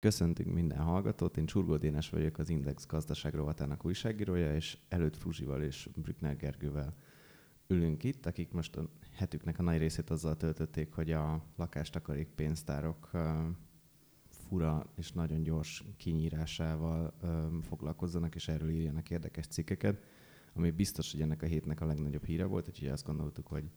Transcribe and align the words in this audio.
Köszöntünk 0.00 0.54
minden 0.54 0.78
hallgatót, 0.78 1.36
én 1.36 1.46
Csurgó 1.46 1.76
Dénes 1.76 2.10
vagyok, 2.10 2.38
az 2.38 2.48
Index 2.48 2.86
gazdaság 2.86 3.34
rovatának 3.34 3.84
újságírója, 3.84 4.54
és 4.54 4.78
előtt 4.88 5.16
Fruzsival 5.16 5.62
és 5.62 5.88
Brückner 5.96 6.36
Gergővel 6.36 6.94
ülünk 7.66 8.04
itt, 8.04 8.26
akik 8.26 8.52
most 8.52 8.76
a 8.76 8.88
hetüknek 9.12 9.58
a 9.58 9.62
nagy 9.62 9.78
részét 9.78 10.10
azzal 10.10 10.36
töltötték, 10.36 10.92
hogy 10.92 11.12
a 11.12 11.44
lakástakarék 11.56 12.28
pénztárok 12.28 13.10
fura 14.28 14.92
és 14.96 15.12
nagyon 15.12 15.42
gyors 15.42 15.84
kinyírásával 15.96 17.14
foglalkozzanak, 17.62 18.34
és 18.34 18.48
erről 18.48 18.70
írjanak 18.70 19.10
érdekes 19.10 19.46
cikkeket, 19.46 20.04
ami 20.52 20.70
biztos, 20.70 21.12
hogy 21.12 21.20
ennek 21.20 21.42
a 21.42 21.46
hétnek 21.46 21.80
a 21.80 21.86
legnagyobb 21.86 22.24
híre 22.24 22.44
volt, 22.44 22.68
úgyhogy 22.68 22.88
azt 22.88 23.06
gondoltuk, 23.06 23.46
hogy 23.46 23.70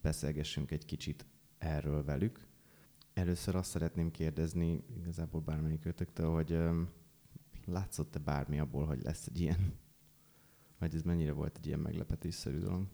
beszélgessünk 0.00 0.70
egy 0.70 0.84
kicsit 0.84 1.26
erről 1.58 2.04
velük. 2.04 2.46
Először 3.14 3.54
azt 3.54 3.70
szeretném 3.70 4.10
kérdezni 4.10 4.84
igazából 4.96 5.40
bármelyik 5.40 5.84
ötöktől, 5.84 6.32
hogy 6.32 6.58
látszott-e 7.64 8.18
bármi 8.18 8.58
abból, 8.58 8.86
hogy 8.86 9.02
lesz 9.02 9.26
egy 9.26 9.40
ilyen, 9.40 9.74
vagy 10.78 10.94
ez 10.94 11.02
mennyire 11.02 11.32
volt 11.32 11.56
egy 11.56 11.66
ilyen 11.66 11.78
meglepetésszerű 11.78 12.58
dolog? 12.58 12.86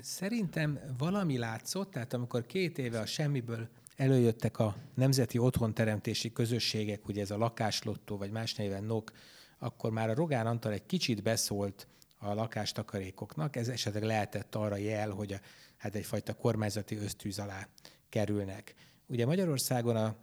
Szerintem 0.00 0.78
valami 0.98 1.38
látszott, 1.38 1.90
tehát 1.90 2.12
amikor 2.12 2.46
két 2.46 2.78
éve 2.78 3.00
a 3.00 3.06
semmiből 3.06 3.68
előjöttek 3.96 4.58
a 4.58 4.76
nemzeti 4.94 5.38
otthonteremtési 5.38 6.32
közösségek, 6.32 7.08
ugye 7.08 7.20
ez 7.20 7.30
a 7.30 7.38
lakáslottó, 7.38 8.16
vagy 8.16 8.30
más 8.30 8.54
néven 8.54 8.84
NOK, 8.84 9.12
akkor 9.58 9.90
már 9.90 10.08
a 10.10 10.14
Rogán 10.14 10.46
Antal 10.46 10.72
egy 10.72 10.86
kicsit 10.86 11.22
beszólt 11.22 11.86
a 12.18 12.34
lakástakarékoknak, 12.34 13.56
ez 13.56 13.68
esetleg 13.68 14.02
lehetett 14.02 14.54
arra 14.54 14.76
jel, 14.76 15.10
hogy 15.10 15.32
a, 15.32 15.40
hát 15.76 15.94
egyfajta 15.94 16.34
kormányzati 16.34 16.96
ösztűz 16.96 17.38
alá 17.38 17.68
kerülnek. 18.10 18.74
Ugye 19.06 19.26
Magyarországon 19.26 19.96
a 19.96 20.16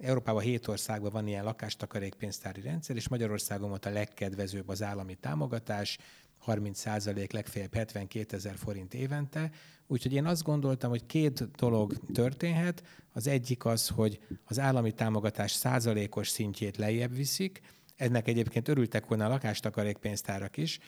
Európában 0.00 0.42
hét 0.42 0.68
országban 0.68 1.10
van 1.12 1.26
ilyen 1.26 1.44
lakástakarékpénztári 1.44 2.60
rendszer, 2.60 2.96
és 2.96 3.08
Magyarországon 3.08 3.68
volt 3.68 3.86
a 3.86 3.90
legkedvezőbb 3.90 4.68
az 4.68 4.82
állami 4.82 5.14
támogatás, 5.14 5.98
30 6.38 6.78
százalék, 6.78 7.32
legfeljebb 7.32 7.74
72 7.74 8.36
ezer 8.36 8.56
forint 8.56 8.94
évente. 8.94 9.50
Úgyhogy 9.86 10.12
én 10.12 10.26
azt 10.26 10.42
gondoltam, 10.42 10.90
hogy 10.90 11.06
két 11.06 11.50
dolog 11.50 11.96
történhet. 12.12 12.82
Az 13.12 13.26
egyik 13.26 13.64
az, 13.64 13.88
hogy 13.88 14.20
az 14.44 14.58
állami 14.58 14.92
támogatás 14.92 15.52
százalékos 15.52 16.28
szintjét 16.28 16.76
lejjebb 16.76 17.14
viszik, 17.14 17.60
ennek 17.96 18.28
egyébként 18.28 18.68
örültek 18.68 19.06
volna 19.06 19.24
a 19.24 19.28
lakástakarékpénztárak 19.28 20.56
is, 20.56 20.78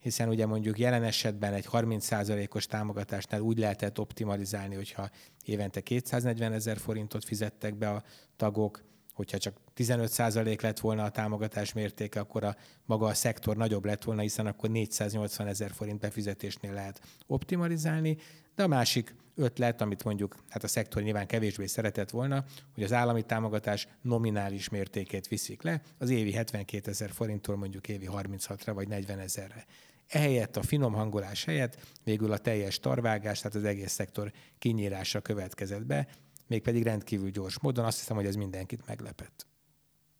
hiszen 0.00 0.28
ugye 0.28 0.46
mondjuk 0.46 0.78
jelen 0.78 1.02
esetben 1.02 1.54
egy 1.54 1.68
30%-os 1.72 2.66
támogatásnál 2.66 3.40
úgy 3.40 3.58
lehetett 3.58 3.98
optimalizálni, 3.98 4.74
hogyha 4.74 5.10
évente 5.44 5.80
240 5.80 6.52
ezer 6.52 6.76
forintot 6.76 7.24
fizettek 7.24 7.74
be 7.74 7.90
a 7.90 8.02
tagok, 8.36 8.82
hogyha 9.12 9.38
csak 9.38 9.56
15% 9.76 10.62
lett 10.62 10.78
volna 10.80 11.04
a 11.04 11.10
támogatás 11.10 11.72
mértéke, 11.72 12.20
akkor 12.20 12.44
a 12.44 12.56
maga 12.84 13.06
a 13.06 13.14
szektor 13.14 13.56
nagyobb 13.56 13.84
lett 13.84 14.04
volna, 14.04 14.20
hiszen 14.20 14.46
akkor 14.46 14.70
480 14.70 15.46
ezer 15.46 15.70
forint 15.70 16.00
befizetésnél 16.00 16.72
lehet 16.72 17.00
optimalizálni. 17.26 18.16
De 18.58 18.64
a 18.64 18.66
másik 18.66 19.14
ötlet, 19.34 19.80
amit 19.80 20.04
mondjuk 20.04 20.36
hát 20.48 20.64
a 20.64 20.68
szektor 20.68 21.02
nyilván 21.02 21.26
kevésbé 21.26 21.66
szeretett 21.66 22.10
volna, 22.10 22.44
hogy 22.74 22.82
az 22.82 22.92
állami 22.92 23.22
támogatás 23.22 23.88
nominális 24.02 24.68
mértékét 24.68 25.28
viszik 25.28 25.62
le, 25.62 25.82
az 25.98 26.10
évi 26.10 26.32
72 26.32 26.90
ezer 26.90 27.10
forinttól 27.10 27.56
mondjuk 27.56 27.88
évi 27.88 28.08
36-ra 28.12 28.70
vagy 28.74 28.88
40 28.88 29.18
ezerre. 29.18 29.64
Ehelyett 30.06 30.56
a 30.56 30.62
finom 30.62 30.92
hangolás 30.92 31.44
helyett 31.44 31.78
végül 32.04 32.32
a 32.32 32.38
teljes 32.38 32.78
tarvágás, 32.78 33.38
tehát 33.38 33.56
az 33.56 33.64
egész 33.64 33.92
szektor 33.92 34.32
kinyírása 34.58 35.20
következett 35.20 35.86
be, 35.86 36.08
mégpedig 36.46 36.82
rendkívül 36.82 37.30
gyors 37.30 37.60
módon. 37.60 37.84
Azt 37.84 37.98
hiszem, 37.98 38.16
hogy 38.16 38.26
ez 38.26 38.34
mindenkit 38.34 38.86
meglepett. 38.86 39.46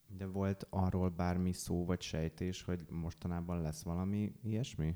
De 0.07 0.27
volt 0.27 0.67
arról 0.71 1.09
bármi 1.09 1.53
szó 1.53 1.85
vagy 1.85 2.03
sejtés, 2.03 2.63
hogy 2.63 2.85
mostanában 2.89 3.63
lesz 3.63 3.83
valami 3.83 4.33
ilyesmi? 4.43 4.95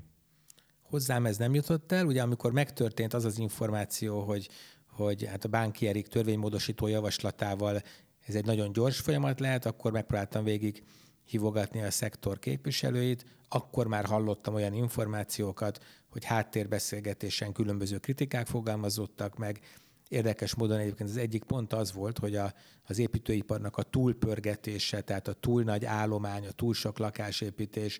Hozzám 0.93 1.25
ez 1.25 1.37
nem 1.37 1.53
jutott 1.53 1.91
el. 1.91 2.05
Ugye 2.05 2.21
amikor 2.21 2.51
megtörtént 2.51 3.13
az 3.13 3.25
az 3.25 3.39
információ, 3.39 4.21
hogy, 4.21 4.49
hogy 4.87 5.25
hát 5.25 5.45
a 5.45 5.47
Bánki 5.47 5.87
Erik 5.87 6.07
törvénymódosító 6.07 6.87
javaslatával 6.87 7.81
ez 8.19 8.35
egy 8.35 8.45
nagyon 8.45 8.71
gyors 8.71 8.99
folyamat 8.99 9.39
lehet, 9.39 9.65
akkor 9.65 9.91
megpróbáltam 9.91 10.43
végig 10.43 10.83
hívogatni 11.25 11.81
a 11.81 11.91
szektor 11.91 12.39
képviselőit, 12.39 13.25
akkor 13.47 13.87
már 13.87 14.05
hallottam 14.05 14.53
olyan 14.53 14.73
információkat, 14.73 15.83
hogy 16.09 16.23
háttérbeszélgetésen 16.23 17.51
különböző 17.51 17.97
kritikák 17.97 18.47
fogalmazottak 18.47 19.37
meg. 19.37 19.59
Érdekes 20.07 20.55
módon 20.55 20.79
egyébként 20.79 21.09
az 21.09 21.17
egyik 21.17 21.43
pont 21.43 21.73
az 21.73 21.93
volt, 21.93 22.19
hogy 22.19 22.35
a, 22.35 22.53
az 22.83 22.99
építőiparnak 22.99 23.77
a 23.77 23.83
túlpörgetése, 23.83 25.01
tehát 25.01 25.27
a 25.27 25.33
túl 25.33 25.63
nagy 25.63 25.85
állomány, 25.85 26.47
a 26.47 26.51
túl 26.51 26.73
sok 26.73 26.97
lakásépítés 26.97 27.99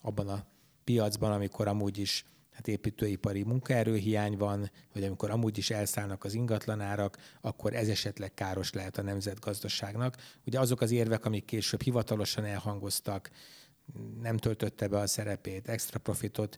abban 0.00 0.28
a 0.28 0.46
piacban, 0.84 1.32
amikor 1.32 1.68
amúgy 1.68 1.98
is 1.98 2.24
hát 2.50 2.68
építőipari 2.68 3.42
munkaerőhiány 3.42 4.36
van, 4.36 4.70
vagy 4.92 5.04
amikor 5.04 5.30
amúgy 5.30 5.58
is 5.58 5.70
elszállnak 5.70 6.24
az 6.24 6.34
ingatlanárak, 6.34 7.18
akkor 7.40 7.74
ez 7.74 7.88
esetleg 7.88 8.34
káros 8.34 8.72
lehet 8.72 8.98
a 8.98 9.02
nemzetgazdaságnak. 9.02 10.16
Ugye 10.46 10.60
azok 10.60 10.80
az 10.80 10.90
érvek, 10.90 11.24
amik 11.24 11.44
később 11.44 11.82
hivatalosan 11.82 12.44
elhangoztak, 12.44 13.30
nem 14.20 14.36
töltötte 14.36 14.88
be 14.88 14.98
a 14.98 15.06
szerepét, 15.06 15.68
extra 15.68 15.98
profitot 15.98 16.56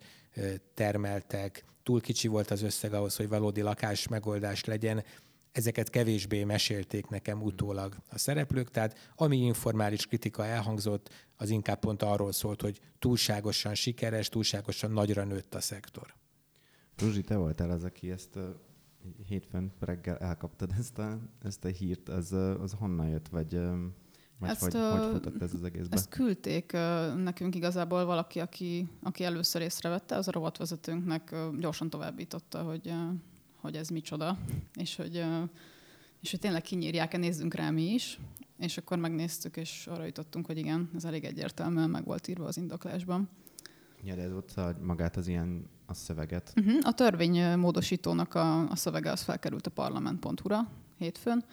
termeltek, 0.75 1.65
túl 1.83 2.01
kicsi 2.01 2.29
volt 2.29 2.51
az 2.51 2.63
összeg 2.63 2.95
ahhoz, 2.95 3.17
hogy 3.17 3.29
valódi 3.29 3.61
lakás 3.61 4.09
megoldás 4.09 4.65
legyen, 4.65 5.05
ezeket 5.53 5.91
kevésbé 5.91 6.45
mesélték 6.45 7.09
nekem 7.09 7.43
utólag 7.43 7.97
a 8.11 8.19
szereplők, 8.19 8.71
tehát 8.71 9.13
ami 9.17 9.37
informális 9.37 10.07
kritika 10.07 10.45
elhangzott, 10.45 11.11
az 11.37 11.51
inkább 11.51 11.79
pont 11.79 12.03
arról 12.03 12.33
szólt, 12.33 12.61
hogy 12.61 12.81
túlságosan 12.99 13.75
sikeres, 13.75 14.29
túlságosan 14.29 14.91
nagyra 14.91 15.25
nőtt 15.25 15.55
a 15.55 15.61
szektor. 15.61 16.15
Ruzsi, 16.97 17.21
te 17.21 17.37
voltál 17.37 17.71
az, 17.71 17.85
aki 17.85 18.11
ezt 18.11 18.39
hétfőn 19.27 19.73
reggel 19.81 20.17
elkaptad 20.17 20.71
ezt 20.79 20.99
a, 20.99 21.19
ezt 21.43 21.65
a 21.65 21.69
hírt, 21.69 22.09
az, 22.09 22.33
az 22.33 22.73
honnan 22.79 23.09
jött, 23.09 23.29
vagy, 23.29 23.59
vagy 24.39 24.51
ezt, 24.51 24.61
hogy, 24.61 24.75
hogy 24.75 25.11
futott 25.13 25.43
ez 25.43 25.55
az 25.55 25.65
egészben? 25.65 25.99
Ezt 25.99 26.09
küldték 26.09 26.73
nekünk 27.17 27.55
igazából 27.55 28.05
valaki, 28.05 28.41
aki, 28.41 28.89
aki 29.03 29.25
először 29.25 29.63
észrevette, 29.63 30.17
az 30.17 30.29
a 30.29 30.31
rovatvezetőnknek 30.31 31.35
gyorsan 31.59 31.91
továbbította, 31.91 32.63
hogy 32.63 32.93
hogy 33.63 33.77
ez 33.77 33.89
micsoda, 33.89 34.39
és 34.75 34.97
hogy, 34.97 35.25
és 36.21 36.31
hogy 36.31 36.41
tényleg 36.41 36.63
kinyírják-e, 36.63 37.17
nézzünk 37.17 37.55
rá 37.55 37.71
mi 37.71 37.93
is. 37.93 38.19
És 38.59 38.79
akkor 38.79 38.99
megnéztük, 38.99 39.57
és 39.57 39.87
arra 39.87 40.05
jutottunk, 40.05 40.47
hogy 40.47 40.59
igen, 40.59 40.91
ez 40.95 41.05
elég 41.05 41.25
egyértelműen 41.25 41.91
meg 41.91 42.05
volt 42.05 42.29
írva 42.29 42.45
az 42.45 42.57
indoklásban. 42.57 43.29
Ja, 44.05 44.15
de 44.15 44.23
ez 44.23 44.33
ott 44.33 44.55
magát 44.81 45.17
az 45.17 45.27
ilyen 45.27 45.69
a 45.87 45.95
szöveget. 45.95 46.53
Uh-huh. 46.57 46.79
A 46.83 46.93
törvény 46.93 47.59
módosítónak 47.59 48.35
a, 48.35 48.69
a 48.69 48.77
szövege 48.77 49.11
az 49.11 49.23
felkerült 49.23 49.67
a 49.67 49.71
parlament.hu-ra 49.71 50.71
hétfőn, 50.97 51.45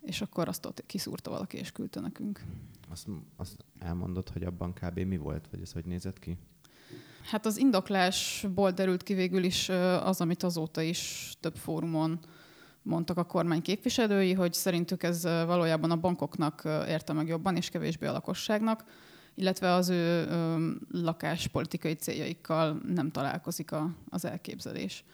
és 0.00 0.20
akkor 0.20 0.48
azt 0.48 0.66
ott 0.66 0.86
kiszúrta 0.86 1.30
valaki, 1.30 1.56
és 1.56 1.72
küldte 1.72 2.00
nekünk. 2.00 2.44
Azt, 2.90 3.06
azt 3.36 3.64
elmondott, 3.78 4.30
hogy 4.30 4.42
abban 4.42 4.72
kb. 4.72 4.98
mi 4.98 5.16
volt, 5.16 5.48
vagy 5.50 5.60
ez 5.60 5.72
hogy 5.72 5.84
nézett 5.84 6.18
ki? 6.18 6.38
Hát 7.30 7.46
az 7.46 7.58
indoklásból 7.58 8.70
derült 8.70 9.02
ki 9.02 9.14
végül 9.14 9.44
is 9.44 9.68
az, 10.02 10.20
amit 10.20 10.42
azóta 10.42 10.80
is 10.82 11.32
több 11.40 11.56
fórumon 11.56 12.18
mondtak 12.82 13.18
a 13.18 13.24
kormány 13.24 13.62
képviselői, 13.62 14.32
hogy 14.32 14.52
szerintük 14.52 15.02
ez 15.02 15.22
valójában 15.22 15.90
a 15.90 15.96
bankoknak 15.96 16.62
érte 16.64 17.12
meg 17.12 17.26
jobban, 17.26 17.56
és 17.56 17.68
kevésbé 17.68 18.06
a 18.06 18.12
lakosságnak, 18.12 18.84
illetve 19.34 19.72
az 19.72 19.88
ő 19.88 20.28
lakáspolitikai 20.90 21.92
céljaikkal 21.92 22.80
nem 22.94 23.10
találkozik 23.10 23.72
a, 23.72 23.90
az 24.08 24.24
elképzelés. 24.24 25.04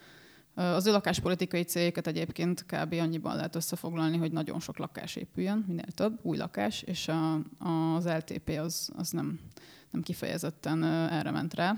Az 0.54 0.86
ő 0.86 0.90
lakáspolitikai 0.90 1.62
céljukat 1.62 2.06
egyébként 2.06 2.64
kb. 2.66 2.92
annyiban 2.92 3.36
lehet 3.36 3.56
összefoglalni, 3.56 4.16
hogy 4.16 4.32
nagyon 4.32 4.60
sok 4.60 4.78
lakás 4.78 5.16
épüljön, 5.16 5.64
minél 5.66 5.90
több, 5.94 6.18
új 6.22 6.36
lakás, 6.36 6.82
és 6.82 7.08
a, 7.08 7.34
az 7.94 8.06
LTP 8.06 8.58
az, 8.58 8.90
az 8.96 9.10
nem, 9.10 9.40
nem 9.90 10.02
kifejezetten 10.02 10.84
erre 10.84 11.30
ment 11.30 11.54
rá. 11.54 11.76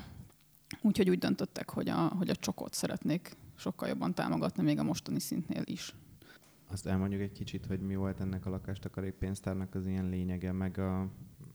Úgyhogy 0.81 1.11
úgy 1.11 1.19
döntöttek, 1.19 1.71
hogy 1.71 1.89
a, 1.89 2.09
hogy 2.09 2.29
a 2.31 2.37
csokot 2.37 2.75
szeretnék 2.75 3.37
sokkal 3.55 3.89
jobban 3.89 4.15
támogatni, 4.15 4.63
még 4.63 4.79
a 4.79 4.83
mostani 4.83 5.21
szintnél 5.21 5.63
is. 5.65 5.95
Azt 6.67 6.87
elmondjuk 6.87 7.21
egy 7.21 7.33
kicsit, 7.33 7.67
hogy 7.67 7.81
mi 7.81 7.95
volt 7.95 8.21
ennek 8.21 8.47
a 8.47 8.51
lakástakarék 8.51 9.15
pénztárnak 9.15 9.75
az 9.75 9.87
ilyen 9.87 10.09
lényege, 10.09 10.53
meg, 10.53 10.79
a, 10.79 11.09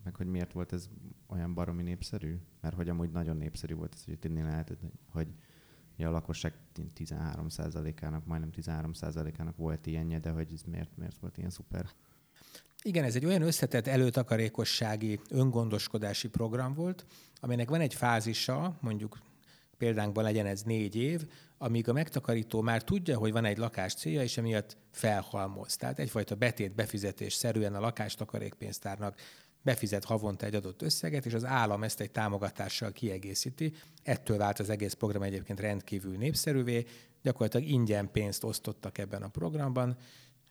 meg 0.03 0.15
hogy 0.15 0.27
miért 0.27 0.51
volt 0.51 0.73
ez 0.73 0.89
olyan 1.27 1.53
baromi 1.53 1.83
népszerű? 1.83 2.37
Mert 2.61 2.75
hogy 2.75 2.89
amúgy 2.89 3.11
nagyon 3.11 3.37
népszerű 3.37 3.73
volt 3.73 3.93
ez, 3.93 4.03
hogy 4.05 4.19
tudni 4.19 4.41
lehetett, 4.41 4.79
hogy 5.11 5.27
a 5.97 6.09
lakosság 6.09 6.53
13%-ának, 6.95 8.25
majdnem 8.25 8.49
13%-ának 8.55 9.55
volt 9.55 9.85
ilyenje, 9.85 10.19
de 10.19 10.29
hogy 10.29 10.53
ez 10.53 10.63
miért, 10.63 10.97
miért 10.97 11.17
volt 11.17 11.37
ilyen 11.37 11.49
szuper? 11.49 11.89
Igen, 12.87 13.03
ez 13.03 13.15
egy 13.15 13.25
olyan 13.25 13.41
összetett 13.41 13.87
előtakarékossági 13.87 15.19
öngondoskodási 15.29 16.27
program 16.27 16.73
volt, 16.73 17.05
aminek 17.39 17.69
van 17.69 17.81
egy 17.81 17.93
fázisa, 17.93 18.77
mondjuk 18.81 19.17
példánkban 19.77 20.23
legyen 20.23 20.45
ez 20.45 20.61
négy 20.61 20.95
év, 20.95 21.27
amíg 21.57 21.89
a 21.89 21.93
megtakarító 21.93 22.61
már 22.61 22.83
tudja, 22.83 23.17
hogy 23.17 23.31
van 23.31 23.45
egy 23.45 23.57
lakás 23.57 23.93
célja, 23.93 24.21
és 24.21 24.37
emiatt 24.37 24.77
felhalmoz. 24.91 25.75
Tehát 25.75 25.99
egyfajta 25.99 26.35
betét 26.35 26.75
befizetés 26.75 27.33
szerűen 27.33 27.75
a 27.75 27.79
lakástakarékpénztárnak 27.79 29.19
befizet 29.61 30.05
havonta 30.05 30.45
egy 30.45 30.55
adott 30.55 30.81
összeget, 30.81 31.25
és 31.25 31.33
az 31.33 31.45
állam 31.45 31.83
ezt 31.83 31.99
egy 31.99 32.11
támogatással 32.11 32.91
kiegészíti. 32.91 33.73
Ettől 34.03 34.37
vált 34.37 34.59
az 34.59 34.69
egész 34.69 34.93
program 34.93 35.21
egyébként 35.21 35.59
rendkívül 35.59 36.17
népszerűvé, 36.17 36.85
gyakorlatilag 37.21 37.67
ingyen 37.67 38.11
pénzt 38.11 38.43
osztottak 38.43 38.97
ebben 38.97 39.21
a 39.21 39.27
programban, 39.27 39.97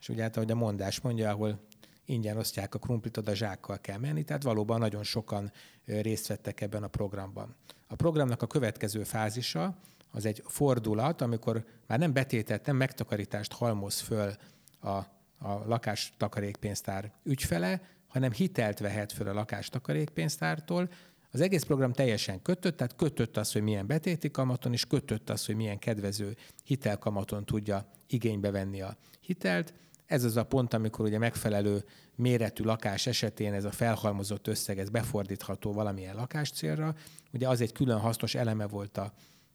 és 0.00 0.08
ugye 0.08 0.22
hát, 0.22 0.36
ahogy 0.36 0.50
a 0.50 0.54
mondás 0.54 1.00
mondja, 1.00 1.30
ahol 1.30 1.60
ingyen 2.06 2.36
osztják 2.36 2.74
a 2.74 2.78
krumplit, 2.78 3.16
oda 3.16 3.34
zsákkal 3.34 3.80
kell 3.80 3.98
menni, 3.98 4.24
tehát 4.24 4.42
valóban 4.42 4.78
nagyon 4.78 5.02
sokan 5.02 5.52
részt 5.84 6.26
vettek 6.26 6.60
ebben 6.60 6.82
a 6.82 6.88
programban. 6.88 7.54
A 7.86 7.94
programnak 7.94 8.42
a 8.42 8.46
következő 8.46 9.02
fázisa 9.02 9.76
az 10.10 10.26
egy 10.26 10.42
fordulat, 10.46 11.20
amikor 11.20 11.64
már 11.86 11.98
nem 11.98 12.12
betétet, 12.12 12.66
nem 12.66 12.76
megtakarítást 12.76 13.52
halmoz 13.52 14.00
föl 14.00 14.32
a, 14.80 14.88
a 15.38 15.62
lakástakarékpénztár 15.66 17.12
ügyfele, 17.22 17.80
hanem 18.06 18.32
hitelt 18.32 18.78
vehet 18.78 19.12
föl 19.12 19.28
a 19.28 19.32
lakástakarékpénztártól. 19.32 20.90
Az 21.30 21.40
egész 21.40 21.62
program 21.62 21.92
teljesen 21.92 22.42
kötött, 22.42 22.76
tehát 22.76 22.96
kötött 22.96 23.36
az, 23.36 23.52
hogy 23.52 23.62
milyen 23.62 23.86
betéti 23.86 24.30
kamaton, 24.30 24.72
és 24.72 24.86
kötött 24.86 25.30
az, 25.30 25.46
hogy 25.46 25.56
milyen 25.56 25.78
kedvező 25.78 26.36
hitelkamaton 26.64 27.44
tudja 27.44 27.86
igénybe 28.06 28.50
venni 28.50 28.80
a 28.80 28.96
hitelt. 29.20 29.74
Ez 30.06 30.24
az 30.24 30.36
a 30.36 30.44
pont, 30.44 30.74
amikor 30.74 31.04
ugye 31.04 31.18
megfelelő 31.18 31.84
méretű 32.14 32.64
lakás 32.64 33.06
esetén 33.06 33.52
ez 33.52 33.64
a 33.64 33.70
felhalmozott 33.70 34.46
összeg 34.46 34.78
ez 34.78 34.88
befordítható 34.88 35.72
valamilyen 35.72 36.14
lakáscélra. 36.14 36.94
Ugye 37.32 37.48
az 37.48 37.60
egy 37.60 37.72
külön 37.72 37.98
hasznos 37.98 38.34
eleme 38.34 38.66
volt 38.66 38.98
a, 38.98 39.12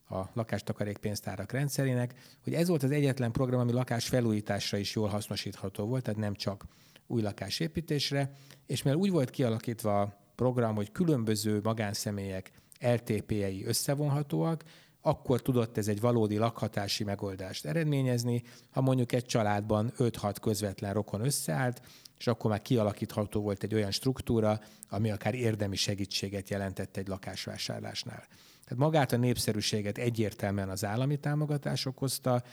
a 0.09 0.30
lakástakarékpénztárak 0.33 1.51
rendszerének, 1.51 2.13
hogy 2.44 2.53
ez 2.53 2.68
volt 2.68 2.83
az 2.83 2.92
egyetlen 2.92 3.31
program, 3.31 3.59
ami 3.59 3.71
lakás 3.71 4.07
felújításra 4.07 4.77
is 4.77 4.95
jól 4.95 5.07
hasznosítható 5.07 5.86
volt, 5.86 6.03
tehát 6.03 6.19
nem 6.19 6.33
csak 6.33 6.65
új 7.07 7.21
lakásépítésre, 7.21 8.31
és 8.65 8.83
mivel 8.83 9.00
úgy 9.00 9.12
volt 9.12 9.30
kialakítva 9.30 10.01
a 10.01 10.18
program, 10.36 10.75
hogy 10.75 10.92
különböző 10.92 11.59
magánszemélyek 11.63 12.51
LTP-jei 12.80 13.65
összevonhatóak, 13.65 14.63
akkor 15.01 15.42
tudott 15.42 15.77
ez 15.77 15.88
egy 15.88 16.00
valódi 16.00 16.38
lakhatási 16.38 17.03
megoldást 17.03 17.65
eredményezni, 17.65 18.44
ha 18.71 18.81
mondjuk 18.81 19.12
egy 19.12 19.25
családban 19.25 19.94
5-6 19.98 20.36
közvetlen 20.42 20.94
rokon 20.94 21.25
összeállt, 21.25 21.81
és 22.18 22.27
akkor 22.27 22.50
már 22.50 22.62
kialakítható 22.62 23.42
volt 23.42 23.63
egy 23.63 23.74
olyan 23.74 23.92
struktúra, 23.92 24.59
ami 24.89 25.12
akár 25.12 25.36
érdemi 25.36 25.75
segítséget 25.75 26.50
jelentett 26.50 26.98
egy 26.98 27.07
lakásvásárlásnál. 27.07 28.25
Tehát 28.63 28.83
magát 28.83 29.12
a 29.12 29.18
népszerűséget 29.18 29.98
egyértelműen 29.98 30.69
az 30.69 30.86
állami 30.86 31.18
támogatás 31.18 31.86
okozta, 31.86 32.44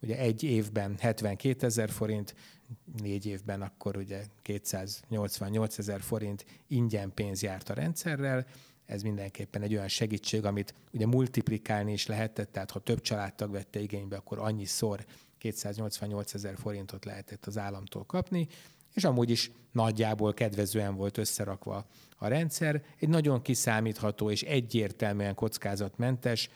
ugye 0.00 0.18
egy 0.18 0.42
évben 0.42 0.96
72 0.98 1.66
ezer 1.66 1.90
forint, 1.90 2.34
négy 3.02 3.26
évben 3.26 3.62
akkor 3.62 3.96
ugye 3.96 4.24
288 4.42 5.78
ezer 5.78 6.00
forint 6.00 6.44
ingyen 6.66 7.14
pénz 7.14 7.42
járt 7.42 7.70
a 7.70 7.74
rendszerrel, 7.74 8.46
ez 8.92 9.02
mindenképpen 9.02 9.62
egy 9.62 9.74
olyan 9.74 9.88
segítség, 9.88 10.44
amit 10.44 10.74
ugye 10.92 11.06
multiplikálni 11.06 11.92
is 11.92 12.06
lehetett, 12.06 12.52
tehát 12.52 12.70
ha 12.70 12.78
több 12.78 13.00
családtag 13.00 13.50
vette 13.50 13.80
igénybe, 13.80 14.16
akkor 14.16 14.38
annyiszor 14.38 15.04
288 15.38 16.34
ezer 16.34 16.56
forintot 16.56 17.04
lehetett 17.04 17.46
az 17.46 17.58
államtól 17.58 18.04
kapni, 18.04 18.48
és 18.94 19.04
amúgy 19.04 19.30
is 19.30 19.50
nagyjából 19.72 20.34
kedvezően 20.34 20.94
volt 20.94 21.18
összerakva 21.18 21.86
a 22.16 22.28
rendszer. 22.28 22.82
Egy 22.98 23.08
nagyon 23.08 23.42
kiszámítható 23.42 24.30
és 24.30 24.42
egyértelműen 24.42 25.34
kockázatmentes, 25.34 26.50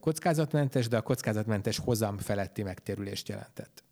kockázatmentes, 0.00 0.88
de 0.88 0.96
a 0.96 1.02
kockázatmentes 1.02 1.78
hozam 1.78 2.18
feletti 2.18 2.62
megtérülést 2.62 3.28
jelentett. 3.28 3.84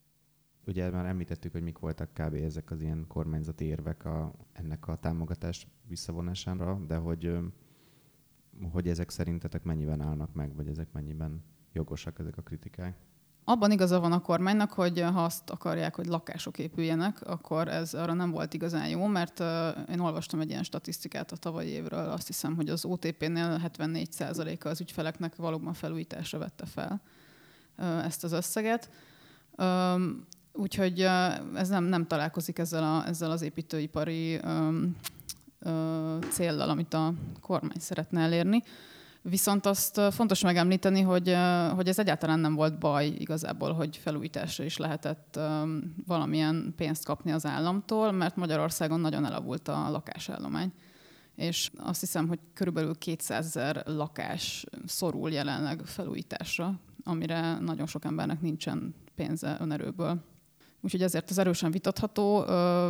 Ugye 0.66 0.90
már 0.90 1.06
említettük, 1.06 1.52
hogy 1.52 1.62
mik 1.62 1.78
voltak 1.78 2.10
kb. 2.12 2.34
ezek 2.34 2.70
az 2.70 2.82
ilyen 2.82 3.04
kormányzati 3.08 3.64
érvek 3.64 4.04
a, 4.04 4.32
ennek 4.52 4.88
a 4.88 4.96
támogatás 4.96 5.66
visszavonására, 5.88 6.80
de 6.86 6.96
hogy, 6.96 7.36
hogy 8.72 8.88
ezek 8.88 9.10
szerintetek 9.10 9.62
mennyiben 9.62 10.00
állnak 10.00 10.34
meg, 10.34 10.54
vagy 10.54 10.68
ezek 10.68 10.92
mennyiben 10.92 11.44
jogosak 11.72 12.18
ezek 12.18 12.36
a 12.36 12.42
kritikák? 12.42 12.96
Abban 13.48 13.70
igaza 13.70 14.00
van 14.00 14.12
a 14.12 14.20
kormánynak, 14.20 14.72
hogy 14.72 15.00
ha 15.00 15.24
azt 15.24 15.50
akarják, 15.50 15.94
hogy 15.94 16.06
lakások 16.06 16.58
épüljenek, 16.58 17.22
akkor 17.22 17.68
ez 17.68 17.94
arra 17.94 18.12
nem 18.12 18.30
volt 18.30 18.54
igazán 18.54 18.88
jó, 18.88 19.06
mert 19.06 19.40
én 19.90 19.98
olvastam 19.98 20.40
egy 20.40 20.50
ilyen 20.50 20.62
statisztikát 20.62 21.32
a 21.32 21.36
tavalyi 21.36 21.68
évről, 21.68 22.08
azt 22.08 22.26
hiszem, 22.26 22.56
hogy 22.56 22.68
az 22.68 22.84
OTP-nél 22.84 23.60
74%-a 23.64 24.68
az 24.68 24.80
ügyfeleknek 24.80 25.36
valóban 25.36 25.72
felújításra 25.72 26.38
vette 26.38 26.66
fel 26.66 27.00
ezt 28.04 28.24
az 28.24 28.32
összeget. 28.32 28.90
Úgyhogy 30.52 31.00
ez 31.54 31.68
nem, 31.68 31.84
nem 31.84 32.06
találkozik 32.06 32.58
ezzel, 32.58 32.82
a, 32.82 33.06
ezzel 33.06 33.30
az 33.30 33.42
építőipari 33.42 34.40
céllal, 36.30 36.68
amit 36.70 36.94
a 36.94 37.14
kormány 37.40 37.78
szeretne 37.78 38.20
elérni. 38.20 38.62
Viszont 39.22 39.66
azt 39.66 40.00
fontos 40.10 40.42
megemlíteni, 40.42 41.00
hogy, 41.00 41.36
hogy 41.74 41.88
ez 41.88 41.98
egyáltalán 41.98 42.38
nem 42.38 42.54
volt 42.54 42.78
baj 42.78 43.06
igazából, 43.06 43.72
hogy 43.72 43.96
felújításra 43.96 44.64
is 44.64 44.76
lehetett 44.76 45.38
valamilyen 46.06 46.72
pénzt 46.76 47.04
kapni 47.04 47.32
az 47.32 47.46
államtól, 47.46 48.12
mert 48.12 48.36
Magyarországon 48.36 49.00
nagyon 49.00 49.24
elavult 49.24 49.68
a 49.68 49.90
lakásállomány. 49.90 50.72
És 51.34 51.70
azt 51.76 52.00
hiszem, 52.00 52.28
hogy 52.28 52.38
körülbelül 52.54 52.98
200 52.98 53.46
ezer 53.46 53.82
lakás 53.86 54.66
szorul 54.86 55.30
jelenleg 55.30 55.80
felújításra, 55.84 56.80
amire 57.04 57.58
nagyon 57.58 57.86
sok 57.86 58.04
embernek 58.04 58.40
nincsen 58.40 58.94
pénze 59.14 59.56
önerőből. 59.60 60.35
Úgyhogy 60.86 61.02
ezért 61.02 61.30
az 61.30 61.38
erősen 61.38 61.70
vitatható, 61.70 62.44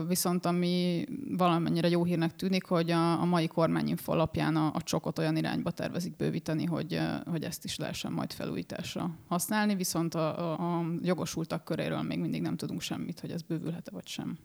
viszont 0.07 0.47
ami 0.47 1.05
valamennyire 1.29 1.89
jó 1.89 2.05
hírnek 2.05 2.37
tűnik, 2.37 2.65
hogy 2.65 2.91
a, 2.91 3.21
a 3.21 3.25
mai 3.25 3.47
kormányinfo 3.47 4.13
alapján 4.13 4.57
a, 4.57 4.71
a 4.75 4.83
csokot 4.83 5.19
olyan 5.19 5.37
irányba 5.37 5.71
tervezik 5.71 6.17
bővíteni, 6.17 6.65
hogy, 6.65 7.01
hogy 7.25 7.43
ezt 7.43 7.65
is 7.65 7.77
lehessen 7.77 8.13
majd 8.13 8.33
felújításra 8.33 9.17
használni, 9.29 9.75
viszont 9.75 10.15
a, 10.15 10.53
a, 10.53 10.79
a 10.79 10.85
jogosultak 11.03 11.65
köréről 11.65 12.03
még 12.03 12.19
mindig 12.19 12.43
nem 12.43 12.57
tudunk 12.57 12.81
semmit, 12.81 13.21
hogy 13.21 13.31
ez 13.31 13.43
bővülhet-e 13.43 13.91
vagy 13.91 14.07
sem. 14.07 14.39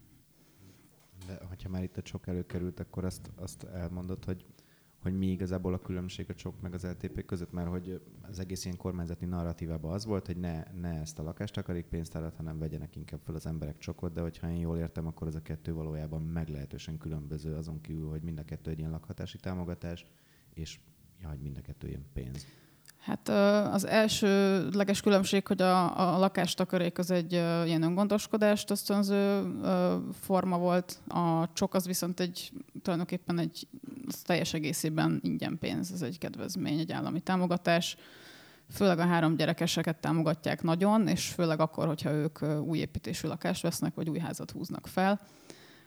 De 1.27 1.39
hogyha 1.49 1.69
már 1.69 1.83
itt 1.83 1.97
a 1.97 2.01
csok 2.01 2.27
előkerült, 2.27 2.79
akkor 2.79 3.05
azt, 3.05 3.31
azt 3.35 3.63
elmondod, 3.63 4.25
hogy 4.25 4.45
hogy 5.01 5.17
mi 5.17 5.27
igazából 5.27 5.73
a 5.73 5.79
különbség 5.79 6.29
a 6.29 6.33
csok 6.33 6.61
meg 6.61 6.73
az 6.73 6.83
LTP 6.83 7.25
között, 7.25 7.51
mert 7.51 7.69
hogy 7.69 8.01
az 8.21 8.39
egész 8.39 8.65
ilyen 8.65 8.77
kormányzati 8.77 9.25
narratívában 9.25 9.93
az 9.93 10.05
volt, 10.05 10.25
hogy 10.25 10.37
ne, 10.37 10.63
ne 10.81 10.99
ezt 10.99 11.19
a 11.19 11.23
lakástakarék 11.23 11.85
pénztárat, 11.85 12.35
hanem 12.35 12.59
vegyenek 12.59 12.95
inkább 12.95 13.19
fel 13.23 13.35
az 13.35 13.45
emberek 13.45 13.77
csokot, 13.77 14.13
de 14.13 14.21
hogyha 14.21 14.49
én 14.49 14.59
jól 14.59 14.77
értem, 14.77 15.07
akkor 15.07 15.27
ez 15.27 15.35
a 15.35 15.41
kettő 15.41 15.73
valójában 15.73 16.21
meglehetősen 16.21 16.97
különböző 16.97 17.55
azon 17.55 17.81
kívül, 17.81 18.09
hogy 18.09 18.21
mind 18.21 18.39
a 18.39 18.43
kettő 18.43 18.71
egy 18.71 18.79
ilyen 18.79 18.91
lakhatási 18.91 19.37
támogatás, 19.37 20.05
és 20.53 20.79
ja, 21.21 21.29
hogy 21.29 21.39
mind 21.39 21.57
a 21.57 21.61
kettő 21.61 21.87
ilyen 21.87 22.05
pénz. 22.13 22.45
Hát 23.01 23.29
az 23.73 23.87
elsőleges 23.87 25.01
különbség, 25.01 25.47
hogy 25.47 25.61
a, 25.61 26.15
a 26.15 26.19
lakástakarék 26.19 26.97
az 26.97 27.11
egy 27.11 27.33
ilyen 27.33 27.81
öngondoskodást 27.81 28.71
ösztönző 28.71 29.51
forma 30.19 30.57
volt, 30.57 30.99
a 31.07 31.53
csok 31.53 31.73
az 31.73 31.85
viszont 31.85 32.19
egy 32.19 32.51
tulajdonképpen 32.81 33.39
egy 33.39 33.67
teljes 34.23 34.53
egészében 34.53 35.19
ingyen 35.23 35.57
pénz, 35.59 35.91
ez 35.91 36.01
egy 36.01 36.17
kedvezmény, 36.17 36.79
egy 36.79 36.91
állami 36.91 37.19
támogatás. 37.19 37.97
Főleg 38.71 38.99
a 38.99 39.05
három 39.05 39.35
gyerekeseket 39.35 39.97
támogatják 39.97 40.61
nagyon, 40.61 41.07
és 41.07 41.27
főleg 41.27 41.59
akkor, 41.59 41.87
hogyha 41.87 42.11
ők 42.11 42.41
új 42.41 42.77
építésű 42.77 43.27
lakást 43.27 43.61
vesznek, 43.61 43.95
vagy 43.95 44.09
új 44.09 44.19
házat 44.19 44.51
húznak 44.51 44.87
fel 44.87 45.19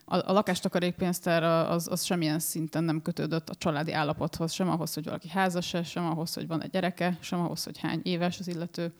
a, 0.05 0.17
a 0.17 0.33
lakástakarékpénztár 0.33 1.43
az, 1.71 1.89
az 1.91 2.03
semmilyen 2.03 2.39
szinten 2.39 2.85
nem 2.85 3.03
kötődött 3.03 3.49
a 3.49 3.55
családi 3.55 3.93
állapothoz, 3.93 4.53
sem 4.53 4.69
ahhoz, 4.69 4.95
hogy 4.95 5.05
valaki 5.05 5.29
házas 5.29 5.77
sem 5.85 6.05
ahhoz, 6.05 6.35
hogy 6.35 6.47
van 6.47 6.63
egy 6.63 6.71
gyereke, 6.71 7.19
sem 7.21 7.41
ahhoz, 7.41 7.65
hogy 7.65 7.79
hány 7.79 8.01
éves 8.03 8.39
az 8.39 8.49
illető. 8.49 8.93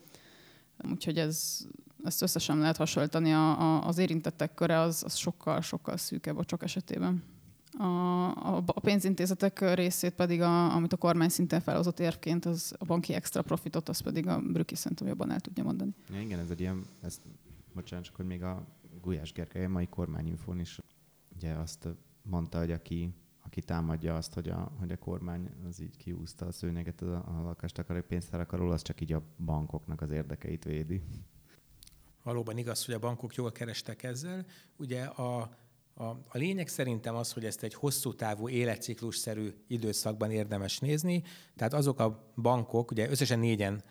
Úgyhogy 0.91 1.17
ez, 1.17 1.65
ezt 2.03 2.21
összesen 2.21 2.57
lehet 2.57 2.77
hasonlítani, 2.77 3.33
a, 3.33 3.59
a, 3.59 3.87
az 3.87 3.97
érintettek 3.97 4.53
köre 4.53 4.79
az, 4.79 5.03
az 5.03 5.15
sokkal, 5.15 5.61
sokkal 5.61 5.97
szűkebb 5.97 6.37
a 6.37 6.43
csak 6.43 6.63
esetében. 6.63 7.23
A, 7.77 7.85
a, 7.85 8.63
a 8.65 8.79
pénzintézetek 8.79 9.73
részét 9.73 10.13
pedig, 10.13 10.41
a, 10.41 10.73
amit 10.75 10.93
a 10.93 10.97
kormány 10.97 11.29
szinten 11.29 11.61
felhozott 11.61 11.99
érvként, 11.99 12.45
az 12.45 12.75
a 12.79 12.85
banki 12.85 13.13
extra 13.13 13.41
profitot, 13.41 13.89
az 13.89 13.99
pedig 13.99 14.27
a 14.27 14.39
Brüki 14.41 14.75
szerintem 14.75 15.07
jobban 15.07 15.31
el 15.31 15.39
tudja 15.39 15.63
mondani. 15.63 15.91
Ja, 16.13 16.21
igen, 16.21 16.39
ez 16.39 16.49
egy 16.49 16.59
ilyen, 16.59 16.85
ezt, 17.01 17.21
bocsánat, 17.73 18.05
csak 18.05 18.15
hogy 18.15 18.25
még 18.25 18.43
a 18.43 18.65
Gulyás 19.01 19.31
Gergely 19.31 19.65
a 19.65 19.69
mai 19.69 19.87
kormányinfón 19.87 20.59
is 20.59 20.79
ugye 21.35 21.53
azt 21.53 21.87
mondta, 22.21 22.57
hogy 22.59 22.71
aki, 22.71 23.13
aki 23.43 23.61
támadja 23.61 24.15
azt, 24.15 24.33
hogy 24.33 24.49
a, 24.49 24.71
hogy 24.79 24.91
a 24.91 24.97
kormány 24.97 25.49
az 25.67 25.81
így 25.81 25.97
kiúzta 25.97 26.45
a 26.45 26.51
szőnyeget 26.51 27.01
a, 27.01 27.15
a 27.15 27.41
lakástakarék 27.43 28.03
pénztárak 28.03 28.51
alól, 28.51 28.71
az 28.71 28.81
csak 28.81 29.01
így 29.01 29.13
a 29.13 29.21
bankoknak 29.45 30.01
az 30.01 30.09
érdekeit 30.09 30.63
védi. 30.63 31.01
Valóban 32.23 32.57
igaz, 32.57 32.85
hogy 32.85 32.93
a 32.93 32.99
bankok 32.99 33.35
jól 33.35 33.51
kerestek 33.51 34.03
ezzel. 34.03 34.45
Ugye 34.77 35.03
a 35.03 35.49
A, 35.97 36.03
a 36.03 36.37
lényeg 36.37 36.67
szerintem 36.67 37.15
az, 37.15 37.31
hogy 37.31 37.45
ezt 37.45 37.63
egy 37.63 37.73
hosszú 37.73 38.13
távú 38.13 38.49
életciklusszerű 38.49 39.53
időszakban 39.67 40.31
érdemes 40.31 40.79
nézni. 40.79 41.23
Tehát 41.55 41.73
azok 41.73 41.99
a 41.99 42.33
bankok, 42.35 42.91
ugye 42.91 43.09
összesen 43.09 43.39
négyen 43.39 43.83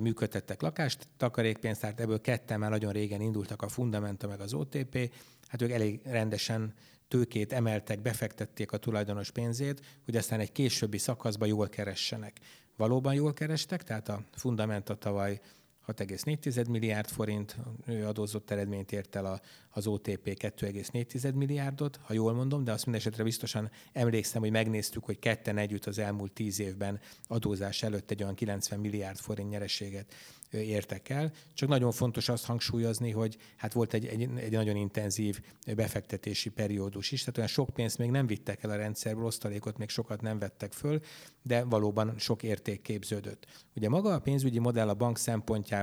működtettek 0.00 0.62
lakást, 0.62 1.08
takarékpénztárt, 1.16 2.00
ebből 2.00 2.20
ketten 2.20 2.58
már 2.58 2.70
nagyon 2.70 2.92
régen 2.92 3.20
indultak 3.20 3.62
a 3.62 3.68
Fundamenta 3.68 4.26
meg 4.26 4.40
az 4.40 4.54
OTP, 4.54 5.14
hát 5.54 5.62
ők 5.62 5.70
elég 5.70 6.00
rendesen 6.04 6.74
tőkét 7.08 7.52
emeltek, 7.52 8.02
befektették 8.02 8.72
a 8.72 8.76
tulajdonos 8.76 9.30
pénzét, 9.30 9.80
hogy 10.04 10.16
aztán 10.16 10.40
egy 10.40 10.52
későbbi 10.52 10.98
szakaszban 10.98 11.48
jól 11.48 11.68
keressenek. 11.68 12.40
Valóban 12.76 13.14
jól 13.14 13.32
kerestek, 13.32 13.82
tehát 13.82 14.08
a 14.08 14.22
Fundamenta 14.32 14.94
tavaly 14.94 15.40
6,4 15.86 16.68
milliárd 16.68 17.08
forint 17.08 17.56
adózott 18.04 18.50
eredményt 18.50 18.92
ért 18.92 19.16
el 19.16 19.40
az 19.70 19.86
OTP 19.86 20.36
2,4 20.40 21.34
milliárdot, 21.34 21.98
ha 22.02 22.12
jól 22.12 22.32
mondom, 22.32 22.64
de 22.64 22.72
azt 22.72 22.84
mindesetre 22.84 23.22
biztosan 23.22 23.70
emlékszem, 23.92 24.40
hogy 24.40 24.50
megnéztük, 24.50 25.04
hogy 25.04 25.18
ketten 25.18 25.58
együtt 25.58 25.86
az 25.86 25.98
elmúlt 25.98 26.32
tíz 26.32 26.60
évben 26.60 27.00
adózás 27.26 27.82
előtt 27.82 28.10
egy 28.10 28.22
olyan 28.22 28.34
90 28.34 28.80
milliárd 28.80 29.18
forint 29.18 29.50
nyereséget 29.50 30.14
értek 30.50 31.08
el. 31.08 31.32
Csak 31.54 31.68
nagyon 31.68 31.92
fontos 31.92 32.28
azt 32.28 32.44
hangsúlyozni, 32.44 33.10
hogy 33.10 33.36
hát 33.56 33.72
volt 33.72 33.94
egy, 33.94 34.06
egy, 34.06 34.28
egy 34.36 34.52
nagyon 34.52 34.76
intenzív 34.76 35.40
befektetési 35.76 36.50
periódus 36.50 37.12
is, 37.12 37.20
tehát 37.20 37.36
olyan 37.36 37.48
sok 37.48 37.70
pénzt 37.70 37.98
még 37.98 38.10
nem 38.10 38.26
vittek 38.26 38.62
el 38.62 38.70
a 38.70 38.76
rendszerből, 38.76 39.24
osztalékot 39.24 39.78
még 39.78 39.88
sokat 39.88 40.20
nem 40.20 40.38
vettek 40.38 40.72
föl, 40.72 41.00
de 41.42 41.64
valóban 41.64 42.14
sok 42.18 42.42
érték 42.42 42.82
képződött. 42.82 43.46
Ugye 43.76 43.88
maga 43.88 44.14
a 44.14 44.20
pénzügyi 44.20 44.58
modell 44.58 44.88
a 44.88 44.94
bank 44.94 45.18
szempontjából 45.18 45.73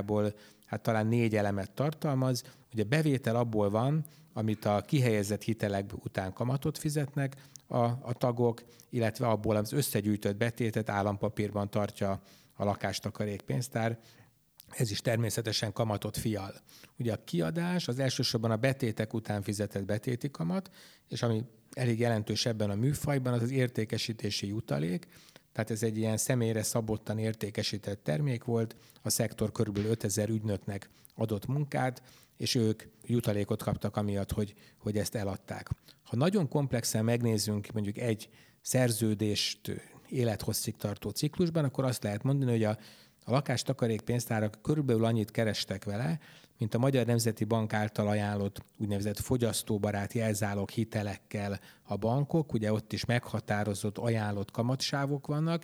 hát 0.66 0.82
talán 0.82 1.06
négy 1.06 1.36
elemet 1.36 1.70
tartalmaz. 1.70 2.42
Ugye 2.72 2.84
bevétel 2.84 3.36
abból 3.36 3.70
van, 3.70 4.04
amit 4.32 4.64
a 4.64 4.80
kihelyezett 4.80 5.42
hitelek 5.42 5.90
után 6.04 6.32
kamatot 6.32 6.78
fizetnek 6.78 7.36
a, 7.66 7.84
a 7.84 8.12
tagok, 8.12 8.62
illetve 8.90 9.26
abból 9.26 9.56
az 9.56 9.72
összegyűjtött 9.72 10.36
betétet 10.36 10.88
állampapírban 10.88 11.70
tartja 11.70 12.22
a 12.54 12.64
lakástakarékpénztár, 12.64 13.98
ez 14.76 14.90
is 14.90 15.00
természetesen 15.00 15.72
kamatot 15.72 16.16
fial. 16.16 16.54
Ugye 16.98 17.12
a 17.12 17.24
kiadás 17.24 17.88
az 17.88 17.98
elsősorban 17.98 18.50
a 18.50 18.56
betétek 18.56 19.14
után 19.14 19.42
fizetett 19.42 19.84
betéti 19.84 20.30
kamat, 20.30 20.70
és 21.08 21.22
ami 21.22 21.44
elég 21.72 21.98
jelentős 21.98 22.46
ebben 22.46 22.70
a 22.70 22.74
műfajban, 22.74 23.32
az 23.32 23.42
az 23.42 23.50
értékesítési 23.50 24.46
jutalék, 24.46 25.06
tehát 25.52 25.70
ez 25.70 25.82
egy 25.82 25.96
ilyen 25.96 26.16
személyre 26.16 26.62
szabottan 26.62 27.18
értékesített 27.18 28.04
termék 28.04 28.44
volt, 28.44 28.76
a 29.02 29.10
szektor 29.10 29.52
körülbelül 29.52 29.90
5000 29.90 30.28
ügynöknek 30.28 30.90
adott 31.14 31.46
munkát, 31.46 32.02
és 32.36 32.54
ők 32.54 32.82
jutalékot 33.06 33.62
kaptak 33.62 33.96
amiatt, 33.96 34.32
hogy, 34.32 34.54
hogy 34.78 34.98
ezt 34.98 35.14
eladták. 35.14 35.68
Ha 36.02 36.16
nagyon 36.16 36.48
komplexen 36.48 37.04
megnézzünk 37.04 37.72
mondjuk 37.72 37.98
egy 37.98 38.28
szerződést 38.60 39.82
élethosszig 40.08 40.76
tartó 40.76 41.10
ciklusban, 41.10 41.64
akkor 41.64 41.84
azt 41.84 42.02
lehet 42.02 42.22
mondani, 42.22 42.50
hogy 42.50 42.64
a 42.64 42.78
a 43.24 43.30
lakástakarékpénztárak 43.30 44.58
körülbelül 44.62 45.04
annyit 45.04 45.30
kerestek 45.30 45.84
vele, 45.84 46.18
mint 46.58 46.74
a 46.74 46.78
Magyar 46.78 47.06
Nemzeti 47.06 47.44
Bank 47.44 47.72
által 47.72 48.08
ajánlott 48.08 48.64
úgynevezett 48.78 49.18
fogyasztóbarát 49.18 50.12
jelzálog 50.12 50.70
hitelekkel 50.70 51.60
a 51.82 51.96
bankok, 51.96 52.52
ugye 52.52 52.72
ott 52.72 52.92
is 52.92 53.04
meghatározott 53.04 53.98
ajánlott 53.98 54.50
kamatsávok 54.50 55.26
vannak, 55.26 55.62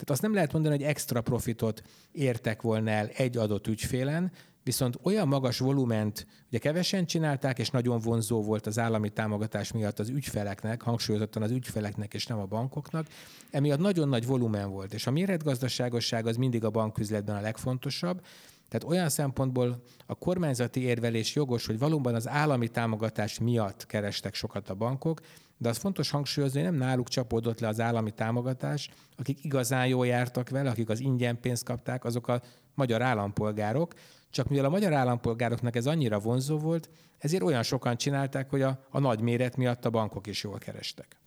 tehát 0.00 0.10
azt 0.10 0.22
nem 0.22 0.34
lehet 0.34 0.52
mondani, 0.52 0.76
hogy 0.76 0.84
extra 0.84 1.20
profitot 1.20 1.82
értek 2.12 2.62
volna 2.62 2.90
el 2.90 3.08
egy 3.08 3.36
adott 3.36 3.66
ügyfélen, 3.66 4.32
viszont 4.62 4.98
olyan 5.02 5.28
magas 5.28 5.58
volument, 5.58 6.26
ugye 6.48 6.58
kevesen 6.58 7.06
csinálták, 7.06 7.58
és 7.58 7.70
nagyon 7.70 7.98
vonzó 7.98 8.42
volt 8.42 8.66
az 8.66 8.78
állami 8.78 9.08
támogatás 9.08 9.72
miatt 9.72 9.98
az 9.98 10.08
ügyfeleknek, 10.08 10.82
hangsúlyozottan 10.82 11.42
az 11.42 11.50
ügyfeleknek 11.50 12.14
és 12.14 12.26
nem 12.26 12.38
a 12.38 12.46
bankoknak, 12.46 13.06
emiatt 13.50 13.78
nagyon 13.78 14.08
nagy 14.08 14.26
volumen 14.26 14.70
volt, 14.70 14.94
és 14.94 15.06
a 15.06 15.10
méretgazdaságosság 15.10 16.26
az 16.26 16.36
mindig 16.36 16.64
a 16.64 16.70
banküzletben 16.70 17.36
a 17.36 17.40
legfontosabb, 17.40 18.22
tehát 18.70 18.88
olyan 18.88 19.08
szempontból 19.08 19.82
a 20.06 20.14
kormányzati 20.14 20.80
érvelés 20.80 21.34
jogos, 21.34 21.66
hogy 21.66 21.78
valóban 21.78 22.14
az 22.14 22.28
állami 22.28 22.68
támogatás 22.68 23.38
miatt 23.38 23.86
kerestek 23.86 24.34
sokat 24.34 24.68
a 24.68 24.74
bankok, 24.74 25.20
de 25.56 25.68
az 25.68 25.76
fontos 25.76 26.10
hangsúlyozni, 26.10 26.60
hogy 26.60 26.70
nem 26.70 26.78
náluk 26.78 27.08
csapódott 27.08 27.60
le 27.60 27.68
az 27.68 27.80
állami 27.80 28.10
támogatás, 28.10 28.90
akik 29.16 29.44
igazán 29.44 29.86
jól 29.86 30.06
jártak 30.06 30.48
vele, 30.48 30.70
akik 30.70 30.88
az 30.88 31.00
ingyen 31.00 31.40
pénzt 31.40 31.64
kapták, 31.64 32.04
azok 32.04 32.28
a 32.28 32.42
magyar 32.74 33.02
állampolgárok, 33.02 33.94
csak 34.30 34.48
mivel 34.48 34.64
a 34.64 34.70
magyar 34.70 34.92
állampolgároknak 34.92 35.76
ez 35.76 35.86
annyira 35.86 36.18
vonzó 36.18 36.58
volt, 36.58 36.90
ezért 37.18 37.42
olyan 37.42 37.62
sokan 37.62 37.96
csinálták, 37.96 38.50
hogy 38.50 38.62
a, 38.62 38.84
a 38.90 38.98
nagy 38.98 39.20
méret 39.20 39.56
miatt 39.56 39.84
a 39.84 39.90
bankok 39.90 40.26
is 40.26 40.42
jól 40.42 40.58
kerestek. 40.58 41.20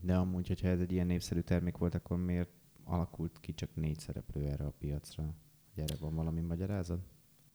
De 0.00 0.14
amúgy, 0.14 0.48
hogyha 0.48 0.68
ez 0.68 0.80
egy 0.80 0.92
ilyen 0.92 1.06
népszerű 1.06 1.40
termék 1.40 1.76
volt, 1.76 1.94
akkor 1.94 2.16
miért 2.16 2.50
alakult 2.84 3.38
ki 3.40 3.52
csak 3.52 3.70
négy 3.74 3.98
szereplő 3.98 4.46
erre 4.46 4.64
a 4.64 4.72
piacra? 4.78 5.34
Erre 5.80 5.94
van 6.00 6.14
valami 6.14 6.40
magyarázat? 6.40 6.98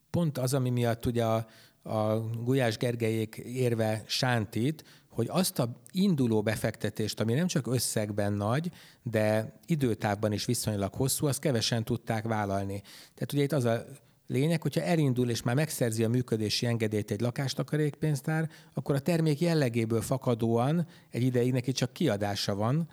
Pont 0.09 0.37
az, 0.37 0.53
ami 0.53 0.69
miatt 0.69 1.05
ugye 1.05 1.25
a, 1.25 1.47
a 1.83 2.19
Gulyás 2.19 2.77
Gergelyék 2.77 3.35
érve 3.35 4.03
sántít, 4.05 4.83
hogy 5.09 5.27
azt 5.29 5.59
a 5.59 5.81
induló 5.91 6.41
befektetést, 6.41 7.19
ami 7.19 7.33
nem 7.33 7.47
csak 7.47 7.67
összegben 7.67 8.33
nagy, 8.33 8.71
de 9.03 9.59
időtávban 9.65 10.31
is 10.31 10.45
viszonylag 10.45 10.93
hosszú, 10.93 11.25
azt 11.25 11.39
kevesen 11.39 11.83
tudták 11.83 12.23
vállalni. 12.23 12.81
Tehát 13.13 13.33
ugye 13.33 13.43
itt 13.43 13.51
az 13.51 13.65
a 13.65 13.85
lényeg, 14.27 14.61
hogyha 14.61 14.81
elindul 14.81 15.29
és 15.29 15.43
már 15.43 15.55
megszerzi 15.55 16.03
a 16.03 16.09
működési 16.09 16.65
engedélyt 16.65 17.11
egy 17.11 17.21
lakástakarékpénztár, 17.21 18.49
akkor 18.73 18.95
a 18.95 18.99
termék 18.99 19.39
jellegéből 19.39 20.01
fakadóan 20.01 20.87
egy 21.09 21.23
ideig 21.23 21.51
neki 21.51 21.71
csak 21.71 21.93
kiadása 21.93 22.55
van, 22.55 22.89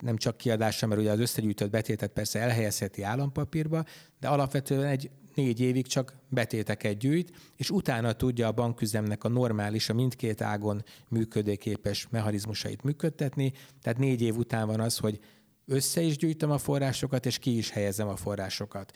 nem 0.00 0.16
csak 0.16 0.36
kiadása, 0.36 0.86
mert 0.86 1.00
ugye 1.00 1.10
az 1.10 1.20
összegyűjtött 1.20 1.70
betétet 1.70 2.12
persze 2.12 2.38
elhelyezheti 2.38 3.02
állampapírba, 3.02 3.84
de 4.20 4.28
alapvetően 4.28 4.86
egy 4.86 5.10
négy 5.34 5.60
évig 5.60 5.86
csak 5.86 6.14
betéteket 6.28 6.98
gyűjt, 6.98 7.30
és 7.56 7.70
utána 7.70 8.12
tudja 8.12 8.46
a 8.46 8.52
banküzemnek 8.52 9.24
a 9.24 9.28
normális, 9.28 9.88
a 9.88 9.94
mindkét 9.94 10.40
ágon 10.40 10.84
működőképes 11.08 12.08
mechanizmusait 12.10 12.82
működtetni. 12.82 13.52
Tehát 13.82 13.98
négy 13.98 14.22
év 14.22 14.36
után 14.36 14.66
van 14.66 14.80
az, 14.80 14.98
hogy 14.98 15.20
össze 15.66 16.00
is 16.00 16.16
gyűjtöm 16.16 16.50
a 16.50 16.58
forrásokat, 16.58 17.26
és 17.26 17.38
ki 17.38 17.56
is 17.56 17.70
helyezem 17.70 18.08
a 18.08 18.16
forrásokat. 18.16 18.92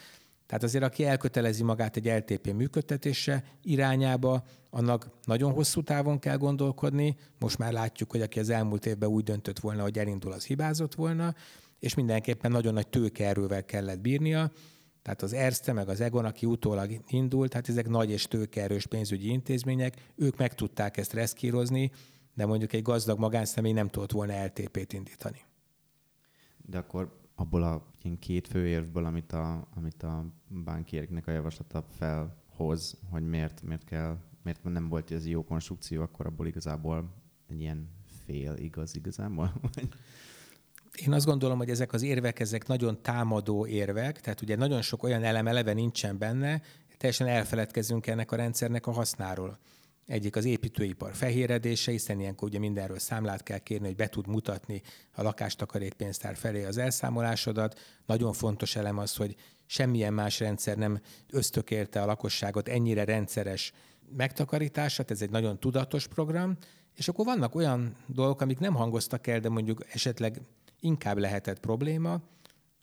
Tehát 0.46 0.62
azért, 0.62 0.84
aki 0.84 1.04
elkötelezi 1.04 1.62
magát 1.62 1.96
egy 1.96 2.06
LTP 2.06 2.52
működtetése 2.52 3.44
irányába, 3.62 4.44
annak 4.70 5.10
nagyon 5.24 5.52
hosszú 5.52 5.82
távon 5.82 6.18
kell 6.18 6.36
gondolkodni. 6.36 7.16
Most 7.38 7.58
már 7.58 7.72
látjuk, 7.72 8.10
hogy 8.10 8.20
aki 8.20 8.38
az 8.38 8.50
elmúlt 8.50 8.86
évben 8.86 9.08
úgy 9.08 9.24
döntött 9.24 9.58
volna, 9.58 9.82
hogy 9.82 9.98
elindul, 9.98 10.32
az 10.32 10.44
hibázott 10.44 10.94
volna, 10.94 11.34
és 11.78 11.94
mindenképpen 11.94 12.50
nagyon 12.50 12.74
nagy 12.74 12.88
tőkeerővel 12.88 13.64
kellett 13.64 14.00
bírnia. 14.00 14.52
Tehát 15.02 15.22
az 15.22 15.32
Erste 15.32 15.72
meg 15.72 15.88
az 15.88 16.00
Egon, 16.00 16.24
aki 16.24 16.46
utólag 16.46 17.00
indult, 17.06 17.52
hát 17.52 17.68
ezek 17.68 17.88
nagy 17.88 18.10
és 18.10 18.26
tőkeerős 18.26 18.86
pénzügyi 18.86 19.28
intézmények, 19.28 19.94
ők 20.16 20.36
meg 20.36 20.54
tudták 20.54 20.96
ezt 20.96 21.12
reszkírozni, 21.12 21.90
de 22.34 22.46
mondjuk 22.46 22.72
egy 22.72 22.82
gazdag 22.82 23.18
magánszemély 23.18 23.72
nem 23.72 23.88
tudott 23.88 24.12
volna 24.12 24.44
LTP-t 24.44 24.92
indítani. 24.92 25.40
De 26.56 26.78
akkor 26.78 27.23
abból 27.34 27.62
a 27.62 27.86
ilyen 28.02 28.18
két 28.18 28.48
fő 28.48 28.66
érvből, 28.66 29.04
amit 29.04 29.32
a, 29.32 29.68
amit 29.74 30.02
a 30.02 30.26
bánkiereknek 30.48 31.26
a 31.26 31.30
javaslata 31.30 31.82
felhoz, 31.82 32.96
hogy 33.10 33.28
miért, 33.28 33.62
miért 33.62 33.84
kell, 33.84 34.18
miért 34.42 34.64
nem 34.64 34.88
volt 34.88 35.10
ez 35.10 35.26
jó 35.26 35.44
konstrukció, 35.44 36.02
akkor 36.02 36.26
abból 36.26 36.46
igazából 36.46 37.14
egy 37.48 37.60
ilyen 37.60 37.88
fél 38.24 38.54
igaz 38.56 38.96
igazából? 38.96 39.52
Én 41.06 41.12
azt 41.12 41.26
gondolom, 41.26 41.58
hogy 41.58 41.70
ezek 41.70 41.92
az 41.92 42.02
érvek, 42.02 42.40
ezek 42.40 42.66
nagyon 42.66 43.02
támadó 43.02 43.66
érvek, 43.66 44.20
tehát 44.20 44.40
ugye 44.40 44.56
nagyon 44.56 44.82
sok 44.82 45.02
olyan 45.02 45.22
elem 45.22 45.46
eleve 45.46 45.72
nincsen 45.72 46.18
benne, 46.18 46.62
teljesen 46.96 47.26
elfeledkezünk 47.26 48.06
ennek 48.06 48.32
a 48.32 48.36
rendszernek 48.36 48.86
a 48.86 48.92
hasznáról. 48.92 49.58
Egyik 50.06 50.36
az 50.36 50.44
építőipar 50.44 51.14
fehéredése, 51.14 51.90
hiszen 51.90 52.20
ilyenkor 52.20 52.48
ugye 52.48 52.58
mindenről 52.58 52.98
számlát 52.98 53.42
kell 53.42 53.58
kérni, 53.58 53.86
hogy 53.86 53.96
be 53.96 54.08
tud 54.08 54.26
mutatni 54.26 54.82
a 55.12 55.22
lakástakarékpénztár 55.22 56.36
felé 56.36 56.64
az 56.64 56.78
elszámolásodat. 56.78 57.80
Nagyon 58.06 58.32
fontos 58.32 58.76
elem 58.76 58.98
az, 58.98 59.16
hogy 59.16 59.36
semmilyen 59.66 60.14
más 60.14 60.40
rendszer 60.40 60.76
nem 60.76 61.00
ösztökélte 61.30 62.02
a 62.02 62.06
lakosságot 62.06 62.68
ennyire 62.68 63.04
rendszeres 63.04 63.72
megtakarítását, 64.16 65.10
ez 65.10 65.22
egy 65.22 65.30
nagyon 65.30 65.60
tudatos 65.60 66.06
program, 66.06 66.56
és 66.94 67.08
akkor 67.08 67.24
vannak 67.24 67.54
olyan 67.54 67.96
dolgok, 68.06 68.40
amik 68.40 68.58
nem 68.58 68.74
hangoztak 68.74 69.26
el, 69.26 69.40
de 69.40 69.48
mondjuk 69.48 69.84
esetleg 69.92 70.40
inkább 70.80 71.18
lehetett 71.18 71.60
probléma. 71.60 72.20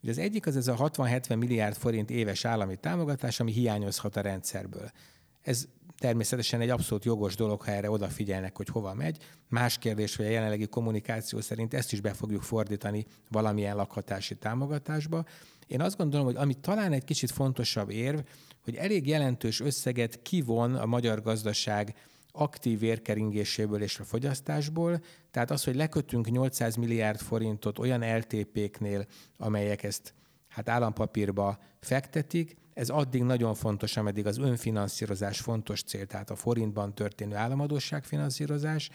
Ugye 0.01 0.11
az 0.11 0.17
egyik 0.17 0.45
az 0.45 0.55
ez 0.55 0.67
a 0.67 0.75
60-70 0.75 1.37
milliárd 1.37 1.75
forint 1.75 2.09
éves 2.09 2.45
állami 2.45 2.75
támogatás, 2.75 3.39
ami 3.39 3.51
hiányozhat 3.51 4.15
a 4.15 4.21
rendszerből. 4.21 4.91
Ez 5.41 5.67
természetesen 6.01 6.61
egy 6.61 6.69
abszolút 6.69 7.05
jogos 7.05 7.35
dolog, 7.35 7.61
ha 7.61 7.71
erre 7.71 7.89
odafigyelnek, 7.89 8.57
hogy 8.57 8.67
hova 8.67 8.93
megy. 8.93 9.17
Más 9.47 9.77
kérdés, 9.77 10.15
hogy 10.15 10.25
a 10.25 10.29
jelenlegi 10.29 10.67
kommunikáció 10.67 11.41
szerint 11.41 11.73
ezt 11.73 11.91
is 11.91 12.01
be 12.01 12.13
fogjuk 12.13 12.41
fordítani 12.41 13.05
valamilyen 13.29 13.75
lakhatási 13.75 14.35
támogatásba. 14.35 15.23
Én 15.67 15.81
azt 15.81 15.97
gondolom, 15.97 16.25
hogy 16.25 16.35
ami 16.35 16.53
talán 16.53 16.91
egy 16.91 17.03
kicsit 17.03 17.31
fontosabb 17.31 17.89
érv, 17.89 18.19
hogy 18.63 18.75
elég 18.75 19.07
jelentős 19.07 19.59
összeget 19.59 20.21
kivon 20.21 20.75
a 20.75 20.85
magyar 20.85 21.21
gazdaság 21.21 21.95
aktív 22.31 22.79
vérkeringéséből 22.79 23.81
és 23.81 23.99
a 23.99 24.03
fogyasztásból. 24.03 25.01
Tehát 25.31 25.51
az, 25.51 25.63
hogy 25.63 25.75
lekötünk 25.75 26.31
800 26.31 26.75
milliárd 26.75 27.19
forintot 27.19 27.79
olyan 27.79 28.17
LTP-knél, 28.17 29.05
amelyek 29.37 29.83
ezt 29.83 30.13
hát 30.47 30.69
állampapírba 30.69 31.57
fektetik, 31.79 32.55
ez 32.73 32.89
addig 32.89 33.23
nagyon 33.23 33.53
fontos, 33.53 33.97
ameddig 33.97 34.25
az 34.25 34.37
önfinanszírozás 34.37 35.39
fontos 35.39 35.83
cél, 35.83 36.05
tehát 36.05 36.29
a 36.29 36.35
forintban 36.35 36.93
történő 36.93 37.35
államadóság 37.35 38.03
finanszírozás. 38.03 38.89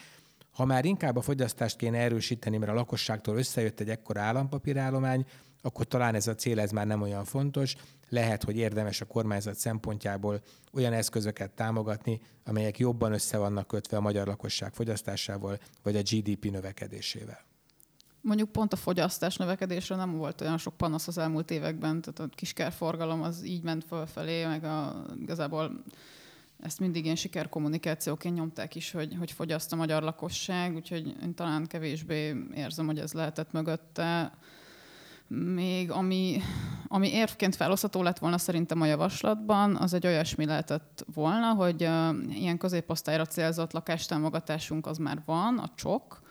Ha 0.50 0.64
már 0.64 0.84
inkább 0.84 1.16
a 1.16 1.20
fogyasztást 1.20 1.76
kéne 1.76 1.98
erősíteni, 1.98 2.56
mert 2.56 2.72
a 2.72 2.74
lakosságtól 2.74 3.36
összejött 3.36 3.80
egy 3.80 3.90
ekkora 3.90 4.20
állampapírállomány, 4.20 5.24
akkor 5.62 5.86
talán 5.86 6.14
ez 6.14 6.26
a 6.26 6.34
cél 6.34 6.60
ez 6.60 6.70
már 6.70 6.86
nem 6.86 7.02
olyan 7.02 7.24
fontos. 7.24 7.74
Lehet, 8.08 8.44
hogy 8.44 8.56
érdemes 8.56 9.00
a 9.00 9.04
kormányzat 9.04 9.54
szempontjából 9.54 10.40
olyan 10.72 10.92
eszközöket 10.92 11.50
támogatni, 11.50 12.20
amelyek 12.44 12.78
jobban 12.78 13.12
össze 13.12 13.38
vannak 13.38 13.66
kötve 13.66 13.96
a 13.96 14.00
magyar 14.00 14.26
lakosság 14.26 14.74
fogyasztásával, 14.74 15.58
vagy 15.82 15.96
a 15.96 16.02
GDP 16.02 16.50
növekedésével. 16.50 17.45
Mondjuk 18.26 18.52
pont 18.52 18.72
a 18.72 18.76
fogyasztás 18.76 19.36
növekedésre 19.36 19.96
nem 19.96 20.16
volt 20.16 20.40
olyan 20.40 20.58
sok 20.58 20.76
panasz 20.76 21.08
az 21.08 21.18
elmúlt 21.18 21.50
években, 21.50 22.00
tehát 22.00 22.18
a 22.18 22.34
kiskerforgalom 22.34 23.22
az 23.22 23.44
így 23.44 23.62
ment 23.62 23.84
fölfelé, 23.84 24.46
meg 24.46 24.64
a, 24.64 25.04
igazából 25.20 25.82
ezt 26.60 26.80
mindig 26.80 27.04
ilyen 27.04 27.16
sikerkommunikációként 27.16 28.34
nyomták 28.34 28.74
is, 28.74 28.90
hogy, 28.90 29.16
hogy 29.18 29.32
fogyaszt 29.32 29.72
a 29.72 29.76
magyar 29.76 30.02
lakosság, 30.02 30.74
úgyhogy 30.74 31.16
én 31.22 31.34
talán 31.34 31.66
kevésbé 31.66 32.36
érzem, 32.54 32.86
hogy 32.86 32.98
ez 32.98 33.12
lehetett 33.12 33.52
mögötte. 33.52 34.32
Még 35.28 35.90
ami, 35.90 36.40
ami 36.88 37.12
érvként 37.12 37.56
felosztató 37.56 38.02
lett 38.02 38.18
volna 38.18 38.38
szerintem 38.38 38.80
a 38.80 38.86
javaslatban, 38.86 39.76
az 39.76 39.94
egy 39.94 40.06
olyasmi 40.06 40.44
lehetett 40.44 41.04
volna, 41.14 41.52
hogy 41.52 41.82
uh, 41.82 42.36
ilyen 42.38 42.58
középosztályra 42.58 43.24
célzott 43.26 43.72
lakástámogatásunk 43.72 44.86
az 44.86 44.98
már 44.98 45.22
van, 45.24 45.58
a 45.58 45.70
csok, 45.74 46.24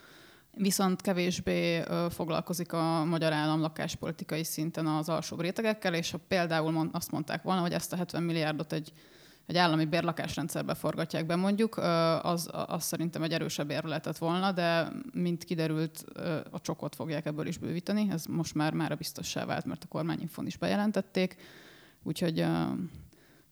viszont 0.58 1.02
kevésbé 1.02 1.84
foglalkozik 2.10 2.74
a 2.74 3.04
magyar 3.04 3.34
állam 3.34 3.62
lakáspolitikai 3.62 4.44
szinten 4.44 4.88
az 4.88 5.10
alsóbb 5.10 5.42
rétegekkel, 5.42 5.94
és 5.94 6.12
ha 6.12 6.20
például 6.28 6.90
azt 6.92 7.12
mondták 7.12 7.44
volna, 7.44 7.62
hogy 7.62 7.74
ezt 7.74 7.94
a 7.94 7.96
70 7.96 8.24
milliárdot 8.24 8.74
egy 8.74 8.92
egy 9.46 9.58
állami 9.58 9.86
bérlakásrendszerbe 9.86 10.74
forgatják 10.74 11.26
be 11.26 11.36
mondjuk, 11.36 11.78
az, 12.22 12.50
az 12.52 12.84
szerintem 12.84 13.24
egy 13.24 13.32
erősebb 13.32 13.70
érve 13.70 13.88
lehetett 13.88 14.18
volna, 14.18 14.52
de 14.52 14.92
mint 15.14 15.44
kiderült, 15.44 16.06
a 16.52 16.62
csokot 16.62 16.96
fogják 16.96 17.26
ebből 17.26 17.48
is 17.48 17.58
bővíteni. 17.58 18.08
Ez 18.12 18.26
most 18.26 18.54
már 18.54 18.74
már 18.74 18.92
a 18.92 18.96
biztossá 18.96 19.46
vált, 19.46 19.66
mert 19.66 19.84
a 19.84 19.88
kormányinfon 19.88 20.46
is 20.46 20.58
bejelentették. 20.58 21.36
Úgyhogy, 22.04 22.46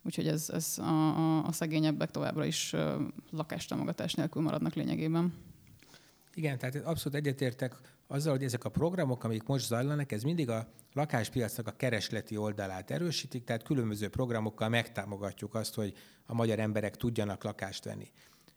úgyhogy 0.04 0.28
ez, 0.28 0.50
ez 0.50 0.76
a, 0.78 1.18
a, 1.18 1.46
a 1.46 1.52
szegényebbek 1.52 2.12
továbbra 2.12 2.46
is 2.46 2.76
lakástámogatás 3.32 4.14
nélkül 4.14 4.42
maradnak 4.42 4.74
lényegében. 4.74 5.34
Igen, 6.36 6.58
tehát 6.58 6.76
abszolút 6.76 7.18
egyetértek 7.18 7.76
azzal, 8.08 8.32
hogy 8.32 8.44
ezek 8.44 8.64
a 8.64 8.70
programok, 8.70 9.24
amik 9.24 9.44
most 9.44 9.66
zajlanak, 9.66 10.12
ez 10.12 10.24
mindig 10.24 10.50
a 10.50 10.68
lakáspiacnak 10.94 11.68
a 11.68 11.72
keresleti 11.72 12.38
oldalát 12.38 12.92
erősítik, 12.92 13.44
tehát 13.44 13.64
különböző 13.64 14.10
programokkal 14.10 14.70
megtámogatjuk 14.70 15.56
azt, 15.56 15.76
hogy 15.76 15.94
a 16.26 16.34
magyar 16.34 16.60
emberek 16.60 16.96
tudjanak 16.96 17.44
lakást 17.44 17.84
venni. 17.84 18.12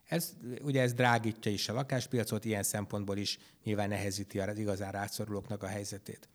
Ez, 0.05 0.33
ugye 0.61 0.81
ez 0.81 0.93
drágítja 0.93 1.51
is 1.51 1.69
a 1.69 1.73
lakáspiacot, 1.73 2.45
ilyen 2.45 2.63
szempontból 2.63 3.17
is 3.17 3.39
nyilván 3.63 3.89
nehezíti 3.89 4.39
az 4.39 4.57
igazán 4.57 4.91
rászorulóknak 4.91 5.63
a 5.63 5.67
helyzetét. 5.67 6.29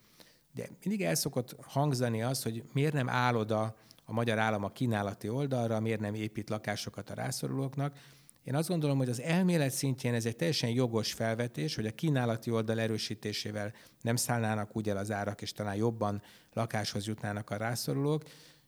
De 0.55 0.69
mindig 0.85 1.05
el 1.07 1.15
szokott 1.15 1.57
hangzani 1.63 2.23
az, 2.23 2.43
hogy 2.43 2.63
miért 2.73 2.93
nem 2.93 3.09
áll 3.09 3.35
oda 3.35 3.77
a 4.05 4.13
magyar 4.13 4.39
állam 4.39 4.65
a 4.65 4.73
kínálati 4.73 5.29
oldalra, 5.29 5.81
miért 5.81 6.01
nem 6.01 6.15
épít 6.15 6.51
lakásokat 6.51 7.11
a 7.11 7.15
rászorulóknak, 7.15 7.97
én 8.45 8.55
azt 8.55 8.69
gondolom, 8.69 8.99
hogy 8.99 9.09
az 9.09 9.21
elmélet 9.21 9.71
szintjén 9.71 10.15
ez 10.15 10.27
egy 10.27 10.37
teljesen 10.37 10.71
jogos 10.71 11.13
felvetés, 11.13 11.75
hogy 11.75 11.87
a 11.87 11.91
kínálati 11.91 12.51
oldal 12.51 12.81
erősítésével 12.81 13.73
nem 14.01 14.17
szállnának 14.17 14.77
úgy 14.77 14.89
el 14.89 14.97
az 14.97 15.11
árak, 15.11 15.43
és 15.43 15.53
talán 15.53 15.75
jobban 15.75 16.23
lakáshoz 16.53 17.07
jutnának 17.07 17.51
a 17.51 17.57
rászorulók. 17.57 18.23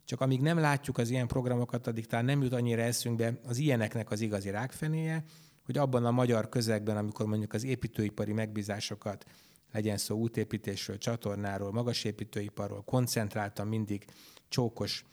Csak 0.05 0.21
amíg 0.21 0.41
nem 0.41 0.59
látjuk 0.59 0.99
az 0.99 1.11
ilyen 1.11 1.27
programokat, 1.27 1.87
addig 1.87 2.07
talán 2.07 2.25
nem 2.25 2.43
jut 2.43 2.53
annyira 2.53 2.83
eszünkbe 2.83 3.41
az 3.45 3.59
ilyeneknek 3.59 4.11
az 4.11 4.21
igazi 4.21 4.51
rákfenéje, 4.51 5.25
hogy 5.65 5.79
abban 5.79 6.05
a 6.05 6.11
magyar 6.11 6.49
közegben, 6.49 6.97
amikor 6.97 7.27
mondjuk 7.27 7.53
az 7.53 7.65
építőipari 7.65 8.33
megbízásokat, 8.33 9.25
legyen 9.73 9.97
szó 9.97 10.17
útépítésről, 10.17 10.99
csatornáról, 10.99 11.73
magasépítőiparról, 11.73 12.83
koncentráltan 12.83 13.67
mindig 13.67 14.05
csókos 14.49 15.05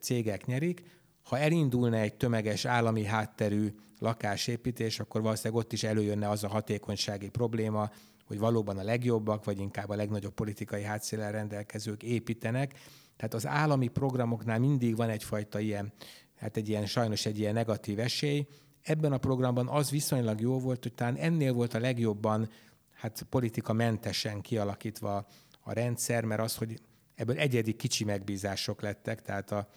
cégek 0.00 0.46
nyerik, 0.46 0.82
ha 1.22 1.38
elindulna 1.38 1.96
egy 1.96 2.14
tömeges 2.14 2.64
állami 2.64 3.04
hátterű 3.04 3.74
lakásépítés, 3.98 5.00
akkor 5.00 5.22
valószínűleg 5.22 5.64
ott 5.64 5.72
is 5.72 5.82
előjönne 5.82 6.28
az 6.28 6.44
a 6.44 6.48
hatékonysági 6.48 7.28
probléma, 7.28 7.90
hogy 8.24 8.38
valóban 8.38 8.78
a 8.78 8.82
legjobbak, 8.82 9.44
vagy 9.44 9.58
inkább 9.58 9.88
a 9.88 9.94
legnagyobb 9.94 10.34
politikai 10.34 10.82
hátszéllel 10.82 11.32
rendelkezők 11.32 12.02
építenek. 12.02 12.78
Tehát 13.16 13.34
az 13.34 13.46
állami 13.46 13.88
programoknál 13.88 14.58
mindig 14.58 14.96
van 14.96 15.08
egyfajta 15.08 15.58
ilyen, 15.58 15.92
hát 16.36 16.56
egy 16.56 16.68
ilyen 16.68 16.86
sajnos 16.86 17.26
egy 17.26 17.38
ilyen 17.38 17.54
negatív 17.54 17.98
esély. 17.98 18.46
Ebben 18.82 19.12
a 19.12 19.18
programban 19.18 19.68
az 19.68 19.90
viszonylag 19.90 20.40
jó 20.40 20.58
volt, 20.58 20.82
hogy 20.82 20.94
talán 20.94 21.16
ennél 21.16 21.52
volt 21.52 21.74
a 21.74 21.78
legjobban 21.80 22.50
hát 22.94 23.26
politika 23.30 23.72
mentesen 23.72 24.40
kialakítva 24.40 25.26
a 25.60 25.72
rendszer, 25.72 26.24
mert 26.24 26.40
az, 26.40 26.56
hogy 26.56 26.80
ebből 27.14 27.38
egyedi 27.38 27.72
kicsi 27.72 28.04
megbízások 28.04 28.82
lettek, 28.82 29.22
tehát 29.22 29.50
a, 29.50 29.68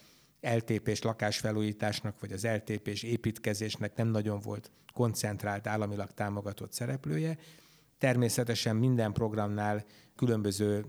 LTP-s 0.44 1.02
lakásfelújításnak, 1.02 2.20
vagy 2.20 2.32
az 2.32 2.46
LTP-s 2.46 3.04
építkezésnek 3.04 3.96
nem 3.96 4.08
nagyon 4.08 4.40
volt 4.40 4.72
koncentrált 4.94 5.68
államilag 5.68 6.12
támogatott 6.12 6.74
szereplője. 6.74 7.38
Természetesen 7.98 8.76
minden 8.76 9.14
programnál 9.14 9.86
különböző 10.16 10.86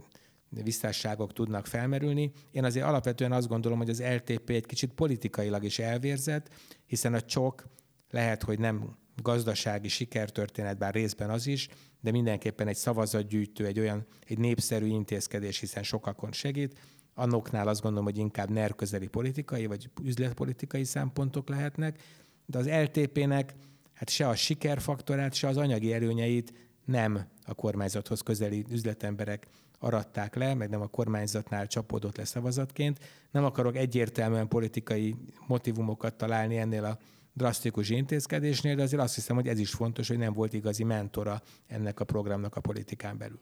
visszásságok 0.49 1.33
tudnak 1.33 1.67
felmerülni. 1.67 2.33
Én 2.51 2.64
azért 2.64 2.87
alapvetően 2.87 3.33
azt 3.33 3.49
gondolom, 3.49 3.79
hogy 3.79 3.90
az 3.90 4.03
LTP 4.03 4.51
egy 4.51 4.67
kicsit 4.67 4.93
politikailag 4.93 5.64
is 5.64 5.79
elvérzett, 5.79 6.49
hiszen 6.87 7.14
a 7.14 7.21
csok 7.21 7.64
lehet, 8.11 8.43
hogy 8.43 8.59
nem 8.59 8.97
gazdasági 9.23 9.88
sikertörténet, 9.88 10.79
bár 10.79 10.95
részben 10.95 11.31
az 11.31 11.47
is, 11.47 11.69
de 12.01 12.11
mindenképpen 12.11 12.69
egy 12.69 12.77
szavazatgyűjtő, 12.77 13.67
egy 13.67 13.79
olyan 13.79 14.07
egy 14.27 14.38
népszerű 14.38 14.87
intézkedés, 14.87 15.59
hiszen 15.59 15.83
sokakon 15.83 16.33
segít 16.33 16.79
annoknál 17.14 17.68
azt 17.68 17.81
gondolom, 17.81 18.05
hogy 18.05 18.18
inkább 18.18 18.50
NER 18.50 18.74
közeli 18.74 19.07
politikai 19.07 19.66
vagy 19.66 19.90
üzletpolitikai 20.03 20.85
szempontok 20.85 21.48
lehetnek, 21.48 22.03
de 22.46 22.59
az 22.59 22.68
LTP-nek 22.68 23.55
hát 23.92 24.09
se 24.09 24.29
a 24.29 24.35
sikerfaktorát, 24.35 25.35
se 25.35 25.48
az 25.48 25.57
anyagi 25.57 25.92
előnyeit 25.92 26.53
nem 26.85 27.27
a 27.46 27.55
kormányzathoz 27.55 28.20
közeli 28.20 28.64
üzletemberek 28.70 29.46
aratták 29.79 30.35
le, 30.35 30.55
meg 30.55 30.68
nem 30.68 30.81
a 30.81 30.87
kormányzatnál 30.87 31.66
csapódott 31.66 32.16
le 32.16 32.24
szavazatként. 32.24 32.98
Nem 33.31 33.44
akarok 33.44 33.77
egyértelműen 33.77 34.48
politikai 34.48 35.14
motivumokat 35.46 36.14
találni 36.14 36.57
ennél 36.57 36.85
a 36.85 36.98
drasztikus 37.33 37.88
intézkedésnél, 37.88 38.77
de 38.77 38.83
azért 38.83 39.03
azt 39.03 39.14
hiszem, 39.14 39.37
hogy 39.37 39.48
ez 39.48 39.59
is 39.59 39.70
fontos, 39.70 40.09
hogy 40.09 40.18
nem 40.18 40.33
volt 40.33 40.53
igazi 40.53 40.85
mentora 40.85 41.42
ennek 41.66 42.00
a 42.00 42.05
programnak 42.05 42.57
a 42.57 42.61
politikán 42.61 43.18
belül. 43.18 43.40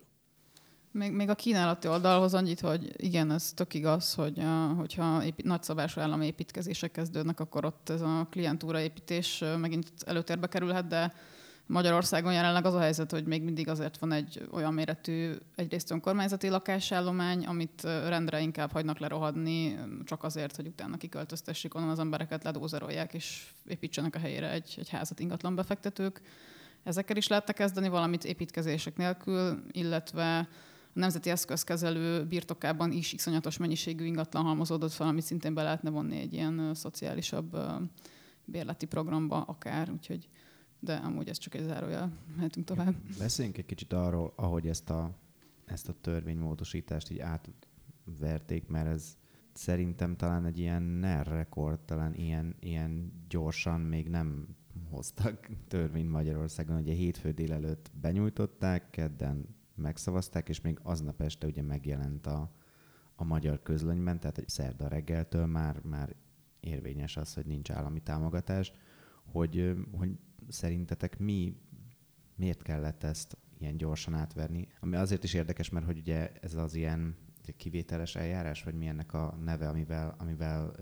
Még, 0.93 1.13
még 1.13 1.29
a 1.29 1.35
kínálati 1.35 1.89
oldalhoz 1.89 2.35
annyit, 2.35 2.61
hogy 2.61 2.93
igen, 2.97 3.31
ez 3.31 3.53
tök 3.53 3.75
igaz, 3.75 4.15
hogy 4.15 4.39
uh, 4.39 4.77
hogyha 4.77 5.25
épít, 5.25 5.47
nagyszabású 5.47 6.01
állami 6.01 6.27
építkezések 6.27 6.91
kezdődnek, 6.91 7.41
akkor 7.41 7.65
ott 7.65 7.89
ez 7.89 8.01
a 8.01 8.27
klientúra 8.31 8.81
építés 8.81 9.45
megint 9.59 9.93
előtérbe 10.05 10.47
kerülhet, 10.47 10.87
de 10.87 11.13
Magyarországon 11.67 12.33
jelenleg 12.33 12.65
az 12.65 12.75
a 12.75 12.81
helyzet, 12.81 13.11
hogy 13.11 13.27
még 13.27 13.43
mindig 13.43 13.69
azért 13.69 13.99
van 13.99 14.13
egy 14.13 14.49
olyan 14.51 14.75
méretű 14.75 15.33
egyrészt 15.55 15.91
önkormányzati 15.91 16.49
lakásállomány, 16.49 17.47
amit 17.47 17.83
rendre 17.83 18.41
inkább 18.41 18.73
hagynak 18.73 18.99
lerohadni, 18.99 19.79
csak 20.05 20.25
azért, 20.25 20.57
hogy 20.57 20.67
utána 20.67 20.97
kiköltöztessék 20.97 21.75
onnan 21.75 21.89
az 21.89 21.99
embereket, 21.99 22.45
ledózerolják 22.45 23.15
és 23.15 23.47
építsenek 23.67 24.15
a 24.15 24.19
helyére 24.19 24.51
egy, 24.51 24.75
egy 24.79 24.89
házat 24.89 25.21
ingatlan 25.21 25.55
befektetők. 25.55 26.21
Ezekkel 26.83 27.17
is 27.17 27.27
lehetne 27.27 27.53
kezdeni 27.53 27.89
valamit 27.89 28.25
építkezések 28.25 28.97
nélkül, 28.97 29.63
illetve 29.71 30.49
a 30.95 30.99
Nemzeti 30.99 31.31
Eszközkezelő 31.31 32.25
birtokában 32.27 32.93
is 32.93 33.13
iszonyatos 33.13 33.57
mennyiségű 33.57 34.05
ingatlan 34.05 34.45
halmozódott 34.45 34.93
fel, 34.93 35.07
amit 35.07 35.25
szintén 35.25 35.55
be 35.55 35.63
lehetne 35.63 35.91
vonni 35.91 36.17
egy 36.17 36.33
ilyen 36.33 36.75
szociálisabb 36.75 37.57
bérleti 38.45 38.87
programba 38.87 39.41
akár, 39.43 39.91
úgyhogy 39.91 40.29
de 40.81 40.95
amúgy 40.95 41.29
ez 41.29 41.39
csak 41.39 41.55
egy 41.55 41.65
zárójel, 41.65 42.13
mehetünk 42.37 42.67
tovább. 42.67 42.95
Beszéljünk 43.19 43.59
egy 43.59 43.67
kicsit 43.67 43.93
arról, 43.93 44.33
ahogy 44.37 44.69
ezt 44.69 44.91
a, 44.91 45.11
ezt 45.65 45.89
a 45.89 45.95
törvénymódosítást 46.01 47.11
így 47.11 47.21
átverték, 47.21 48.67
mert 48.67 48.87
ez 48.87 49.17
szerintem 49.53 50.17
talán 50.17 50.45
egy 50.45 50.59
ilyen 50.59 50.83
NER 50.83 51.27
rekord, 51.27 51.81
talán 51.81 52.15
ilyen, 52.15 52.57
ilyen 52.61 53.13
gyorsan 53.29 53.81
még 53.81 54.09
nem 54.09 54.57
hoztak 54.91 55.49
törvényt 55.69 56.11
Magyarországon. 56.11 56.77
Ugye 56.77 56.93
hétfő 56.93 57.31
délelőtt 57.31 57.91
benyújtották, 58.01 58.91
kedden 58.91 59.47
megszavazták, 59.75 60.49
és 60.49 60.61
még 60.61 60.79
aznap 60.83 61.21
este 61.21 61.47
ugye 61.47 61.63
megjelent 61.63 62.27
a, 62.27 62.53
a 63.15 63.25
magyar 63.25 63.63
közlönyben, 63.63 64.21
tehát 64.21 64.39
egy 64.39 64.49
szerda 64.49 64.89
reggeltől 64.89 65.47
már, 65.47 65.81
már 65.83 66.17
érvényes 66.61 67.17
az, 67.17 67.35
hogy 67.35 67.47
nincs 67.47 67.71
állami 67.71 68.01
támogatás. 68.01 68.73
hogy, 69.25 69.75
hogy 69.93 70.11
szerintetek 70.49 71.19
mi, 71.19 71.57
miért 72.37 72.63
kellett 72.63 73.05
ezt 73.05 73.37
ilyen 73.59 73.77
gyorsan 73.77 74.15
átverni? 74.15 74.69
Ami 74.81 74.97
azért 74.97 75.25
is 75.25 75.35
érdekes, 75.35 75.69
mert 75.69 75.87
hogy 75.87 75.99
ugye 75.99 76.33
ez 76.41 76.55
az 76.55 76.75
ilyen 76.75 77.17
kivételes 77.57 78.17
eljárás, 78.17 78.63
vagy 78.63 78.75
mi 78.75 78.87
ennek 78.87 79.13
a 79.13 79.39
neve, 79.45 79.69
amivel, 79.69 80.15
amivel 80.19 80.73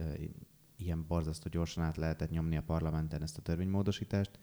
ilyen 0.76 1.06
borzasztó 1.06 1.48
gyorsan 1.50 1.84
át 1.84 1.96
lehetett 1.96 2.30
nyomni 2.30 2.56
a 2.56 2.62
parlamenten 2.62 3.22
ezt 3.22 3.38
a 3.38 3.42
törvénymódosítást. 3.42 4.38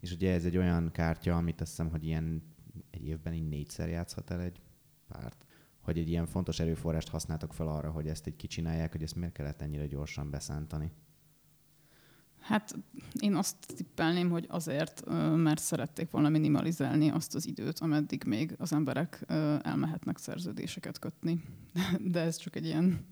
És 0.00 0.12
ugye 0.12 0.32
ez 0.32 0.44
egy 0.44 0.56
olyan 0.56 0.90
kártya, 0.90 1.36
amit 1.36 1.60
azt 1.60 1.70
hiszem, 1.70 1.90
hogy 1.90 2.04
ilyen 2.04 2.53
egy 2.90 3.06
évben 3.06 3.32
így 3.32 3.48
négyszer 3.48 3.88
játszhat 3.88 4.30
el 4.30 4.40
egy 4.40 4.60
párt, 5.08 5.44
hogy 5.80 5.98
egy 5.98 6.08
ilyen 6.08 6.26
fontos 6.26 6.60
erőforrást 6.60 7.08
használtak 7.08 7.52
fel 7.52 7.68
arra, 7.68 7.90
hogy 7.90 8.08
ezt 8.08 8.26
egy 8.26 8.36
kicsinálják, 8.36 8.92
hogy 8.92 9.02
ezt 9.02 9.14
miért 9.14 9.32
kellett 9.32 9.60
ennyire 9.60 9.86
gyorsan 9.86 10.30
beszántani. 10.30 10.92
Hát 12.40 12.74
én 13.20 13.34
azt 13.34 13.56
tippelném, 13.76 14.30
hogy 14.30 14.46
azért, 14.48 15.04
mert 15.36 15.60
szerették 15.60 16.10
volna 16.10 16.28
minimalizálni 16.28 17.10
azt 17.10 17.34
az 17.34 17.46
időt, 17.46 17.78
ameddig 17.78 18.24
még 18.26 18.54
az 18.58 18.72
emberek 18.72 19.24
elmehetnek 19.62 20.18
szerződéseket 20.18 20.98
kötni. 20.98 21.42
De 22.00 22.20
ez 22.20 22.36
csak 22.36 22.56
egy 22.56 22.64
ilyen 22.64 23.06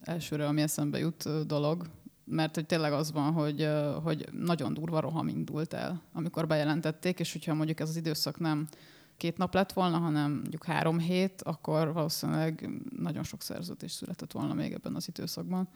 elsőre, 0.00 0.46
ami 0.46 0.60
eszembe 0.60 0.98
jut 0.98 1.46
dolog, 1.46 1.86
mert 2.24 2.54
hogy 2.54 2.66
tényleg 2.66 2.92
az 2.92 3.12
van, 3.12 3.32
hogy, 3.32 3.68
hogy 4.02 4.28
nagyon 4.32 4.74
durva 4.74 5.00
roham 5.00 5.28
indult 5.28 5.74
el, 5.74 6.02
amikor 6.12 6.46
bejelentették, 6.46 7.18
és 7.18 7.32
hogyha 7.32 7.54
mondjuk 7.54 7.80
ez 7.80 7.88
az 7.88 7.96
időszak 7.96 8.38
nem 8.38 8.68
két 9.16 9.36
nap 9.36 9.54
lett 9.54 9.72
volna, 9.72 9.98
hanem 9.98 10.32
mondjuk 10.32 10.64
három 10.64 10.98
hét, 10.98 11.42
akkor 11.42 11.92
valószínűleg 11.92 12.68
nagyon 12.98 13.22
sok 13.22 13.42
szerződés 13.42 13.92
született 13.92 14.32
volna 14.32 14.54
még 14.54 14.72
ebben 14.72 14.94
az 14.94 15.08
időszakban. 15.08 15.68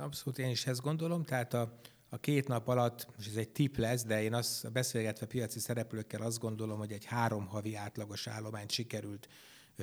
Abszolút 0.00 0.38
én 0.38 0.50
is 0.50 0.66
ezt 0.66 0.80
gondolom, 0.80 1.24
tehát 1.24 1.54
a, 1.54 1.78
a 2.08 2.16
két 2.16 2.48
nap 2.48 2.68
alatt, 2.68 3.06
és 3.18 3.26
ez 3.26 3.36
egy 3.36 3.48
tip 3.48 3.76
lesz, 3.76 4.04
de 4.04 4.22
én 4.22 4.34
azt 4.34 4.72
beszélgetve 4.72 5.26
piaci 5.26 5.58
szereplőkkel 5.58 6.22
azt 6.22 6.38
gondolom, 6.38 6.78
hogy 6.78 6.92
egy 6.92 7.04
három 7.04 7.46
havi 7.46 7.74
átlagos 7.74 8.26
állományt 8.26 8.70
sikerült 8.70 9.28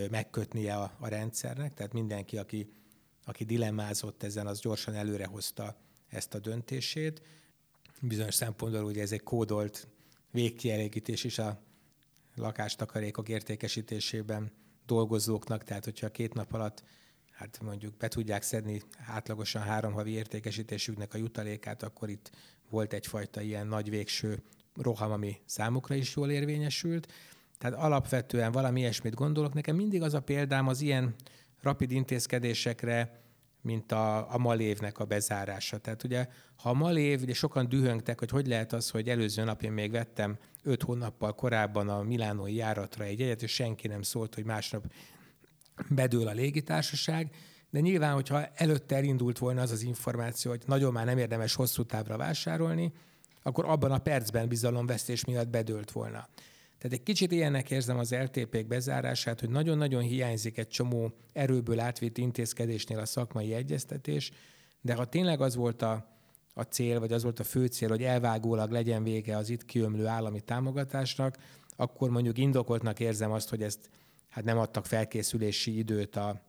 megkötnie 0.10 0.76
a, 0.76 0.92
a 1.00 1.08
rendszernek, 1.08 1.74
tehát 1.74 1.94
mindenki, 1.94 2.38
aki, 2.38 2.74
aki 3.28 3.44
dilemmázott 3.44 4.24
ezen, 4.24 4.48
az 4.48 4.60
gyorsan 4.60 4.94
előrehozta 4.94 5.76
ezt 6.10 6.34
a 6.34 6.40
döntését. 6.40 7.22
Bizonyos 8.02 8.36
szempontból 8.36 8.84
ugye 8.84 9.02
ez 9.02 9.12
egy 9.12 9.24
kódolt 9.24 9.88
végkielégítés 10.32 11.24
is 11.24 11.40
a 11.40 11.62
lakástakarékok 12.36 13.30
értékesítésében 13.30 14.52
dolgozóknak, 14.86 15.64
tehát 15.64 15.84
hogyha 15.84 16.10
két 16.10 16.34
nap 16.34 16.54
alatt 16.54 16.84
hát 17.32 17.60
mondjuk 17.62 17.98
be 17.98 18.08
tudják 18.08 18.42
szedni 18.42 18.82
átlagosan 19.08 19.62
három 19.62 19.94
havi 19.94 20.12
értékesítésüknek 20.12 21.14
a 21.14 21.18
jutalékát, 21.18 21.84
akkor 21.84 22.10
itt 22.10 22.32
volt 22.70 22.94
egyfajta 22.94 23.42
ilyen 23.42 23.68
nagy 23.68 23.90
végső 23.90 24.42
roham, 24.76 25.12
ami 25.12 25.40
számukra 25.46 25.96
is 25.96 26.16
jól 26.16 26.32
érvényesült. 26.32 27.14
Tehát 27.58 27.78
alapvetően 27.78 28.52
valami 28.52 28.80
ilyesmit 28.80 29.14
gondolok. 29.14 29.54
Nekem 29.54 29.76
mindig 29.76 30.02
az 30.02 30.14
a 30.14 30.22
példám 30.22 30.68
az 30.68 30.82
ilyen 30.82 31.16
rapid 31.62 31.92
intézkedésekre, 31.92 33.22
mint 33.62 33.92
a, 33.92 34.34
a 34.34 34.38
malévnek 34.38 35.00
a 35.00 35.06
bezárása. 35.06 35.78
Tehát 35.78 36.04
ugye, 36.04 36.28
ha 36.56 36.70
a 36.70 36.74
malév, 36.74 37.22
ugye 37.22 37.34
sokan 37.34 37.70
dühöngtek, 37.70 38.20
hogy 38.20 38.30
hogy 38.30 38.48
lehet 38.48 38.74
az, 38.74 38.90
hogy 38.90 39.10
előző 39.10 39.44
nap 39.44 39.62
én 39.62 39.72
még 39.72 39.92
vettem 39.92 40.38
öt 40.64 40.84
hónappal 40.84 41.36
korábban 41.36 41.90
a 41.90 42.04
milánói 42.04 42.56
járatra 42.56 43.04
egy 43.04 43.22
egyet, 43.22 43.44
és 43.44 43.52
senki 43.52 43.88
nem 43.88 44.02
szólt, 44.02 44.36
hogy 44.36 44.44
másnap 44.44 44.92
bedől 45.90 46.28
a 46.28 46.32
légitársaság, 46.32 47.36
de 47.70 47.80
nyilván, 47.80 48.14
hogyha 48.14 48.46
előtte 48.46 48.96
elindult 48.96 49.38
volna 49.38 49.62
az 49.62 49.72
az 49.72 49.82
információ, 49.82 50.52
hogy 50.52 50.64
nagyon 50.66 50.94
már 50.94 51.06
nem 51.06 51.18
érdemes 51.18 51.56
hosszú 51.56 51.84
távra 51.84 52.18
vásárolni, 52.18 52.94
akkor 53.44 53.66
abban 53.66 53.92
a 53.92 53.98
percben 53.98 54.48
bizalomvesztés 54.48 55.26
miatt 55.26 55.48
bedőlt 55.48 55.92
volna. 55.92 56.28
Tehát 56.78 56.98
egy 56.98 57.04
kicsit 57.04 57.32
ilyennek 57.32 57.72
érzem 57.72 57.98
az 57.98 58.14
LTP-k 58.14 58.68
bezárását, 58.68 59.40
hogy 59.40 59.50
nagyon-nagyon 59.50 60.02
hiányzik 60.02 60.58
egy 60.58 60.68
csomó 60.68 61.14
erőből 61.34 61.80
átvitt 61.80 62.18
intézkedésnél 62.18 63.00
a 63.00 63.06
szakmai 63.06 63.54
egyeztetés, 63.54 64.32
de 64.82 64.94
ha 64.94 65.06
tényleg 65.06 65.42
az 65.42 65.56
volt 65.56 65.82
a, 65.82 66.18
a 66.54 66.62
cél, 66.62 67.00
vagy 67.00 67.12
az 67.12 67.24
volt 67.24 67.40
a 67.40 67.44
fő 67.44 67.66
cél, 67.66 67.90
hogy 67.90 68.04
elvágólag 68.04 68.72
legyen 68.72 69.04
vége 69.04 69.38
az 69.38 69.50
itt 69.50 69.66
kiömlő 69.66 70.06
állami 70.06 70.42
támogatásnak, 70.42 71.38
akkor 71.76 72.10
mondjuk 72.10 72.38
indokoltnak 72.38 73.00
érzem 73.00 73.32
azt, 73.32 73.50
hogy 73.50 73.64
ezt 73.64 73.90
hát 74.30 74.44
nem 74.44 74.58
adtak 74.58 74.86
felkészülési 74.86 75.78
időt 75.78 76.16
a 76.16 76.42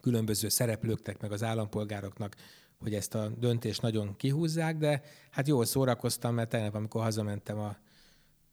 különböző 0.00 0.48
szereplőknek, 0.48 1.20
meg 1.20 1.32
az 1.32 1.42
állampolgároknak, 1.42 2.36
hogy 2.78 2.94
ezt 2.94 3.14
a 3.14 3.28
döntést 3.28 3.82
nagyon 3.82 4.16
kihúzzák, 4.16 4.76
de 4.76 5.02
hát 5.30 5.48
jól 5.48 5.64
szórakoztam, 5.64 6.34
mert 6.34 6.48
tegnap, 6.48 6.74
amikor 6.74 7.02
hazamentem 7.02 7.58
a, 7.58 7.76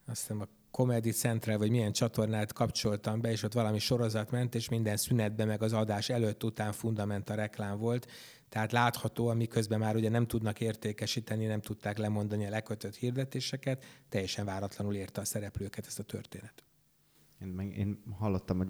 azt 0.06 0.20
hiszem 0.20 0.42
a 0.42 0.48
Comedy 0.76 1.12
Central, 1.12 1.58
vagy 1.58 1.70
milyen 1.70 1.92
csatornát 1.92 2.54
kapcsoltam 2.54 3.22
be, 3.22 3.32
és 3.32 3.44
ott 3.44 3.54
valami 3.54 3.80
sorozat 3.80 4.32
ment, 4.32 4.56
és 4.56 4.70
minden 4.70 4.98
szünetben, 4.98 5.48
meg 5.48 5.62
az 5.62 5.74
adás 5.74 6.10
előtt, 6.10 6.44
után 6.44 6.72
fundamenta 6.72 7.36
reklám 7.36 7.78
volt. 7.78 8.08
Tehát 8.50 8.72
látható, 8.72 9.34
miközben 9.34 9.80
már 9.80 9.96
ugye 9.96 10.10
nem 10.10 10.28
tudnak 10.28 10.62
értékesíteni, 10.62 11.46
nem 11.46 11.62
tudták 11.62 11.98
lemondani 11.98 12.46
a 12.46 12.50
lekötött 12.50 12.96
hirdetéseket, 12.96 13.86
teljesen 14.10 14.46
váratlanul 14.46 14.96
érte 14.96 15.22
a 15.22 15.26
szereplőket 15.26 15.86
ezt 15.86 16.00
a 16.00 16.04
történet. 16.04 16.64
Én, 17.42 17.48
meg, 17.48 17.78
én 17.78 18.04
hallottam, 18.18 18.58
hogy 18.58 18.70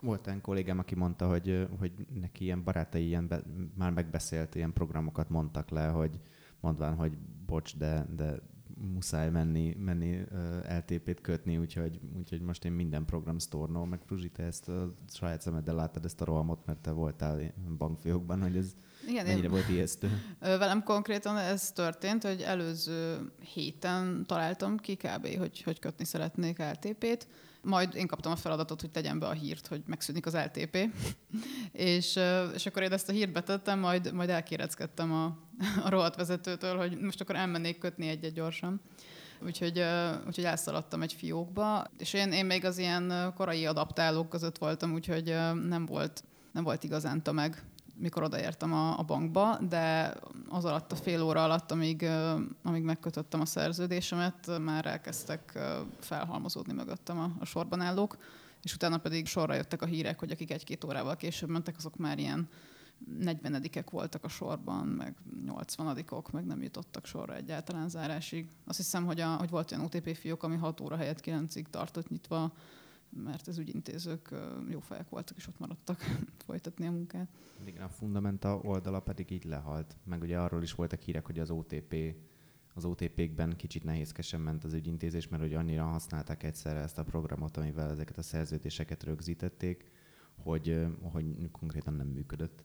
volt 0.00 0.26
egy 0.26 0.40
kollégám, 0.40 0.78
aki 0.78 0.94
mondta, 0.94 1.28
hogy, 1.28 1.68
hogy 1.78 1.92
neki 2.20 2.44
ilyen 2.44 2.64
barátai 2.64 3.06
ilyen 3.06 3.28
be, 3.28 3.42
már 3.74 3.90
megbeszélt 3.90 4.54
ilyen 4.54 4.72
programokat 4.72 5.28
mondtak 5.28 5.70
le, 5.70 5.86
hogy 5.86 6.20
mondván, 6.60 6.94
hogy 6.94 7.18
bocs, 7.46 7.76
de, 7.76 8.06
de 8.16 8.40
muszáj 8.80 9.30
menni, 9.30 9.76
menni 9.78 10.24
LTP-t 10.68 11.20
kötni, 11.20 11.58
úgyhogy, 11.58 12.00
úgyhogy 12.16 12.40
most 12.40 12.64
én 12.64 12.72
minden 12.72 13.04
program 13.04 13.38
sztornó, 13.38 13.84
meg 13.84 14.00
Fruzsi, 14.06 14.28
te 14.28 14.42
ezt 14.42 14.68
a 14.68 14.94
saját 15.08 15.40
szemeddel 15.40 15.74
láttad 15.74 16.04
ezt 16.04 16.20
a 16.20 16.24
rohamot, 16.24 16.66
mert 16.66 16.78
te 16.78 16.90
voltál 16.90 17.52
bankfiókban, 17.78 18.42
hogy 18.42 18.56
ez 18.56 18.74
igen, 19.08 19.26
mennyire 19.26 19.46
én... 19.46 19.50
volt 19.50 19.68
ijesztő. 19.68 20.08
Velem 20.40 20.82
konkrétan 20.82 21.36
ez 21.36 21.72
történt, 21.72 22.22
hogy 22.22 22.40
előző 22.40 23.32
héten 23.54 24.24
találtam 24.26 24.76
ki 24.76 24.96
kb. 24.96 25.36
hogy, 25.38 25.62
hogy 25.62 25.78
kötni 25.78 26.04
szeretnék 26.04 26.58
LTP-t, 26.58 27.28
majd 27.62 27.94
én 27.94 28.06
kaptam 28.06 28.32
a 28.32 28.36
feladatot, 28.36 28.80
hogy 28.80 28.90
tegyem 28.90 29.18
be 29.18 29.26
a 29.26 29.32
hírt, 29.32 29.66
hogy 29.66 29.82
megszűnik 29.86 30.26
az 30.26 30.34
LTP. 30.34 30.76
és, 31.72 32.18
és 32.54 32.66
akkor 32.66 32.82
én 32.82 32.92
ezt 32.92 33.08
a 33.08 33.12
hírt 33.12 33.32
betettem, 33.32 33.78
majd, 33.78 34.12
majd 34.12 34.28
elkéreckedtem 34.28 35.12
a, 35.12 35.24
a 35.84 35.88
rohadt 35.88 36.16
vezetőtől, 36.16 36.76
hogy 36.76 36.98
most 36.98 37.20
akkor 37.20 37.36
elmennék 37.36 37.78
kötni 37.78 38.08
egyet 38.08 38.32
gyorsan. 38.32 38.80
Úgyhogy, 39.44 39.84
úgyhogy 40.26 40.44
elszaladtam 40.44 41.02
egy 41.02 41.12
fiókba, 41.12 41.84
és 41.98 42.12
én, 42.12 42.32
én 42.32 42.46
még 42.46 42.64
az 42.64 42.78
ilyen 42.78 43.32
korai 43.36 43.66
adaptálók 43.66 44.28
között 44.28 44.58
voltam, 44.58 44.92
úgyhogy 44.92 45.24
nem 45.68 45.86
volt, 45.86 46.24
nem 46.52 46.64
volt 46.64 46.84
igazán 46.84 47.22
tömeg 47.22 47.62
mikor 48.00 48.22
odaértem 48.22 48.72
a, 48.72 48.98
a 48.98 49.02
bankba, 49.02 49.58
de 49.68 50.14
az 50.48 50.64
alatt 50.64 50.92
a 50.92 50.96
fél 50.96 51.22
óra 51.22 51.44
alatt, 51.44 51.70
amíg, 51.70 52.06
amíg 52.62 52.82
megkötöttem 52.82 53.40
a 53.40 53.44
szerződésemet, 53.44 54.58
már 54.58 54.86
elkezdtek 54.86 55.58
felhalmozódni 56.00 56.72
mögöttem 56.72 57.18
a, 57.18 57.30
a 57.40 57.44
sorban 57.44 57.80
állók, 57.80 58.16
és 58.62 58.74
utána 58.74 58.98
pedig 58.98 59.26
sorra 59.26 59.54
jöttek 59.54 59.82
a 59.82 59.86
hírek, 59.86 60.18
hogy 60.18 60.30
akik 60.30 60.50
egy-két 60.52 60.84
órával 60.84 61.16
később 61.16 61.48
mentek, 61.48 61.76
azok 61.76 61.96
már 61.96 62.18
ilyen 62.18 62.48
40 63.18 63.62
voltak 63.90 64.24
a 64.24 64.28
sorban, 64.28 64.86
meg 64.86 65.14
80-ok, 65.46 66.30
meg 66.32 66.44
nem 66.46 66.62
jutottak 66.62 67.06
sorra 67.06 67.34
egyáltalán 67.34 67.88
zárásig. 67.88 68.48
Azt 68.66 68.76
hiszem, 68.76 69.04
hogy, 69.04 69.20
a, 69.20 69.34
hogy 69.34 69.50
volt 69.50 69.72
olyan 69.72 69.84
OTP 69.84 70.16
fiók, 70.16 70.42
ami 70.42 70.56
6 70.56 70.80
óra 70.80 70.96
helyett 70.96 71.20
9-ig 71.24 71.64
tartott 71.70 72.08
nyitva, 72.08 72.52
mert 73.10 73.46
az 73.46 73.58
ügyintézők 73.58 74.34
jó 74.68 74.80
fejek 74.80 75.08
voltak, 75.08 75.36
és 75.36 75.46
ott 75.46 75.58
maradtak 75.58 75.98
folytatni 76.46 76.86
a 76.86 76.90
munkát. 76.90 77.28
Igen, 77.64 77.82
a 77.82 77.88
Fundamenta 77.88 78.58
oldala 78.62 79.00
pedig 79.00 79.30
így 79.30 79.44
lehalt. 79.44 79.96
Meg 80.04 80.22
ugye 80.22 80.38
arról 80.38 80.62
is 80.62 80.72
voltak 80.72 81.00
hírek, 81.00 81.26
hogy 81.26 81.38
az 81.38 81.50
OTP 81.50 81.94
az 82.74 82.84
OTP-kben 82.84 83.56
kicsit 83.56 83.84
nehézkesen 83.84 84.40
ment 84.40 84.64
az 84.64 84.72
ügyintézés, 84.72 85.28
mert 85.28 85.42
hogy 85.42 85.54
annyira 85.54 85.84
használták 85.84 86.42
egyszerre 86.42 86.80
ezt 86.80 86.98
a 86.98 87.04
programot, 87.04 87.56
amivel 87.56 87.90
ezeket 87.90 88.18
a 88.18 88.22
szerződéseket 88.22 89.02
rögzítették, 89.02 89.90
hogy, 90.42 90.86
hogy 91.02 91.50
konkrétan 91.52 91.94
nem 91.94 92.06
működött. 92.06 92.64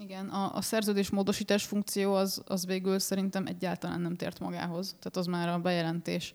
Igen, 0.00 0.28
a, 0.28 0.54
a 0.54 0.60
szerződés 0.60 1.10
módosítás 1.10 1.64
funkció 1.64 2.14
az, 2.14 2.42
az 2.46 2.66
végül 2.66 2.98
szerintem 2.98 3.46
egyáltalán 3.46 4.00
nem 4.00 4.16
tért 4.16 4.38
magához. 4.38 4.88
Tehát 4.88 5.16
az 5.16 5.26
már 5.26 5.48
a 5.48 5.60
bejelentés 5.60 6.34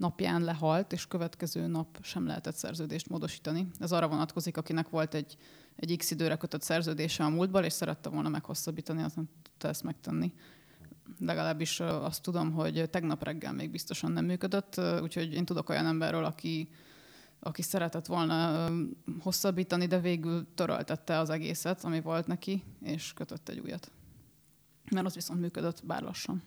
napján 0.00 0.42
lehalt, 0.42 0.92
és 0.92 1.06
következő 1.06 1.66
nap 1.66 1.98
sem 2.02 2.26
lehetett 2.26 2.54
szerződést 2.54 3.08
módosítani. 3.08 3.68
Ez 3.78 3.92
arra 3.92 4.08
vonatkozik, 4.08 4.56
akinek 4.56 4.88
volt 4.88 5.14
egy, 5.14 5.36
egy 5.76 5.96
x 5.96 6.10
időre 6.10 6.36
kötött 6.36 6.62
szerződése 6.62 7.24
a 7.24 7.28
múltban, 7.28 7.64
és 7.64 7.72
szerette 7.72 8.08
volna 8.08 8.28
meghosszabbítani, 8.28 9.02
az 9.02 9.12
nem 9.12 9.28
tudta 9.42 9.68
ezt 9.68 9.82
megtenni. 9.82 10.32
Legalábbis 11.18 11.80
azt 11.80 12.22
tudom, 12.22 12.52
hogy 12.52 12.90
tegnap 12.90 13.24
reggel 13.24 13.52
még 13.52 13.70
biztosan 13.70 14.12
nem 14.12 14.24
működött, 14.24 14.80
úgyhogy 15.02 15.34
én 15.34 15.44
tudok 15.44 15.68
olyan 15.68 15.86
emberről, 15.86 16.24
aki, 16.24 16.68
aki 17.40 17.62
szeretett 17.62 18.06
volna 18.06 18.68
hosszabbítani, 19.20 19.86
de 19.86 20.00
végül 20.00 20.54
töröltette 20.54 21.18
az 21.18 21.30
egészet, 21.30 21.84
ami 21.84 22.00
volt 22.00 22.26
neki, 22.26 22.62
és 22.82 23.12
kötött 23.12 23.48
egy 23.48 23.58
újat. 23.58 23.92
mert 24.90 25.06
az 25.06 25.14
viszont 25.14 25.40
működött 25.40 25.86
bár 25.86 26.02
lassan. 26.02 26.42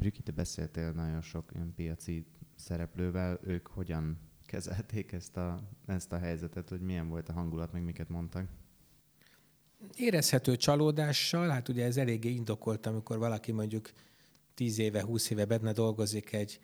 Briki, 0.00 0.22
te 0.22 0.32
beszéltél 0.32 0.92
nagyon 0.92 1.22
sok 1.22 1.50
ilyen 1.54 1.72
piaci 1.74 2.26
szereplővel, 2.54 3.40
ők 3.42 3.66
hogyan 3.66 4.18
kezelték 4.46 5.12
ezt 5.12 5.36
a, 5.36 5.60
ezt 5.86 6.12
a 6.12 6.18
helyzetet, 6.18 6.68
hogy 6.68 6.80
milyen 6.80 7.08
volt 7.08 7.28
a 7.28 7.32
hangulat, 7.32 7.72
meg 7.72 7.82
miket 7.82 8.08
mondtak? 8.08 8.48
Érezhető 9.96 10.56
csalódással, 10.56 11.48
hát 11.48 11.68
ugye 11.68 11.84
ez 11.84 11.96
eléggé 11.96 12.30
indokolt, 12.30 12.86
amikor 12.86 13.18
valaki 13.18 13.52
mondjuk 13.52 13.90
10 14.54 14.78
éve, 14.78 15.02
20 15.02 15.30
éve 15.30 15.44
benne 15.44 15.72
dolgozik 15.72 16.32
egy, 16.32 16.60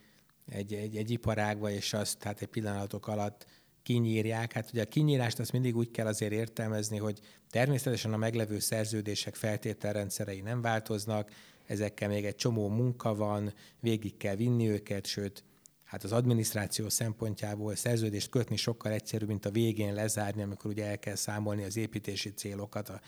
egy, 0.47 0.73
egy, 0.73 0.97
egy 0.97 1.11
iparágba, 1.11 1.71
és 1.71 1.93
azt 1.93 2.23
hát 2.23 2.43
egy 2.43 2.49
pillanatok 2.49 3.07
alatt 3.07 3.47
kinyírják. 3.83 4.53
Hát 4.53 4.71
ugye 4.73 4.83
a 4.83 4.89
kinyírást 4.89 5.39
azt 5.39 5.53
mindig 5.53 5.77
úgy 5.77 5.91
kell 5.91 6.07
azért 6.07 6.33
értelmezni, 6.33 6.97
hogy 6.97 7.21
természetesen 7.51 8.13
a 8.13 8.17
meglevő 8.17 8.59
szerződések 8.59 9.35
feltételrendszerei 9.35 10.41
nem 10.41 10.61
változnak, 10.61 11.31
ezekkel 11.67 12.09
még 12.09 12.25
egy 12.25 12.35
csomó 12.35 12.69
munka 12.69 13.15
van, 13.15 13.55
végig 13.81 14.17
kell 14.17 14.35
vinni 14.35 14.69
őket, 14.69 15.07
sőt, 15.07 15.45
hát 15.85 16.05
az 16.05 16.13
adminisztráció 16.13 16.89
szempontjából 16.89 17.75
szerződést 17.75 18.31
kötni 18.31 18.57
sokkal 18.57 18.93
egyszerűbb, 18.93 19.29
mint 19.29 19.47
a 19.47 19.51
végén 19.51 19.95
lezárni, 19.95 20.43
amikor 20.43 20.71
ugye 20.71 20.87
el 20.87 20.99
kell 20.99 21.15
számolni 21.15 21.65
az 21.65 21.77
építési 21.77 22.33
célokat, 22.33 22.89
a 22.89 23.01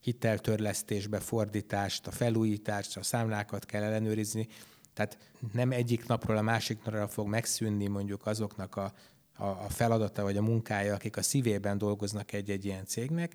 hiteltörlesztésbe 0.00 1.20
fordítást, 1.20 2.06
a 2.06 2.10
felújítást, 2.10 2.96
a 2.96 3.02
számlákat 3.02 3.64
kell 3.64 3.82
ellenőrizni. 3.82 4.48
Tehát 4.92 5.18
nem 5.52 5.70
egyik 5.72 6.06
napról 6.06 6.36
a 6.36 6.42
másik 6.42 6.84
napra 6.84 7.08
fog 7.08 7.28
megszűnni 7.28 7.86
mondjuk 7.86 8.26
azoknak 8.26 8.76
a, 8.76 8.92
a, 9.36 9.44
a 9.44 9.68
feladata 9.68 10.22
vagy 10.22 10.36
a 10.36 10.42
munkája, 10.42 10.94
akik 10.94 11.16
a 11.16 11.22
szívében 11.22 11.78
dolgoznak 11.78 12.32
egy-egy 12.32 12.64
ilyen 12.64 12.84
cégnek, 12.84 13.34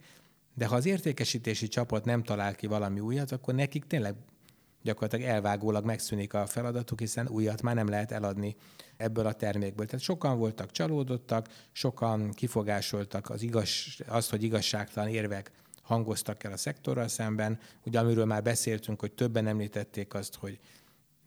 de 0.54 0.66
ha 0.66 0.76
az 0.76 0.86
értékesítési 0.86 1.68
csapat 1.68 2.06
nem 2.06 2.24
talál 2.24 2.56
ki 2.56 2.68
valami 2.68 3.00
újat, 3.00 3.32
akkor 3.32 3.54
nekik 3.54 3.86
tényleg 3.86 4.16
gyakorlatilag 4.82 5.32
elvágólag 5.32 5.86
megszűnik 5.86 6.34
a 6.34 6.46
feladatuk, 6.46 7.00
hiszen 7.00 7.28
újat 7.28 7.62
már 7.62 7.76
nem 7.76 7.88
lehet 7.88 8.12
eladni 8.12 8.56
ebből 8.98 9.26
a 9.26 9.34
termékből. 9.34 9.86
Tehát 9.86 10.04
sokan 10.04 10.38
voltak 10.38 10.72
csalódottak, 10.72 11.48
sokan 11.72 12.32
kifogásoltak 12.32 13.30
az 13.30 13.42
igaz, 13.42 13.70
azt, 14.08 14.30
hogy 14.30 14.44
igazságtalan 14.44 15.10
érvek 15.10 15.52
hangoztak 15.82 16.44
el 16.44 16.52
a 16.52 16.58
szektorral 16.58 17.08
szemben. 17.08 17.60
Ugye 17.86 18.00
amiről 18.00 18.26
már 18.26 18.44
beszéltünk, 18.44 19.00
hogy 19.00 19.12
többen 19.12 19.48
említették 19.48 20.14
azt, 20.14 20.36
hogy 20.36 20.60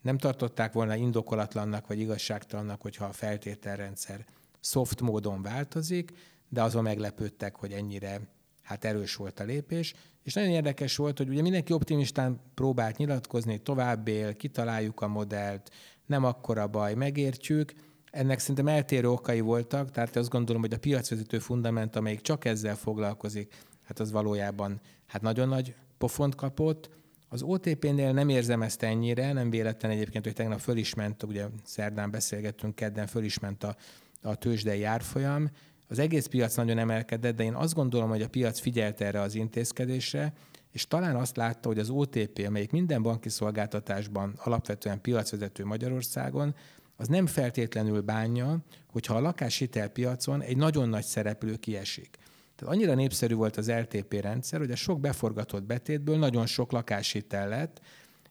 nem 0.03 0.19
tartották 0.19 0.73
volna 0.73 0.95
indokolatlannak 0.95 1.87
vagy 1.87 1.99
igazságtalannak, 1.99 2.81
hogyha 2.81 3.05
a 3.05 3.13
feltételrendszer 3.13 4.25
soft 4.61 5.01
módon 5.01 5.43
változik, 5.43 6.13
de 6.49 6.63
azon 6.63 6.83
meglepődtek, 6.83 7.57
hogy 7.57 7.73
ennyire 7.73 8.21
hát 8.63 8.85
erős 8.85 9.15
volt 9.15 9.41
a 9.41 9.45
lépés, 9.45 9.95
és 10.23 10.35
nagyon 10.35 10.51
érdekes 10.51 10.97
volt, 10.97 11.19
hogy 11.19 11.29
ugye 11.29 11.43
mindenki 11.43 11.73
optimistán 11.73 12.41
próbált 12.55 12.97
nyilatkozni, 12.97 13.59
tovább 13.59 14.09
él, 14.09 14.37
kitaláljuk 14.37 15.01
a 15.01 15.09
modellt, 15.09 15.71
nem 16.07 16.25
akkora 16.25 16.67
baj, 16.67 16.95
megértjük. 16.95 17.73
Ennek 18.11 18.39
szerintem 18.39 18.69
eltérő 18.69 19.11
okai 19.11 19.41
voltak, 19.41 19.91
tehát 19.91 20.17
azt 20.17 20.31
gondolom, 20.31 20.63
hogy 20.63 20.73
a 20.73 20.79
piacvezető 20.79 21.39
fundament, 21.39 21.97
amelyik 21.97 22.21
csak 22.21 22.45
ezzel 22.45 22.77
foglalkozik, 22.77 23.55
hát 23.85 24.01
az 24.01 24.13
valójában 24.13 24.81
hát 25.07 25.23
nagyon 25.23 25.49
nagy 25.49 25.75
pofont 25.99 26.35
kapott. 26.35 26.91
Az 27.29 27.43
OTP-nél 27.43 28.13
nem 28.13 28.29
érzem 28.29 28.63
ezt 28.63 28.83
ennyire, 28.83 29.33
nem 29.33 29.51
véletlen 29.51 29.91
egyébként, 29.91 30.25
hogy 30.25 30.35
tegnap 30.35 30.61
föl 30.61 30.77
is 30.77 30.95
ment, 30.95 31.23
ugye 31.23 31.47
szerdán 31.65 32.11
beszélgettünk, 32.11 32.75
kedden 32.75 33.07
föl 33.07 33.25
is 33.25 33.39
ment 33.39 33.65
a, 33.65 33.77
a 34.23 34.35
tőzsdei 34.35 34.85
árfolyam, 34.85 35.51
az 35.89 35.99
egész 35.99 36.27
piac 36.27 36.55
nagyon 36.55 36.79
emelkedett, 36.79 37.37
de 37.37 37.43
én 37.43 37.55
azt 37.55 37.75
gondolom, 37.75 38.09
hogy 38.09 38.23
a 38.23 38.29
piac 38.29 38.59
figyelt 38.61 39.01
erre 39.01 39.21
az 39.21 39.35
intézkedésre, 39.35 40.33
és 40.73 40.87
talán 40.87 41.17
azt 41.17 41.37
látta, 41.37 41.69
hogy 41.69 41.79
az 41.79 41.91
OTP, 41.91 42.45
amelyik 42.47 42.71
minden 42.71 43.03
banki 43.03 43.29
szolgáltatásban 43.29 44.35
alapvetően 44.37 45.01
piacvezető 45.01 45.65
Magyarországon, 45.65 46.55
az 46.97 47.09
nem 47.09 47.27
feltétlenül 47.27 48.01
bánja, 48.01 48.59
hogyha 48.87 49.15
a 49.15 49.21
lakáshitelpiacon 49.21 50.43
egy 50.43 50.57
nagyon 50.57 50.89
nagy 50.89 51.05
szereplő 51.05 51.57
kiesik. 51.57 52.19
Tehát 52.57 52.75
annyira 52.75 52.95
népszerű 52.95 53.35
volt 53.35 53.57
az 53.57 53.71
LTP 53.71 54.21
rendszer, 54.21 54.59
hogy 54.59 54.71
a 54.71 54.77
sok 54.77 55.01
beforgatott 55.01 55.63
betétből 55.63 56.19
nagyon 56.19 56.47
sok 56.47 56.73
lakáshitel 56.73 57.49
lett, 57.49 57.81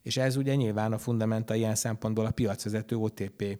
és 0.01 0.17
ez 0.17 0.35
ugye 0.35 0.55
nyilván 0.55 0.93
a 0.93 0.97
fundamenta 0.97 1.55
ilyen 1.55 1.75
szempontból 1.75 2.25
a 2.25 2.31
piacvezető 2.31 2.95
OTP 2.95 3.59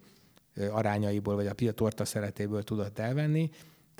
arányaiból, 0.72 1.36
vagy 1.36 1.48
a 1.68 1.72
torta 1.72 2.06
szeretéből 2.06 2.64
tudott 2.64 3.00
elvenni, 3.00 3.50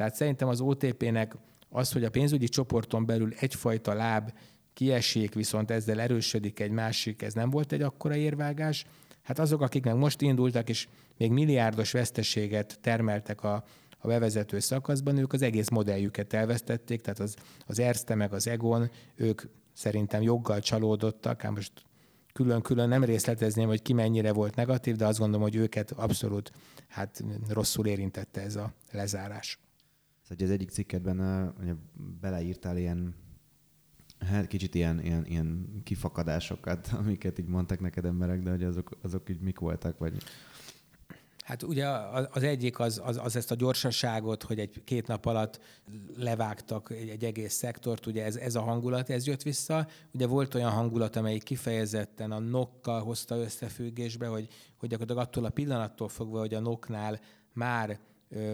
tehát 0.02 0.16
szerintem 0.16 0.48
az 0.48 0.62
OTP-nek 0.62 1.36
az, 1.70 1.92
hogy 1.92 2.04
a 2.04 2.10
pénzügyi 2.10 2.48
csoporton 2.48 3.06
belül 3.06 3.34
egyfajta 3.40 3.94
láb 3.94 4.32
kiesik, 4.74 5.34
viszont 5.34 5.72
ezzel 5.72 6.00
erősödik 6.00 6.60
egy 6.60 6.72
másik, 6.72 7.22
ez 7.22 7.34
nem 7.34 7.50
volt 7.50 7.72
egy 7.72 7.82
akkora 7.82 8.16
érvágás. 8.16 8.86
Hát 9.22 9.40
azok, 9.40 9.62
akik 9.62 9.84
meg 9.84 9.96
most 9.96 10.22
indultak, 10.22 10.70
és 10.70 10.88
még 11.18 11.32
milliárdos 11.32 11.92
veszteséget 11.92 12.80
termeltek 12.82 13.44
a, 13.44 13.64
a 13.98 14.08
bevezető 14.08 14.60
szakaszban, 14.60 15.18
ők 15.18 15.34
az 15.34 15.42
egész 15.42 15.70
modelljüket 15.70 16.34
elvesztették, 16.34 17.02
tehát 17.02 17.20
az, 17.20 17.36
az 17.66 17.80
Erste 17.80 18.16
meg 18.16 18.34
az 18.34 18.48
Egon, 18.48 18.90
ők 19.16 19.42
szerintem 19.74 20.22
joggal 20.22 20.60
csalódottak, 20.60 21.42
hát 21.42 21.52
most 21.52 21.72
külön-külön 22.34 22.90
nem 22.90 23.04
részletezném, 23.04 23.68
hogy 23.68 23.82
ki 23.82 23.94
mennyire 23.94 24.34
volt 24.34 24.56
negatív, 24.56 24.96
de 24.96 25.06
azt 25.06 25.20
gondolom, 25.20 25.42
hogy 25.42 25.56
őket 25.56 25.92
abszolút 25.92 26.52
hát 26.88 27.24
rosszul 27.50 27.86
érintette 27.86 28.42
ez 28.42 28.56
a 28.56 28.74
lezárás 28.92 29.60
hogy 30.32 30.44
az 30.44 30.50
egyik 30.50 30.70
cikkedben 30.70 31.20
ugye, 31.62 31.74
beleírtál 32.22 32.78
ilyen 32.78 33.16
hát 34.20 34.48
kicsit 34.48 34.76
ilyen, 34.76 35.04
ilyen, 35.04 35.26
ilyen 35.26 35.82
kifakadásokat, 35.84 36.90
amiket 37.00 37.40
így 37.40 37.48
mondtak 37.48 37.80
neked 37.80 38.06
emberek, 38.06 38.40
de 38.40 38.50
hogy 38.50 38.64
azok, 38.64 38.98
azok 39.02 39.30
így 39.30 39.40
mik 39.40 39.60
voltak, 39.60 39.98
vagy... 39.98 40.24
Hát 41.44 41.64
ugye 41.64 41.88
az 42.32 42.44
egyik 42.44 42.80
az, 42.80 43.02
az, 43.04 43.18
az 43.18 43.36
ezt 43.36 43.52
a 43.52 43.56
gyorsaságot, 43.56 44.44
hogy 44.44 44.60
egy 44.60 44.84
két 44.84 45.08
nap 45.08 45.26
alatt 45.26 45.60
levágtak 46.18 46.90
egy, 46.90 47.10
egy 47.10 47.24
egész 47.24 47.54
szektort, 47.54 48.06
ugye 48.06 48.24
ez, 48.24 48.36
ez 48.36 48.56
a 48.56 48.62
hangulat, 48.62 49.10
ez 49.10 49.28
jött 49.28 49.42
vissza. 49.42 49.88
Ugye 50.14 50.28
volt 50.28 50.56
olyan 50.56 50.72
hangulat, 50.72 51.16
amelyik 51.16 51.44
kifejezetten 51.44 52.32
a 52.32 52.40
nokkal 52.40 53.02
hozta 53.02 53.38
összefüggésbe, 53.38 54.28
hogy, 54.28 54.48
hogy 54.78 54.90
gyakorlatilag 54.90 55.28
attól 55.28 55.46
a 55.46 55.50
pillanattól 55.50 56.10
fogva, 56.10 56.40
hogy 56.40 56.54
a 56.54 56.60
noknál 56.60 57.20
már 57.54 58.00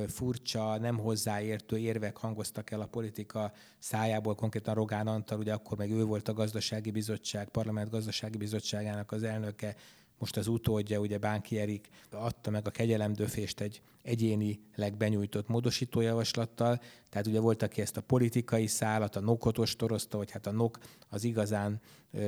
furcsa, 0.08 0.78
nem 0.78 0.98
hozzáértő 0.98 1.78
érvek 1.78 2.18
hangoztak 2.18 2.72
el 2.72 2.82
a 2.82 2.86
politika 2.86 3.52
szájából, 3.80 4.36
konkrétan 4.36 4.74
Rogán 4.74 5.08
Antal, 5.08 5.40
ugye 5.40 5.54
akkor 5.54 5.78
meg 5.78 5.92
ő 5.92 6.04
volt 6.04 6.28
a 6.28 6.34
gazdasági 6.34 6.92
bizottság, 6.92 7.50
parlament 7.50 7.90
gazdasági 7.90 8.38
bizottságának 8.38 9.12
az 9.12 9.24
elnöke, 9.24 9.76
most 10.20 10.38
az 10.38 10.48
utódja, 10.48 11.00
ugye 11.00 11.18
Bánki 11.18 11.60
Erik 11.60 11.90
adta 12.12 12.50
meg 12.50 12.68
a 12.68 12.72
kegyelemdöfést 12.72 13.60
egy 13.62 13.82
egyénileg 14.02 14.98
benyújtott 14.98 15.48
módosítójavaslattal, 15.48 16.80
tehát 17.10 17.28
ugye 17.28 17.40
volt, 17.40 17.64
aki 17.64 17.82
ezt 17.82 17.98
a 17.98 18.02
politikai 18.02 18.68
szálat, 18.68 19.16
a 19.16 19.20
nokot 19.20 19.58
ostorozta, 19.58 20.18
hogy 20.18 20.32
hát 20.32 20.48
a 20.48 20.52
nok 20.52 20.78
az 21.10 21.24
igazán 21.24 21.82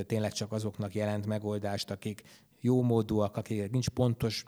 tényleg 0.06 0.32
csak 0.32 0.52
azoknak 0.52 0.96
jelent 0.96 1.26
megoldást, 1.26 1.92
akik 1.92 2.24
jó 2.60 2.82
módúak, 2.82 3.38
akik 3.38 3.72
nincs 3.72 3.90
pontos 3.90 4.44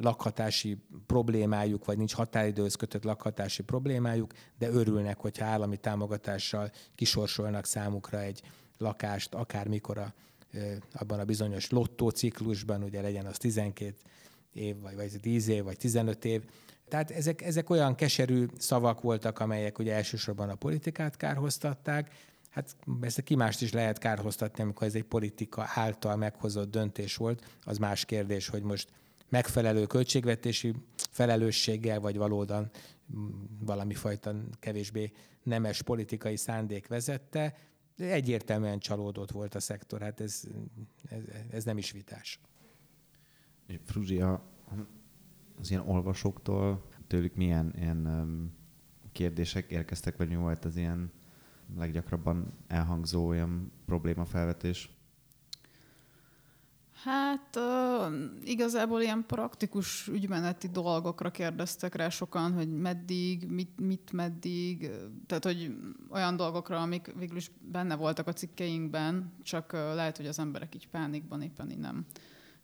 lakhatási 0.00 0.78
problémájuk, 1.06 1.84
vagy 1.84 1.96
nincs 1.96 2.14
határidőhöz 2.14 2.74
kötött 2.74 3.04
lakhatási 3.04 3.62
problémájuk, 3.62 4.32
de 4.58 4.68
örülnek, 4.68 5.18
hogyha 5.18 5.44
állami 5.44 5.76
támogatással 5.76 6.70
kisorsolnak 6.94 7.64
számukra 7.64 8.20
egy 8.20 8.42
lakást, 8.78 9.34
akármikor 9.34 9.98
a, 9.98 10.14
abban 10.92 11.18
a 11.18 11.24
bizonyos 11.24 11.70
lottóciklusban, 11.70 12.82
ugye 12.82 13.00
legyen 13.00 13.26
az 13.26 13.36
12 13.36 13.94
év, 14.52 14.80
vagy, 14.80 14.94
vagy 14.94 15.10
10 15.20 15.48
év, 15.48 15.64
vagy 15.64 15.76
15 15.76 16.24
év. 16.24 16.44
Tehát 16.88 17.10
ezek, 17.10 17.42
ezek 17.42 17.70
olyan 17.70 17.94
keserű 17.94 18.46
szavak 18.58 19.00
voltak, 19.00 19.38
amelyek 19.38 19.78
ugye 19.78 19.94
elsősorban 19.94 20.48
a 20.48 20.54
politikát 20.54 21.16
kárhoztatták, 21.16 22.10
Hát 22.50 22.76
ezt 23.00 23.22
ki 23.22 23.34
mást 23.34 23.62
is 23.62 23.72
lehet 23.72 23.98
kárhoztatni, 23.98 24.62
amikor 24.62 24.86
ez 24.86 24.94
egy 24.94 25.04
politika 25.04 25.64
által 25.74 26.16
meghozott 26.16 26.70
döntés 26.70 27.16
volt. 27.16 27.44
Az 27.64 27.78
más 27.78 28.04
kérdés, 28.04 28.48
hogy 28.48 28.62
most 28.62 28.88
megfelelő 29.30 29.86
költségvetési 29.86 30.74
felelősséggel, 30.96 32.00
vagy 32.00 32.16
valódan 32.16 32.70
valami 33.58 33.94
fajta 33.94 34.34
kevésbé 34.58 35.12
nemes 35.42 35.82
politikai 35.82 36.36
szándék 36.36 36.86
vezette, 36.86 37.54
egyértelműen 37.96 38.78
csalódott 38.78 39.30
volt 39.30 39.54
a 39.54 39.60
szektor, 39.60 40.00
hát 40.00 40.20
ez, 40.20 40.42
ez, 41.08 41.22
ez 41.50 41.64
nem 41.64 41.78
is 41.78 41.90
vitás. 41.90 42.40
Fruzsia, 43.84 44.42
az 45.58 45.70
ilyen 45.70 45.88
olvasóktól 45.88 46.84
tőlük 47.06 47.34
milyen 47.34 47.74
ilyen 47.76 48.52
kérdések 49.12 49.70
érkeztek, 49.70 50.16
vagy 50.16 50.28
mi 50.28 50.36
volt 50.36 50.64
az 50.64 50.76
ilyen 50.76 51.10
leggyakrabban 51.76 52.52
elhangzó 52.66 53.26
olyan 53.26 53.72
problémafelvetés? 53.86 54.90
Hát 57.04 57.56
uh, 57.56 58.14
igazából 58.44 59.00
ilyen 59.00 59.24
praktikus 59.26 60.08
ügymeneti 60.08 60.68
dolgokra 60.68 61.30
kérdeztek 61.30 61.94
rá 61.94 62.08
sokan, 62.08 62.52
hogy 62.52 62.68
meddig, 62.68 63.46
mit, 63.48 63.80
mit 63.80 64.12
meddig, 64.12 64.90
tehát 65.26 65.44
hogy 65.44 65.76
olyan 66.10 66.36
dolgokra, 66.36 66.80
amik 66.80 67.12
végül 67.18 67.36
is 67.36 67.50
benne 67.60 67.96
voltak 67.96 68.26
a 68.26 68.32
cikkeinkben, 68.32 69.32
csak 69.42 69.72
uh, 69.72 69.80
lehet, 69.80 70.16
hogy 70.16 70.26
az 70.26 70.38
emberek 70.38 70.74
így 70.74 70.88
pánikban 70.88 71.42
éppen 71.42 71.70
így 71.70 71.78
nem, 71.78 72.06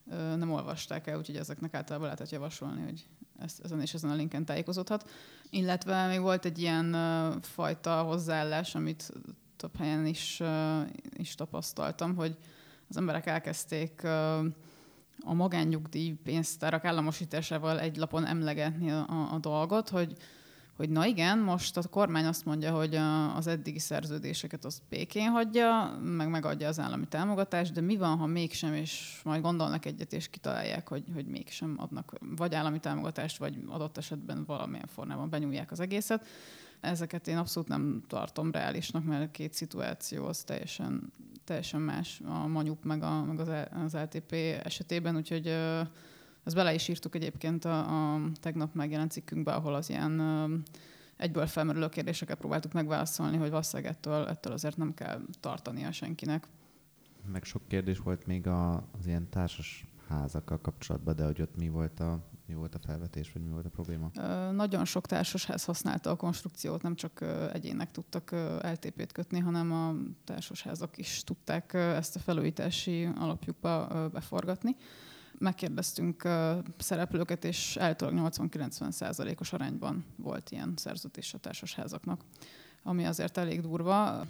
uh, 0.04 0.36
nem 0.36 0.52
olvasták 0.52 1.06
el, 1.06 1.18
úgyhogy 1.18 1.36
ezeknek 1.36 1.74
általában 1.74 2.06
lehetett 2.06 2.30
javasolni, 2.30 2.82
hogy 2.82 3.06
ezt, 3.38 3.60
ezen 3.64 3.80
és 3.80 3.94
ezen 3.94 4.10
a 4.10 4.14
linken 4.14 4.44
tájékozódhat. 4.44 5.10
Illetve 5.50 6.06
még 6.06 6.20
volt 6.20 6.44
egy 6.44 6.58
ilyen 6.58 6.94
uh, 6.94 7.42
fajta 7.42 8.02
hozzáállás, 8.02 8.74
amit 8.74 9.12
több 9.56 9.76
helyen 9.76 10.06
is, 10.06 10.40
uh, 10.40 10.80
is 11.16 11.34
tapasztaltam, 11.34 12.14
hogy 12.14 12.36
az 12.88 12.96
emberek 12.96 13.26
elkezdték 13.26 14.04
a 15.24 15.34
magánnyugdíj 15.34 16.12
pénztárak 16.24 16.84
államosításával 16.84 17.80
egy 17.80 17.96
lapon 17.96 18.26
emlegetni 18.26 18.90
a, 18.90 19.28
a 19.32 19.38
dolgot, 19.38 19.88
hogy, 19.88 20.16
hogy 20.76 20.90
na 20.90 21.06
igen, 21.06 21.38
most 21.38 21.76
a 21.76 21.88
kormány 21.90 22.24
azt 22.24 22.44
mondja, 22.44 22.72
hogy 22.72 22.94
az 23.34 23.46
eddigi 23.46 23.78
szerződéseket 23.78 24.64
az 24.64 24.82
békén 24.88 25.30
hagyja, 25.30 25.98
meg 26.02 26.28
megadja 26.28 26.68
az 26.68 26.78
állami 26.78 27.06
támogatást, 27.08 27.72
de 27.72 27.80
mi 27.80 27.96
van, 27.96 28.16
ha 28.16 28.26
mégsem, 28.26 28.74
és 28.74 29.20
majd 29.24 29.42
gondolnak 29.42 29.84
egyet, 29.84 30.12
és 30.12 30.28
kitalálják, 30.28 30.88
hogy, 30.88 31.04
hogy 31.14 31.26
mégsem 31.26 31.74
adnak 31.78 32.12
vagy 32.36 32.54
állami 32.54 32.78
támogatást, 32.78 33.38
vagy 33.38 33.58
adott 33.68 33.96
esetben 33.96 34.44
valamilyen 34.44 34.86
formában 34.86 35.30
benyúlják 35.30 35.70
az 35.70 35.80
egészet. 35.80 36.26
Ezeket 36.86 37.28
én 37.28 37.36
abszolút 37.36 37.68
nem 37.68 38.04
tartom 38.06 38.50
reálisnak, 38.50 39.04
mert 39.04 39.24
a 39.24 39.30
két 39.30 39.54
szituáció 39.54 40.26
az 40.26 40.44
teljesen 40.44 41.12
teljesen 41.44 41.80
más 41.80 42.20
a 42.24 42.46
Manyup 42.46 42.84
meg, 42.84 43.02
a, 43.02 43.24
meg 43.24 43.40
az, 43.40 43.48
az 43.84 43.94
LTP 43.94 44.32
esetében, 44.62 45.16
úgyhogy 45.16 45.46
ezt 46.44 46.54
bele 46.54 46.74
is 46.74 46.88
írtuk 46.88 47.14
egyébként 47.14 47.64
a, 47.64 48.14
a 48.14 48.20
tegnap 48.40 48.74
megjelent 48.74 49.10
cikkünkbe, 49.10 49.52
ahol 49.52 49.74
az 49.74 49.90
ilyen 49.90 50.20
egyből 51.16 51.46
felmerülő 51.46 51.88
kérdéseket 51.88 52.38
próbáltuk 52.38 52.72
megválaszolni, 52.72 53.36
hogy 53.36 53.50
valószínűleg 53.50 53.92
ettől, 53.92 54.26
ettől 54.26 54.52
azért 54.52 54.76
nem 54.76 54.94
kell 54.94 55.20
tartania 55.40 55.92
senkinek. 55.92 56.48
Meg 57.32 57.44
sok 57.44 57.62
kérdés 57.68 57.98
volt 57.98 58.26
még 58.26 58.46
a, 58.46 58.74
az 58.74 59.06
ilyen 59.06 59.28
társas 59.28 59.86
házakkal 60.08 60.60
kapcsolatban, 60.60 61.16
de 61.16 61.24
hogy 61.24 61.42
ott 61.42 61.56
mi 61.56 61.68
volt 61.68 62.00
a 62.00 62.24
mi 62.46 62.54
volt 62.54 62.74
a 62.74 62.78
felvetés, 62.78 63.32
vagy 63.32 63.42
mi 63.42 63.50
volt 63.50 63.66
a 63.66 63.68
probléma? 63.68 64.10
Nagyon 64.52 64.84
sok 64.84 65.06
társasház 65.06 65.64
használta 65.64 66.10
a 66.10 66.16
konstrukciót, 66.16 66.82
nem 66.82 66.94
csak 66.94 67.24
egyének 67.52 67.90
tudtak 67.90 68.30
LTP-t 68.62 69.12
kötni, 69.12 69.38
hanem 69.38 69.72
a 69.72 69.94
társasházak 70.24 70.98
is 70.98 71.22
tudták 71.24 71.74
ezt 71.74 72.16
a 72.16 72.18
felújítási 72.18 73.08
alapjukba 73.18 74.08
beforgatni. 74.12 74.76
Megkérdeztünk 75.38 76.28
szereplőket, 76.78 77.44
és 77.44 77.76
általában 77.76 78.30
80-90 78.30 78.90
százalékos 78.90 79.52
arányban 79.52 80.04
volt 80.16 80.50
ilyen 80.50 80.72
szerződés 80.76 81.34
a 81.34 81.38
társasházaknak, 81.38 82.20
ami 82.82 83.04
azért 83.04 83.38
elég 83.38 83.60
durva 83.60 84.26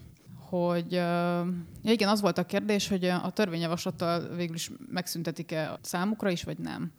hogy 0.49 0.93
ja 0.93 1.47
igen, 1.83 2.09
az 2.09 2.21
volt 2.21 2.39
a 2.39 2.47
kérdés, 2.47 2.89
hogy 2.89 3.05
a 3.05 3.31
törvényjavaslattal 3.31 4.29
végül 4.35 4.55
is 4.55 4.71
megszüntetik-e 4.91 5.79
számukra 5.83 6.31
is, 6.31 6.43
vagy 6.43 6.59
nem. 6.59 6.93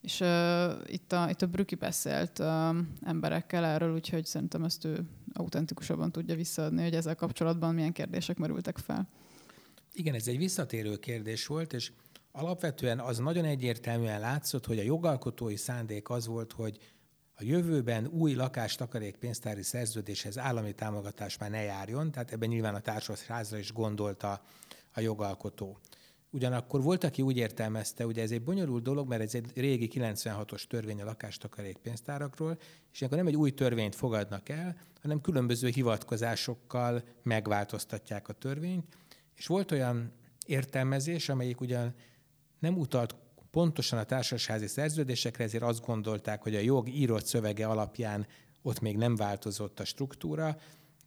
És 0.00 0.20
uh, 0.20 0.72
itt, 0.86 1.12
a, 1.12 1.30
itt 1.30 1.42
a 1.42 1.46
Brüki 1.46 1.74
beszélt 1.74 2.38
uh, 2.38 2.76
emberekkel 3.02 3.64
erről, 3.64 3.94
úgyhogy 3.94 4.26
szerintem 4.26 4.64
ezt 4.64 4.84
ő 4.84 5.08
autentikusabban 5.32 6.12
tudja 6.12 6.34
visszaadni, 6.34 6.82
hogy 6.82 6.94
ezzel 6.94 7.14
kapcsolatban 7.14 7.74
milyen 7.74 7.92
kérdések 7.92 8.36
merültek 8.36 8.78
fel. 8.78 9.08
Igen, 9.92 10.14
ez 10.14 10.28
egy 10.28 10.38
visszatérő 10.38 10.96
kérdés 10.96 11.46
volt, 11.46 11.72
és 11.72 11.92
alapvetően 12.32 13.00
az 13.00 13.18
nagyon 13.18 13.44
egyértelműen 13.44 14.20
látszott, 14.20 14.66
hogy 14.66 14.78
a 14.78 14.82
jogalkotói 14.82 15.56
szándék 15.56 16.10
az 16.10 16.26
volt, 16.26 16.52
hogy 16.52 16.78
a 17.34 17.44
jövőben 17.44 18.06
új 18.06 18.34
lakástakarékpénztári 18.34 19.62
szerződéshez 19.62 20.38
állami 20.38 20.72
támogatás 20.72 21.38
már 21.38 21.50
ne 21.50 21.62
járjon, 21.62 22.10
tehát 22.10 22.32
ebben 22.32 22.48
nyilván 22.48 22.74
a 22.74 22.80
társasházra 22.80 23.58
is 23.58 23.72
gondolta 23.72 24.42
a 24.92 25.00
jogalkotó. 25.00 25.78
Ugyanakkor 26.30 26.82
volt, 26.82 27.04
aki 27.04 27.22
úgy 27.22 27.36
értelmezte, 27.36 28.06
ugye 28.06 28.22
ez 28.22 28.30
egy 28.30 28.42
bonyolult 28.42 28.82
dolog, 28.82 29.08
mert 29.08 29.22
ez 29.22 29.34
egy 29.34 29.50
régi 29.54 29.90
96-os 29.94 30.62
törvény 30.62 31.00
a 31.00 31.04
lakástakarék 31.04 31.76
pénztárakról, 31.76 32.58
és 32.92 33.02
akkor 33.02 33.16
nem 33.16 33.26
egy 33.26 33.36
új 33.36 33.50
törvényt 33.50 33.94
fogadnak 33.94 34.48
el, 34.48 34.76
hanem 35.00 35.20
különböző 35.20 35.68
hivatkozásokkal 35.68 37.02
megváltoztatják 37.22 38.28
a 38.28 38.32
törvényt, 38.32 38.96
és 39.36 39.46
volt 39.46 39.72
olyan 39.72 40.12
értelmezés, 40.46 41.28
amelyik 41.28 41.60
ugyan 41.60 41.94
nem 42.58 42.78
utalt 42.78 43.14
pontosan 43.50 43.98
a 43.98 44.04
társasházi 44.04 44.66
szerződésekre, 44.66 45.44
ezért 45.44 45.62
azt 45.62 45.84
gondolták, 45.84 46.42
hogy 46.42 46.54
a 46.54 46.60
jog 46.60 46.88
írott 46.88 47.26
szövege 47.26 47.66
alapján 47.66 48.26
ott 48.62 48.80
még 48.80 48.96
nem 48.96 49.16
változott 49.16 49.80
a 49.80 49.84
struktúra, 49.84 50.58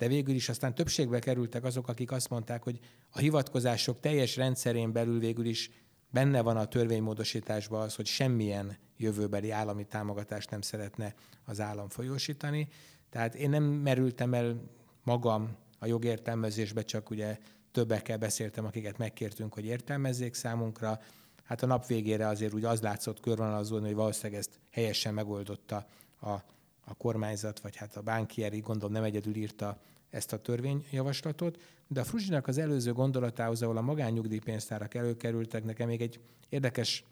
de 0.01 0.07
végül 0.07 0.35
is 0.35 0.49
aztán 0.49 0.75
többségbe 0.75 1.19
kerültek 1.19 1.63
azok, 1.63 1.87
akik 1.87 2.11
azt 2.11 2.29
mondták, 2.29 2.63
hogy 2.63 2.79
a 3.09 3.19
hivatkozások 3.19 3.99
teljes 3.99 4.35
rendszerén 4.35 4.91
belül 4.91 5.19
végül 5.19 5.45
is 5.45 5.71
benne 6.09 6.41
van 6.41 6.57
a 6.57 6.65
törvénymódosításban 6.65 7.81
az, 7.81 7.95
hogy 7.95 8.05
semmilyen 8.05 8.77
jövőbeli 8.97 9.51
állami 9.51 9.85
támogatást 9.85 10.49
nem 10.49 10.61
szeretne 10.61 11.13
az 11.45 11.59
állam 11.59 11.89
folyósítani. 11.89 12.67
Tehát 13.09 13.35
én 13.35 13.49
nem 13.49 13.63
merültem 13.63 14.33
el 14.33 14.61
magam 15.03 15.55
a 15.79 15.85
jogértelmezésbe, 15.85 16.81
csak 16.81 17.09
ugye 17.09 17.37
többekkel 17.71 18.17
beszéltem, 18.17 18.65
akiket 18.65 18.97
megkértünk, 18.97 19.53
hogy 19.53 19.65
értelmezzék 19.65 20.33
számunkra. 20.33 20.99
Hát 21.43 21.63
a 21.63 21.65
nap 21.65 21.85
végére 21.85 22.27
azért 22.27 22.53
úgy 22.53 22.63
az 22.63 22.81
látszott 22.81 23.19
körvonalazódni, 23.19 23.87
hogy 23.87 23.95
valószínűleg 23.95 24.39
ezt 24.39 24.59
helyesen 24.71 25.13
megoldotta 25.13 25.87
a, 26.21 26.35
a 26.85 26.93
kormányzat, 26.93 27.59
vagy 27.59 27.75
hát 27.75 27.95
a 27.95 28.01
bánkieri, 28.01 28.59
gondolom 28.59 28.91
nem 28.91 29.03
egyedül 29.03 29.35
írta 29.35 29.79
ezt 30.09 30.33
a 30.33 30.41
törvényjavaslatot, 30.41 31.59
de 31.87 31.99
a 31.99 32.03
Fruzsinak 32.03 32.47
az 32.47 32.57
előző 32.57 32.93
gondolatához, 32.93 33.61
ahol 33.61 33.77
a 33.77 33.81
magánnyugdíjpénztárak 33.81 34.93
előkerültek, 34.93 35.63
nekem 35.63 35.87
még 35.87 36.01
egy 36.01 36.19
érdekes 36.49 37.03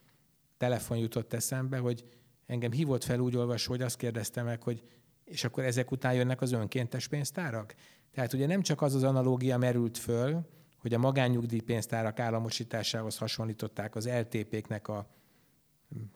telefon 0.57 0.97
jutott 0.97 1.33
eszembe, 1.33 1.77
hogy 1.77 2.05
engem 2.45 2.71
hívott 2.71 3.03
fel 3.03 3.19
úgy 3.19 3.35
olvasó, 3.35 3.71
hogy 3.71 3.81
azt 3.81 3.97
kérdezte 3.97 4.41
meg, 4.41 4.63
hogy 4.63 4.83
és 5.23 5.43
akkor 5.43 5.63
ezek 5.63 5.91
után 5.91 6.13
jönnek 6.13 6.41
az 6.41 6.51
önkéntes 6.51 7.07
pénztárak? 7.07 7.75
Tehát 8.11 8.33
ugye 8.33 8.45
nem 8.45 8.61
csak 8.61 8.81
az 8.81 8.95
az 8.95 9.03
analógia 9.03 9.57
merült 9.57 9.97
föl, 9.97 10.47
hogy 10.77 10.93
a 10.93 10.97
magánnyugdíjpénztárak 10.97 12.19
államosításához 12.19 13.17
hasonlították 13.17 13.95
az 13.95 14.07
LTP-knek 14.07 14.87
a 14.87 15.07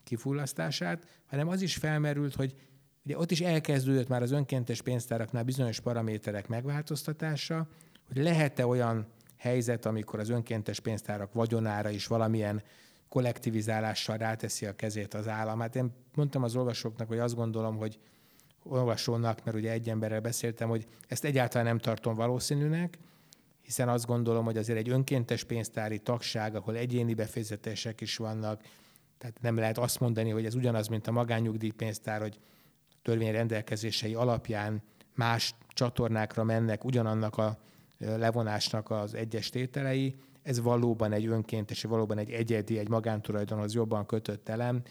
kifullasztását, 0.03 1.21
hanem 1.25 1.47
az 1.47 1.61
is 1.61 1.75
felmerült, 1.75 2.35
hogy 2.35 2.55
Ugye 3.05 3.17
ott 3.17 3.31
is 3.31 3.41
elkezdődött 3.41 4.07
már 4.07 4.21
az 4.21 4.31
önkéntes 4.31 4.81
pénztáraknál 4.81 5.43
bizonyos 5.43 5.79
paraméterek 5.79 6.47
megváltoztatása, 6.47 7.67
hogy 8.07 8.17
lehet-e 8.17 8.67
olyan 8.67 9.07
helyzet, 9.37 9.85
amikor 9.85 10.19
az 10.19 10.29
önkéntes 10.29 10.79
pénztárak 10.79 11.33
vagyonára 11.33 11.89
is 11.89 12.07
valamilyen 12.07 12.63
kollektivizálással 13.09 14.17
ráteszi 14.17 14.65
a 14.65 14.75
kezét 14.75 15.13
az 15.13 15.27
állam. 15.27 15.59
Hát 15.59 15.75
én 15.75 15.91
mondtam 16.15 16.43
az 16.43 16.55
olvasóknak, 16.55 17.07
hogy 17.07 17.19
azt 17.19 17.35
gondolom, 17.35 17.77
hogy 17.77 17.99
olvasónak, 18.63 19.43
mert 19.43 19.57
ugye 19.57 19.71
egy 19.71 19.89
emberrel 19.89 20.21
beszéltem, 20.21 20.69
hogy 20.69 20.87
ezt 21.07 21.23
egyáltalán 21.23 21.65
nem 21.65 21.77
tartom 21.77 22.13
valószínűnek, 22.13 22.97
hiszen 23.61 23.89
azt 23.89 24.05
gondolom, 24.05 24.45
hogy 24.45 24.57
azért 24.57 24.79
egy 24.79 24.89
önkéntes 24.89 25.43
pénztári 25.43 25.99
tagság, 25.99 26.55
ahol 26.55 26.75
egyéni 26.75 27.13
befizetések 27.13 28.01
is 28.01 28.17
vannak, 28.17 28.61
tehát 29.17 29.41
nem 29.41 29.55
lehet 29.55 29.77
azt 29.77 29.99
mondani, 29.99 30.29
hogy 30.29 30.45
ez 30.45 30.55
ugyanaz, 30.55 30.87
mint 30.87 31.07
a 31.07 31.11
magányugdíjpénztár, 31.11 32.21
hogy 32.21 32.39
törvény 33.03 33.31
rendelkezései 33.31 34.15
alapján 34.15 34.81
más 35.15 35.55
csatornákra 35.67 36.43
mennek 36.43 36.83
ugyanannak 36.83 37.37
a 37.37 37.57
levonásnak 37.97 38.91
az 38.91 39.13
egyes 39.13 39.49
tételei, 39.49 40.15
ez 40.43 40.61
valóban 40.61 41.11
egy 41.11 41.25
önkéntes, 41.25 41.83
valóban 41.83 42.17
egy 42.17 42.31
egyedi, 42.31 42.77
egy 42.77 42.89
magántulajdonhoz 42.89 43.73
jobban 43.73 44.05
kötött 44.05 44.49
elem. 44.49 44.81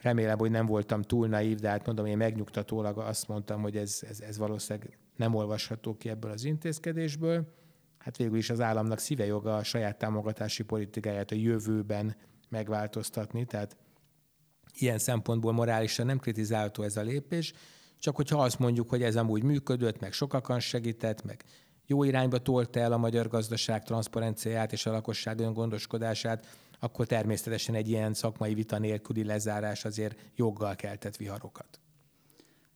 Remélem, 0.00 0.38
hogy 0.38 0.50
nem 0.50 0.66
voltam 0.66 1.02
túl 1.02 1.28
naív, 1.28 1.58
de 1.58 1.68
hát 1.68 1.86
mondom, 1.86 2.06
én 2.06 2.16
megnyugtatólag 2.16 2.98
azt 2.98 3.28
mondtam, 3.28 3.62
hogy 3.62 3.76
ez, 3.76 4.02
ez, 4.08 4.20
ez 4.20 4.38
valószínűleg 4.38 4.98
nem 5.16 5.34
olvasható 5.34 5.96
ki 5.96 6.08
ebből 6.08 6.30
az 6.30 6.44
intézkedésből. 6.44 7.54
Hát 7.98 8.16
végül 8.16 8.36
is 8.36 8.50
az 8.50 8.60
államnak 8.60 8.98
szíve 8.98 9.26
joga 9.26 9.56
a 9.56 9.62
saját 9.62 9.98
támogatási 9.98 10.62
politikáját 10.62 11.30
a 11.30 11.34
jövőben 11.34 12.16
megváltoztatni, 12.48 13.44
tehát 13.44 13.76
ilyen 14.74 14.98
szempontból 14.98 15.52
morálisan 15.52 16.06
nem 16.06 16.18
kritizálható 16.18 16.82
ez 16.82 16.96
a 16.96 17.02
lépés, 17.02 17.52
csak 17.98 18.16
hogyha 18.16 18.42
azt 18.42 18.58
mondjuk, 18.58 18.88
hogy 18.88 19.02
ez 19.02 19.16
amúgy 19.16 19.42
működött, 19.42 20.00
meg 20.00 20.12
sokakon 20.12 20.60
segített, 20.60 21.24
meg 21.24 21.44
jó 21.86 22.04
irányba 22.04 22.38
tolta 22.38 22.80
el 22.80 22.92
a 22.92 22.96
magyar 22.96 23.28
gazdaság 23.28 23.82
transzparenciáját 23.82 24.72
és 24.72 24.86
a 24.86 24.90
lakosság 24.90 25.40
öngondoskodását, 25.40 26.46
akkor 26.80 27.06
természetesen 27.06 27.74
egy 27.74 27.88
ilyen 27.88 28.14
szakmai 28.14 28.54
vita 28.54 28.78
nélküli 28.78 29.24
lezárás 29.24 29.84
azért 29.84 30.18
joggal 30.36 30.76
keltett 30.76 31.16
viharokat. 31.16 31.80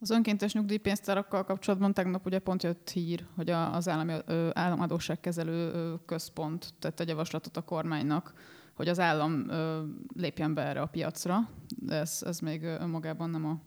Az 0.01 0.11
önkéntes 0.11 0.53
nyugdíjpénztárakkal 0.53 1.45
kapcsolatban 1.45 1.95
tegnap 1.95 2.27
ugye 2.27 2.39
pont 2.39 2.63
jött 2.63 2.91
hír, 2.91 3.27
hogy 3.37 3.51
az 3.51 3.89
állami 3.89 4.15
államadóságkezelő 4.53 5.95
központ 6.07 6.75
tett 6.79 7.01
egy 7.01 7.09
javaslatot 7.09 7.57
a 7.57 7.63
kormánynak, 7.63 8.33
hogy 8.79 8.89
az 8.89 9.01
állam 9.01 9.49
ö, 9.49 9.83
lépjen 10.15 10.55
be 10.55 10.63
erre 10.63 10.81
a 10.81 10.87
piacra. 10.87 11.51
Ez, 11.89 12.23
ez 12.27 12.39
még 12.39 12.63
önmagában 12.63 13.31
nem 13.31 13.47
a, 13.47 13.61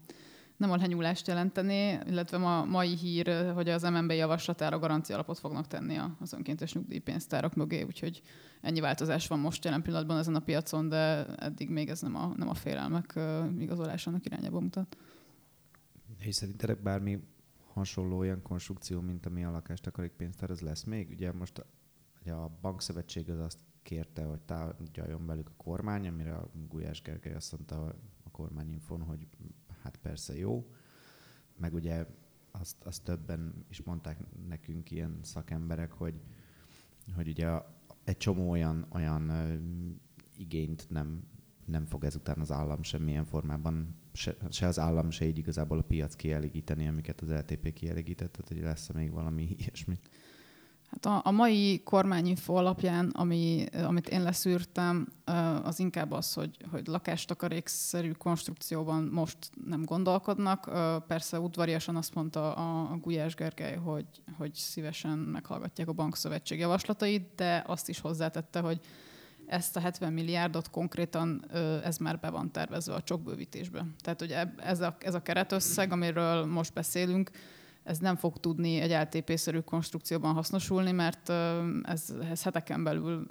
nem 0.57 0.71
a 0.71 0.75
lenyúlást 0.75 1.27
jelenteni, 1.27 1.99
illetve 2.07 2.37
ma 2.37 2.65
mai 2.65 2.95
hír, 2.95 3.51
hogy 3.53 3.69
az 3.69 3.83
MNB 3.83 4.11
javaslatára 4.11 4.79
garancia 4.79 5.15
alapot 5.15 5.39
fognak 5.39 5.67
tenni 5.67 5.99
az 6.19 6.33
önkéntes 6.33 6.73
nyugdíjpénztárak 6.73 7.55
mögé, 7.55 7.81
úgyhogy 7.81 8.21
ennyi 8.61 8.79
változás 8.79 9.27
van 9.27 9.39
most 9.39 9.63
jelen 9.63 9.81
pillanatban 9.81 10.17
ezen 10.17 10.35
a 10.35 10.39
piacon, 10.39 10.89
de 10.89 11.25
eddig 11.25 11.69
még 11.69 11.89
ez 11.89 12.01
nem 12.01 12.15
a, 12.15 12.33
nem 12.37 12.49
a 12.49 12.53
félelmek 12.53 13.19
igazolásának 13.57 14.25
irányába 14.25 14.59
mutat. 14.59 14.97
És 16.17 16.35
szerintetek 16.35 16.81
bármi 16.81 17.19
hasonló 17.73 18.17
olyan 18.17 18.41
konstrukció, 18.41 19.01
mint 19.01 19.25
ami 19.25 19.43
a 19.43 19.51
lakástakarékpénztár, 19.51 20.49
az 20.49 20.59
lesz 20.59 20.83
még? 20.83 21.09
Ugye 21.09 21.31
most 21.31 21.65
ugye 22.21 22.33
a 22.33 22.57
bankszövetség 22.61 23.29
az 23.29 23.39
azt 23.39 23.59
kérte, 23.83 24.23
hogy 24.23 24.41
tárgyaljon 24.41 25.25
velük 25.25 25.49
a 25.49 25.63
kormány, 25.63 26.07
amire 26.07 26.35
a 26.35 26.49
Gulyás 26.69 27.01
Gergely 27.01 27.33
azt 27.33 27.51
mondta 27.51 27.95
a 28.23 28.29
kormányinfon, 28.31 29.01
hogy 29.01 29.27
hát 29.81 29.97
persze 29.97 30.37
jó. 30.37 30.71
Meg 31.57 31.73
ugye 31.73 32.05
azt, 32.51 32.83
azt 32.83 33.03
többen 33.03 33.65
is 33.69 33.81
mondták 33.81 34.17
nekünk 34.47 34.91
ilyen 34.91 35.19
szakemberek, 35.21 35.91
hogy, 35.91 36.21
hogy 37.15 37.27
ugye 37.27 37.61
egy 38.03 38.17
csomó 38.17 38.49
olyan, 38.49 38.85
olyan 38.89 39.31
igényt 40.37 40.89
nem, 40.89 41.23
nem 41.65 41.85
fog 41.85 42.03
ezután 42.03 42.39
az 42.39 42.51
állam 42.51 42.83
semmilyen 42.83 43.25
formában, 43.25 43.95
se, 44.13 44.35
se 44.49 44.67
az 44.67 44.79
állam, 44.79 45.09
se 45.09 45.25
így 45.25 45.37
igazából 45.37 45.77
a 45.77 45.83
piac 45.83 46.15
kielégíteni, 46.15 46.87
amiket 46.87 47.21
az 47.21 47.29
LTP 47.29 47.73
kielégített, 47.73 48.31
tehát 48.31 48.47
hogy 48.47 48.61
lesz 48.61 48.91
még 48.91 49.11
valami 49.11 49.43
ilyesmi. 49.57 49.99
Hát 50.91 51.05
a, 51.05 51.21
a 51.23 51.31
mai 51.31 51.81
kormányinfo 51.83 52.53
alapján, 52.53 53.09
ami, 53.09 53.65
amit 53.83 54.09
én 54.09 54.23
leszűrtem, 54.23 55.07
az 55.63 55.79
inkább 55.79 56.11
az, 56.11 56.33
hogy, 56.33 56.57
hogy 56.71 56.87
lakástakarékszerű 56.87 58.11
konstrukcióban 58.11 59.03
most 59.03 59.37
nem 59.65 59.85
gondolkodnak. 59.85 60.69
Persze 61.07 61.39
udvariasan 61.39 61.95
azt 61.95 62.13
mondta 62.13 62.53
a, 62.53 62.91
a 62.91 62.97
Gulyás 62.97 63.35
Gergely, 63.35 63.75
hogy, 63.75 64.05
hogy 64.37 64.53
szívesen 64.53 65.17
meghallgatják 65.17 65.87
a 65.87 65.93
bankszövetség 65.93 66.59
javaslatait, 66.59 67.31
de 67.35 67.63
azt 67.67 67.89
is 67.89 67.99
hozzátette, 67.99 68.59
hogy 68.59 68.79
ezt 69.45 69.75
a 69.75 69.79
70 69.79 70.13
milliárdot 70.13 70.69
konkrétan 70.69 71.45
ez 71.83 71.97
már 71.97 72.19
be 72.19 72.29
van 72.29 72.51
tervezve 72.51 72.93
a 72.93 73.03
csokbővítésbe. 73.03 73.85
Tehát, 74.01 74.19
hogy 74.19 74.35
ez 74.57 74.81
a, 74.81 74.95
ez 74.99 75.13
a 75.13 75.21
keretösszeg, 75.21 75.91
amiről 75.91 76.45
most 76.45 76.73
beszélünk, 76.73 77.31
ez 77.83 77.97
nem 77.97 78.15
fog 78.15 78.37
tudni 78.37 78.79
egy 78.79 78.91
LTP-szerű 78.91 79.59
konstrukcióban 79.59 80.33
hasznosulni, 80.33 80.91
mert 80.91 81.29
ez, 81.83 82.13
ez 82.29 82.43
heteken 82.43 82.83
belül 82.83 83.27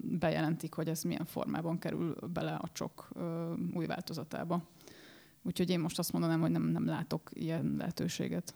bejelentik, 0.00 0.74
hogy 0.74 0.88
ez 0.88 1.02
milyen 1.02 1.24
formában 1.24 1.78
kerül 1.78 2.16
bele 2.32 2.54
a 2.54 2.68
csok 2.72 3.08
új 3.74 3.86
változatába. 3.86 4.68
Úgyhogy 5.42 5.70
én 5.70 5.80
most 5.80 5.98
azt 5.98 6.12
mondanám, 6.12 6.40
hogy 6.40 6.50
nem, 6.50 6.62
nem 6.62 6.86
látok 6.86 7.30
ilyen 7.32 7.74
lehetőséget. 7.78 8.54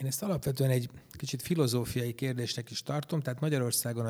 Én 0.00 0.06
ezt 0.06 0.22
alapvetően 0.22 0.70
egy 0.70 0.90
kicsit 1.10 1.42
filozófiai 1.42 2.14
kérdésnek 2.14 2.70
is 2.70 2.82
tartom, 2.82 3.20
tehát 3.20 3.40
Magyarországon 3.40 4.06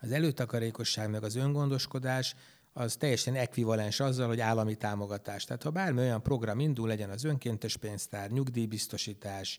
az, 0.00 0.10
előtakarékosság 0.10 1.10
meg 1.10 1.22
az 1.22 1.36
öngondoskodás 1.36 2.34
az 2.78 2.96
teljesen 2.96 3.34
ekvivalens 3.34 4.00
azzal, 4.00 4.26
hogy 4.26 4.40
állami 4.40 4.74
támogatás. 4.74 5.44
Tehát 5.44 5.62
ha 5.62 5.70
bármi 5.70 6.00
olyan 6.00 6.22
program 6.22 6.60
indul, 6.60 6.88
legyen 6.88 7.10
az 7.10 7.24
önkéntes 7.24 7.76
pénztár, 7.76 8.30
nyugdíjbiztosítás, 8.30 9.58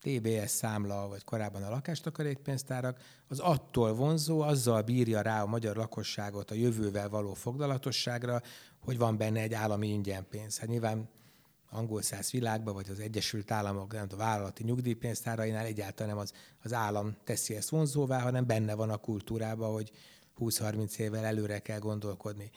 TBS 0.00 0.50
számla, 0.50 1.08
vagy 1.08 1.24
korábban 1.24 1.62
a 1.62 1.70
lakástakarékpénztárak, 1.70 2.98
az 3.28 3.38
attól 3.38 3.94
vonzó, 3.94 4.40
azzal 4.40 4.82
bírja 4.82 5.20
rá 5.20 5.42
a 5.42 5.46
magyar 5.46 5.76
lakosságot 5.76 6.50
a 6.50 6.54
jövővel 6.54 7.08
való 7.08 7.34
foglalatosságra, 7.34 8.42
hogy 8.78 8.98
van 8.98 9.16
benne 9.16 9.40
egy 9.40 9.54
állami 9.54 9.88
ingyen 9.88 10.26
pénz. 10.30 10.58
Hát 10.58 10.68
nyilván 10.68 11.08
angol 11.70 12.02
száz 12.02 12.30
világban, 12.30 12.74
vagy 12.74 12.88
az 12.90 13.00
Egyesült 13.00 13.50
Államok 13.50 13.92
nem 13.92 14.06
a 14.10 14.16
vállalati 14.16 14.64
nyugdíjpénztárainál 14.64 15.64
egyáltalán 15.64 16.12
nem 16.12 16.22
az, 16.22 16.32
az 16.62 16.72
állam 16.72 17.16
teszi 17.24 17.56
ezt 17.56 17.68
vonzóvá, 17.68 18.20
hanem 18.20 18.46
benne 18.46 18.74
van 18.74 18.90
a 18.90 18.96
kultúrában, 18.96 19.72
hogy 19.72 19.92
20-30 20.40 20.98
évvel 20.98 21.24
előre 21.24 21.58
kell 21.58 21.78
gondolkodni. 21.78 22.50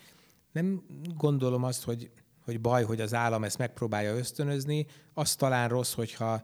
Nem 0.51 0.83
gondolom 1.17 1.63
azt, 1.63 1.83
hogy, 1.83 2.11
hogy 2.45 2.61
baj, 2.61 2.83
hogy 2.83 3.01
az 3.01 3.13
állam 3.13 3.43
ezt 3.43 3.57
megpróbálja 3.57 4.15
ösztönözni, 4.15 4.85
az 5.13 5.35
talán 5.35 5.69
rossz, 5.69 5.93
hogyha 5.93 6.43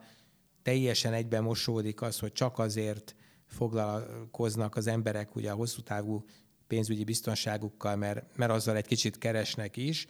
teljesen 0.62 1.14
egyben 1.14 1.44
mosódik 1.44 2.02
az, 2.02 2.20
hogy 2.20 2.32
csak 2.32 2.60
azért 2.60 3.16
foglalkoznak 3.46 4.76
az 4.76 4.88
emberek 4.88 5.36
ugye 5.36 5.52
a 5.52 5.56
hosszú 5.56 5.82
távú 5.82 6.24
pénzügyi 6.68 7.04
biztonságukkal, 7.04 7.96
mert, 7.96 8.38
mert 8.38 8.52
azzal 8.52 8.76
egy 8.76 8.86
kicsit 8.86 9.18
keresnek 9.18 9.78
is. 9.78 10.08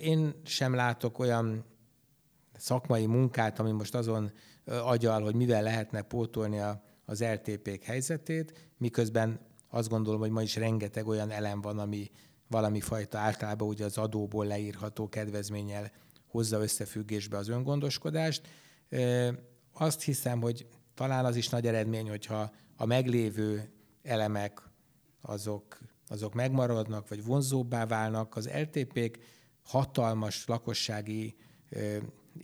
Én 0.00 0.34
sem 0.44 0.74
látok 0.74 1.18
olyan 1.18 1.64
szakmai 2.56 3.06
munkát, 3.06 3.58
ami 3.58 3.70
most 3.70 3.94
azon 3.94 4.32
agyal, 4.64 5.22
hogy 5.22 5.34
mivel 5.34 5.62
lehetne 5.62 6.02
pótolni 6.02 6.58
a, 6.58 6.82
az 7.04 7.22
LTP-k 7.22 7.82
helyzetét, 7.82 8.70
miközben 8.78 9.40
azt 9.70 9.88
gondolom, 9.88 10.20
hogy 10.20 10.30
ma 10.30 10.42
is 10.42 10.56
rengeteg 10.56 11.06
olyan 11.06 11.30
elem 11.30 11.60
van, 11.60 11.78
ami 11.78 12.10
valami 12.48 12.80
fajta 12.80 13.18
általában 13.18 13.68
ugye 13.68 13.84
az 13.84 13.98
adóból 13.98 14.46
leírható 14.46 15.08
kedvezménnyel 15.08 15.90
hozza 16.26 16.60
összefüggésbe 16.62 17.36
az 17.36 17.48
öngondoskodást. 17.48 18.48
Azt 19.72 20.02
hiszem, 20.02 20.40
hogy 20.40 20.66
talán 20.94 21.24
az 21.24 21.36
is 21.36 21.48
nagy 21.48 21.66
eredmény, 21.66 22.08
hogyha 22.08 22.50
a 22.76 22.84
meglévő 22.84 23.72
elemek 24.02 24.62
azok, 25.20 25.78
azok 26.08 26.34
megmaradnak, 26.34 27.08
vagy 27.08 27.24
vonzóbbá 27.24 27.86
válnak. 27.86 28.36
Az 28.36 28.50
LTP-k 28.52 29.18
hatalmas 29.62 30.46
lakossági 30.46 31.36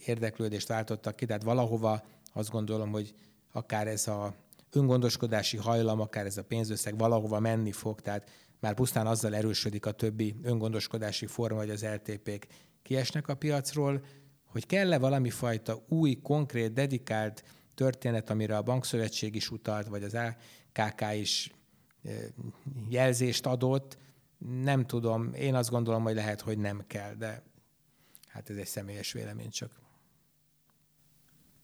érdeklődést 0.04 0.68
váltottak 0.68 1.16
ki, 1.16 1.26
tehát 1.26 1.42
valahova 1.42 2.04
azt 2.32 2.50
gondolom, 2.50 2.90
hogy 2.90 3.14
akár 3.52 3.88
ez 3.88 4.08
a 4.08 4.34
öngondoskodási 4.76 5.56
hajlam, 5.56 6.00
akár 6.00 6.26
ez 6.26 6.36
a 6.36 6.44
pénzösszeg 6.44 6.98
valahova 6.98 7.40
menni 7.40 7.72
fog, 7.72 8.00
tehát 8.00 8.30
már 8.60 8.74
pusztán 8.74 9.06
azzal 9.06 9.34
erősödik 9.34 9.86
a 9.86 9.90
többi 9.90 10.36
öngondoskodási 10.42 11.26
forma, 11.26 11.58
hogy 11.58 11.70
az 11.70 11.84
LTP-k 11.84 12.46
kiesnek 12.82 13.28
a 13.28 13.34
piacról, 13.34 14.04
hogy 14.44 14.66
kell-e 14.66 14.98
valami 14.98 15.30
fajta 15.30 15.84
új, 15.88 16.14
konkrét, 16.22 16.72
dedikált 16.72 17.44
történet, 17.74 18.30
amire 18.30 18.56
a 18.56 18.62
Bankszövetség 18.62 19.34
is 19.34 19.50
utalt, 19.50 19.86
vagy 19.86 20.02
az 20.02 20.14
AKK 20.14 21.14
is 21.14 21.50
jelzést 22.88 23.46
adott, 23.46 23.98
nem 24.62 24.86
tudom, 24.86 25.32
én 25.34 25.54
azt 25.54 25.70
gondolom, 25.70 26.02
hogy 26.02 26.14
lehet, 26.14 26.40
hogy 26.40 26.58
nem 26.58 26.84
kell, 26.86 27.14
de 27.14 27.42
hát 28.26 28.50
ez 28.50 28.56
egy 28.56 28.66
személyes 28.66 29.12
vélemény 29.12 29.50
csak. 29.50 29.85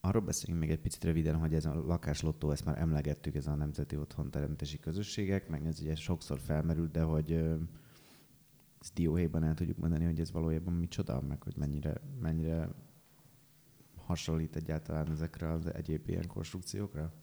Arról 0.05 0.21
beszéljünk 0.21 0.65
még 0.65 0.71
egy 0.71 0.81
picit 0.81 1.03
röviden, 1.03 1.35
hogy 1.35 1.53
ez 1.53 1.65
a 1.65 1.73
lakáslottó, 1.73 2.51
ezt 2.51 2.65
már 2.65 2.77
emlegettük, 2.77 3.35
ez 3.35 3.47
a 3.47 3.55
Nemzeti 3.55 3.97
Otthon 3.97 4.31
Teremtési 4.31 4.79
Közösségek, 4.79 5.47
meg 5.47 5.65
ez 5.65 5.79
ugye 5.79 5.95
sokszor 5.95 6.39
felmerült, 6.39 6.91
de 6.91 7.01
hogy 7.01 7.31
ezt 8.81 8.93
dióhéjban 8.93 9.43
el 9.43 9.53
tudjuk 9.53 9.77
mondani, 9.77 10.05
hogy 10.05 10.19
ez 10.19 10.31
valójában 10.31 10.73
micsoda, 10.73 11.21
meg 11.21 11.43
hogy 11.43 11.55
mennyire, 11.55 12.01
mennyire 12.21 12.69
hasonlít 13.95 14.55
egyáltalán 14.55 15.11
ezekre 15.11 15.51
az 15.51 15.73
egyéb 15.73 16.09
ilyen 16.09 16.27
konstrukciókra? 16.27 17.13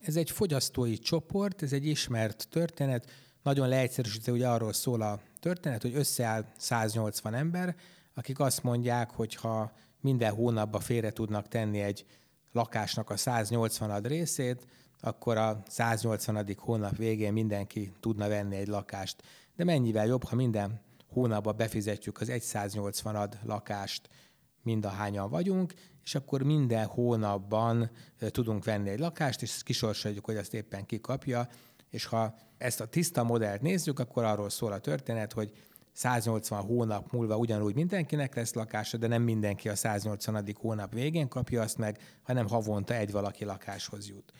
Ez 0.00 0.16
egy 0.16 0.30
fogyasztói 0.30 0.98
csoport, 0.98 1.62
ez 1.62 1.72
egy 1.72 1.86
ismert 1.86 2.48
történet. 2.50 3.10
Nagyon 3.42 3.68
leegyszerűsítve 3.68 4.32
ugye 4.32 4.48
arról 4.48 4.72
szól 4.72 5.02
a 5.02 5.20
történet, 5.40 5.82
hogy 5.82 5.94
összeáll 5.94 6.46
180 6.56 7.34
ember, 7.34 7.76
akik 8.14 8.40
azt 8.40 8.62
mondják, 8.62 9.10
hogy 9.10 9.34
ha 9.34 9.72
minden 10.06 10.34
hónapban 10.34 10.80
félre 10.80 11.10
tudnak 11.10 11.48
tenni 11.48 11.80
egy 11.80 12.06
lakásnak 12.52 13.10
a 13.10 13.16
180 13.16 14.02
részét, 14.02 14.66
akkor 15.00 15.36
a 15.36 15.62
180. 15.68 16.46
hónap 16.56 16.96
végén 16.96 17.32
mindenki 17.32 17.92
tudna 18.00 18.28
venni 18.28 18.56
egy 18.56 18.66
lakást. 18.66 19.22
De 19.56 19.64
mennyivel 19.64 20.06
jobb, 20.06 20.24
ha 20.24 20.36
minden 20.36 20.80
hónapban 21.08 21.56
befizetjük 21.56 22.20
az 22.20 22.32
180 22.40 23.28
lakást, 23.44 24.08
mind 24.62 24.84
a 24.84 24.88
hányan 24.88 25.30
vagyunk, 25.30 25.74
és 26.04 26.14
akkor 26.14 26.42
minden 26.42 26.86
hónapban 26.86 27.90
tudunk 28.18 28.64
venni 28.64 28.88
egy 28.88 28.98
lakást, 28.98 29.42
és 29.42 29.62
kisorsoljuk, 29.62 30.24
hogy 30.24 30.36
azt 30.36 30.54
éppen 30.54 30.86
kikapja, 30.86 31.48
és 31.90 32.04
ha 32.04 32.34
ezt 32.58 32.80
a 32.80 32.86
tiszta 32.86 33.24
modellt 33.24 33.62
nézzük, 33.62 33.98
akkor 33.98 34.24
arról 34.24 34.50
szól 34.50 34.72
a 34.72 34.78
történet, 34.78 35.32
hogy 35.32 35.52
180 35.96 36.62
hónap 36.62 37.12
múlva 37.12 37.36
ugyanúgy 37.36 37.74
mindenkinek 37.74 38.34
lesz 38.34 38.54
lakása, 38.54 38.96
de 38.96 39.06
nem 39.06 39.22
mindenki 39.22 39.68
a 39.68 39.74
180. 39.74 40.44
hónap 40.60 40.92
végén 40.92 41.28
kapja 41.28 41.62
azt 41.62 41.78
meg, 41.78 41.98
hanem 42.22 42.48
havonta 42.48 42.94
egy 42.94 43.10
valaki 43.10 43.44
lakáshoz 43.44 44.08
jut. 44.08 44.32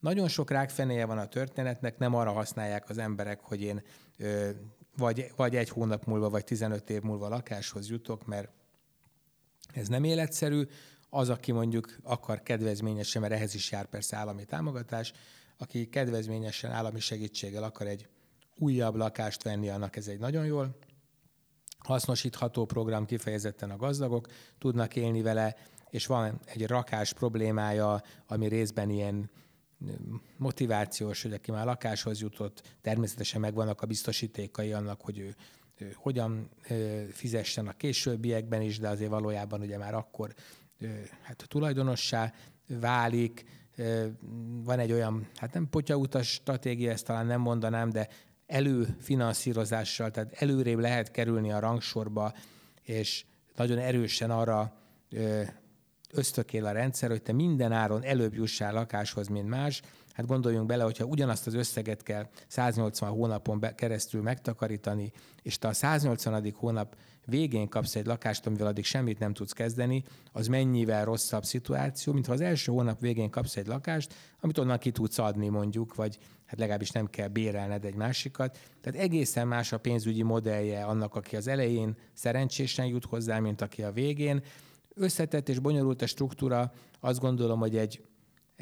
Nagyon 0.00 0.28
sok 0.28 0.50
rákfenéje 0.50 1.06
van 1.06 1.18
a 1.18 1.26
történetnek, 1.26 1.98
nem 1.98 2.14
arra 2.14 2.32
használják 2.32 2.88
az 2.88 2.98
emberek, 2.98 3.40
hogy 3.40 3.62
én 3.62 3.82
ö, 4.18 4.50
vagy, 4.96 5.32
vagy 5.36 5.56
egy 5.56 5.68
hónap 5.68 6.04
múlva, 6.04 6.30
vagy 6.30 6.44
15 6.44 6.90
év 6.90 7.02
múlva 7.02 7.28
lakáshoz 7.28 7.90
jutok, 7.90 8.26
mert 8.26 8.48
ez 9.74 9.88
nem 9.88 10.04
életszerű. 10.04 10.62
Az, 11.10 11.28
aki 11.28 11.52
mondjuk 11.52 11.96
akar 12.02 12.42
kedvezményesen, 12.42 13.20
mert 13.22 13.32
ehhez 13.32 13.54
is 13.54 13.70
jár 13.70 13.86
persze 13.86 14.16
állami 14.16 14.44
támogatás, 14.44 15.12
aki 15.58 15.88
kedvezményesen 15.88 16.70
állami 16.70 17.00
segítséggel 17.00 17.62
akar 17.62 17.86
egy 17.86 18.08
újabb 18.56 18.94
lakást 18.94 19.42
venni, 19.42 19.68
annak 19.68 19.96
ez 19.96 20.08
egy 20.08 20.18
nagyon 20.18 20.44
jól 20.44 20.76
hasznosítható 21.84 22.64
program, 22.64 23.06
kifejezetten 23.06 23.70
a 23.70 23.76
gazdagok 23.76 24.26
tudnak 24.58 24.96
élni 24.96 25.22
vele, 25.22 25.56
és 25.90 26.06
van 26.06 26.40
egy 26.44 26.66
rakás 26.66 27.12
problémája, 27.12 28.02
ami 28.26 28.48
részben 28.48 28.90
ilyen 28.90 29.30
motivációs, 30.36 31.22
hogy 31.22 31.32
aki 31.32 31.50
már 31.50 31.64
lakáshoz 31.64 32.20
jutott, 32.20 32.76
természetesen 32.80 33.40
megvannak 33.40 33.82
a 33.82 33.86
biztosítékai 33.86 34.72
annak, 34.72 35.00
hogy 35.00 35.18
ő, 35.18 35.34
ő 35.76 35.94
hogyan 35.96 36.48
fizessen 37.10 37.66
a 37.68 37.72
későbbiekben 37.72 38.60
is, 38.60 38.78
de 38.78 38.88
azért 38.88 39.10
valójában 39.10 39.60
ugye 39.60 39.78
már 39.78 39.94
akkor 39.94 40.34
hát 41.22 41.44
tulajdonossá 41.48 42.32
válik, 42.66 43.44
van 44.64 44.78
egy 44.78 44.92
olyan, 44.92 45.28
hát 45.36 45.54
nem 45.54 45.68
potyautas 45.68 46.28
stratégia, 46.28 46.90
ezt 46.90 47.06
talán 47.06 47.26
nem 47.26 47.40
mondanám, 47.40 47.90
de 47.90 48.08
előfinanszírozással, 48.52 50.10
tehát 50.10 50.32
előrébb 50.32 50.78
lehet 50.78 51.10
kerülni 51.10 51.52
a 51.52 51.58
rangsorba, 51.58 52.32
és 52.82 53.24
nagyon 53.56 53.78
erősen 53.78 54.30
arra 54.30 54.72
ösztökél 56.12 56.66
a 56.66 56.72
rendszer, 56.72 57.10
hogy 57.10 57.22
te 57.22 57.32
minden 57.32 57.72
áron 57.72 58.04
előbb 58.04 58.34
jussál 58.34 58.72
lakáshoz, 58.72 59.28
mint 59.28 59.48
más. 59.48 59.82
Hát 60.12 60.26
gondoljunk 60.26 60.66
bele, 60.66 60.82
hogyha 60.82 61.04
ugyanazt 61.04 61.46
az 61.46 61.54
összeget 61.54 62.02
kell 62.02 62.28
180 62.46 63.10
hónapon 63.10 63.66
keresztül 63.74 64.22
megtakarítani, 64.22 65.12
és 65.42 65.58
te 65.58 65.68
a 65.68 65.72
180. 65.72 66.52
hónap 66.56 66.96
végén 67.26 67.68
kapsz 67.68 67.96
egy 67.96 68.06
lakást, 68.06 68.46
amivel 68.46 68.66
addig 68.66 68.84
semmit 68.84 69.18
nem 69.18 69.32
tudsz 69.32 69.52
kezdeni, 69.52 70.04
az 70.32 70.46
mennyivel 70.46 71.04
rosszabb 71.04 71.44
szituáció, 71.44 72.12
mint 72.12 72.26
ha 72.26 72.32
az 72.32 72.40
első 72.40 72.72
hónap 72.72 73.00
végén 73.00 73.30
kapsz 73.30 73.56
egy 73.56 73.66
lakást, 73.66 74.14
amit 74.40 74.58
onnan 74.58 74.78
ki 74.78 74.90
tudsz 74.90 75.18
adni 75.18 75.48
mondjuk, 75.48 75.94
vagy 75.94 76.18
hát 76.46 76.58
legalábbis 76.58 76.90
nem 76.90 77.06
kell 77.06 77.28
bérelned 77.28 77.84
egy 77.84 77.94
másikat. 77.94 78.58
Tehát 78.80 79.00
egészen 79.00 79.48
más 79.48 79.72
a 79.72 79.78
pénzügyi 79.78 80.22
modellje 80.22 80.84
annak, 80.84 81.14
aki 81.14 81.36
az 81.36 81.46
elején 81.46 81.96
szerencsésen 82.12 82.86
jut 82.86 83.04
hozzá, 83.04 83.38
mint 83.38 83.60
aki 83.60 83.82
a 83.82 83.92
végén. 83.92 84.42
Összetett 84.94 85.48
és 85.48 85.58
bonyolult 85.58 86.02
a 86.02 86.06
struktúra, 86.06 86.72
azt 87.00 87.20
gondolom, 87.20 87.58
hogy 87.58 87.76
egy 87.76 88.02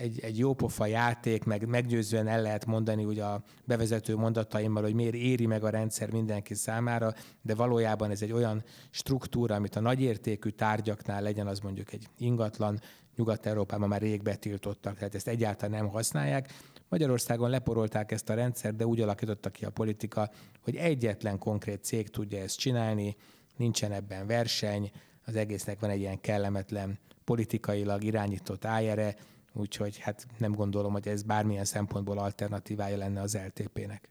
egy, 0.00 0.20
egy 0.20 0.38
jópofa 0.38 0.86
játék, 0.86 1.44
meg 1.44 1.66
meggyőzően 1.66 2.28
el 2.28 2.42
lehet 2.42 2.66
mondani 2.66 3.04
ugye 3.04 3.24
a 3.24 3.42
bevezető 3.64 4.16
mondataimmal, 4.16 4.82
hogy 4.82 4.94
miért 4.94 5.14
éri 5.14 5.46
meg 5.46 5.64
a 5.64 5.70
rendszer 5.70 6.10
mindenki 6.10 6.54
számára, 6.54 7.14
de 7.42 7.54
valójában 7.54 8.10
ez 8.10 8.22
egy 8.22 8.32
olyan 8.32 8.64
struktúra, 8.90 9.54
amit 9.54 9.76
a 9.76 9.80
nagyértékű 9.80 10.48
tárgyaknál 10.48 11.22
legyen, 11.22 11.46
az 11.46 11.58
mondjuk 11.58 11.92
egy 11.92 12.06
ingatlan, 12.18 12.80
Nyugat-Európában 13.16 13.88
már 13.88 14.00
rég 14.00 14.22
betiltottak, 14.22 14.98
tehát 14.98 15.14
ezt 15.14 15.28
egyáltalán 15.28 15.82
nem 15.82 15.90
használják. 15.90 16.52
Magyarországon 16.88 17.50
leporolták 17.50 18.12
ezt 18.12 18.30
a 18.30 18.34
rendszert, 18.34 18.76
de 18.76 18.86
úgy 18.86 19.00
alakította 19.00 19.50
ki 19.50 19.64
a 19.64 19.70
politika, 19.70 20.30
hogy 20.60 20.76
egyetlen 20.76 21.38
konkrét 21.38 21.84
cég 21.84 22.08
tudja 22.08 22.38
ezt 22.38 22.58
csinálni, 22.58 23.16
nincsen 23.56 23.92
ebben 23.92 24.26
verseny, 24.26 24.90
az 25.24 25.36
egésznek 25.36 25.80
van 25.80 25.90
egy 25.90 26.00
ilyen 26.00 26.20
kellemetlen 26.20 26.98
politikailag 27.24 28.04
irányított 28.04 28.64
ájere, 28.64 29.14
úgyhogy 29.52 29.98
hát 29.98 30.26
nem 30.38 30.52
gondolom, 30.52 30.92
hogy 30.92 31.08
ez 31.08 31.22
bármilyen 31.22 31.64
szempontból 31.64 32.18
alternatívája 32.18 32.96
lenne 32.96 33.20
az 33.20 33.38
LTP-nek. 33.46 34.10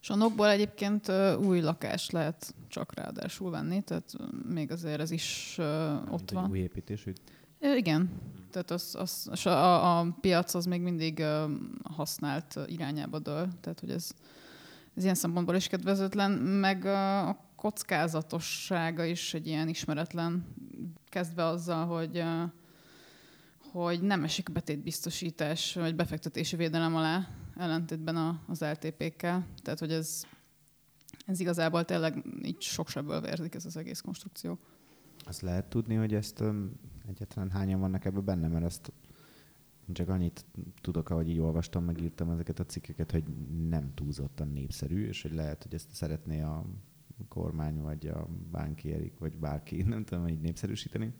És 0.00 0.10
a 0.10 0.16
nokból 0.16 0.48
egyébként 0.48 1.12
új 1.40 1.60
lakást 1.60 2.12
lehet 2.12 2.54
csak 2.68 2.94
ráadásul 2.94 3.50
venni, 3.50 3.82
tehát 3.82 4.12
még 4.48 4.70
azért 4.70 5.00
ez 5.00 5.10
is 5.10 5.56
ott 6.10 6.30
van. 6.30 6.50
Új 6.50 6.58
építésű? 6.58 7.12
Igen, 7.60 8.10
tehát 8.50 8.70
az, 8.70 8.96
az, 8.98 9.46
a, 9.46 9.98
a 9.98 10.16
piac 10.20 10.54
az 10.54 10.64
még 10.64 10.80
mindig 10.80 11.24
használt 11.82 12.58
irányába 12.66 13.18
dől, 13.18 13.48
tehát 13.60 13.80
hogy 13.80 13.90
ez, 13.90 14.10
ez 14.94 15.02
ilyen 15.02 15.14
szempontból 15.14 15.54
is 15.54 15.66
kedvezőtlen, 15.66 16.30
meg 16.30 16.84
a 16.84 17.38
kockázatossága 17.56 19.04
is 19.04 19.34
egy 19.34 19.46
ilyen 19.46 19.68
ismeretlen, 19.68 20.46
kezdve 21.08 21.44
azzal, 21.44 21.86
hogy 21.86 22.24
hogy 23.72 24.02
nem 24.02 24.24
esik 24.24 24.52
betétbiztosítás 24.52 25.74
vagy 25.74 25.94
befektetési 25.94 26.56
védelem 26.56 26.96
alá, 26.96 27.28
ellentétben 27.56 28.40
az 28.46 28.60
LTP-kkel. 28.60 29.46
Tehát, 29.62 29.78
hogy 29.78 29.92
ez, 29.92 30.24
ez 31.26 31.40
igazából 31.40 31.84
tényleg 31.84 32.24
így 32.42 32.60
sok 32.60 32.88
sebből 32.88 33.20
vérzik 33.20 33.54
ez 33.54 33.64
az 33.64 33.76
egész 33.76 34.00
konstrukció. 34.00 34.58
Azt 35.24 35.40
lehet 35.40 35.68
tudni, 35.68 35.94
hogy 35.94 36.14
ezt 36.14 36.40
um, 36.40 36.72
egyáltalán 37.08 37.50
hányan 37.50 37.80
vannak 37.80 38.04
ebben 38.04 38.24
benne, 38.24 38.48
mert 38.48 38.64
ezt 38.64 38.92
csak 39.92 40.08
annyit 40.08 40.44
tudok, 40.80 41.10
ahogy 41.10 41.28
így 41.28 41.38
olvastam, 41.38 41.84
megírtam 41.84 42.30
ezeket 42.30 42.58
a 42.58 42.64
cikkeket, 42.64 43.10
hogy 43.10 43.24
nem 43.68 43.94
túlzottan 43.94 44.48
népszerű, 44.48 45.06
és 45.06 45.22
hogy 45.22 45.34
lehet, 45.34 45.62
hogy 45.62 45.74
ezt 45.74 45.90
szeretné 45.90 46.40
a 46.40 46.64
kormány, 47.28 47.80
vagy 47.80 48.06
a 48.06 48.28
bánkierik, 48.50 49.18
vagy 49.18 49.36
bárki, 49.36 49.82
nem 49.94 50.04
tudom, 50.04 50.28
így 50.28 50.40
népszerűsíteni. 50.40 51.14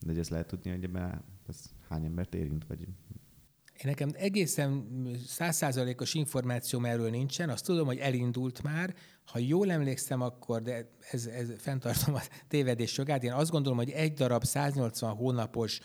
De 0.00 0.06
hogy 0.06 0.18
ezt 0.18 0.30
lehet 0.30 0.46
tudni, 0.46 0.70
hogy 0.70 0.84
ebben 0.84 1.22
ez 1.46 1.70
hány 1.90 2.04
embert 2.04 2.34
érint, 2.34 2.66
vagy. 2.66 2.80
Én 2.80 3.86
nekem 3.86 4.10
egészen 4.12 4.86
százszázalékos 5.26 6.14
információm 6.14 6.84
erről 6.84 7.10
nincsen, 7.10 7.48
azt 7.48 7.64
tudom, 7.64 7.86
hogy 7.86 7.98
elindult 7.98 8.62
már. 8.62 8.94
Ha 9.24 9.38
jól 9.38 9.70
emlékszem, 9.70 10.20
akkor, 10.20 10.62
de 10.62 10.90
ez, 11.10 11.26
ez 11.26 11.48
fenntartom 11.58 12.14
a 12.14 12.20
tévedés 12.48 12.96
jogát, 12.96 13.22
én 13.22 13.32
azt 13.32 13.50
gondolom, 13.50 13.78
hogy 13.78 13.90
egy 13.90 14.12
darab 14.12 14.44
180 14.44 15.14
hónapos, 15.14 15.80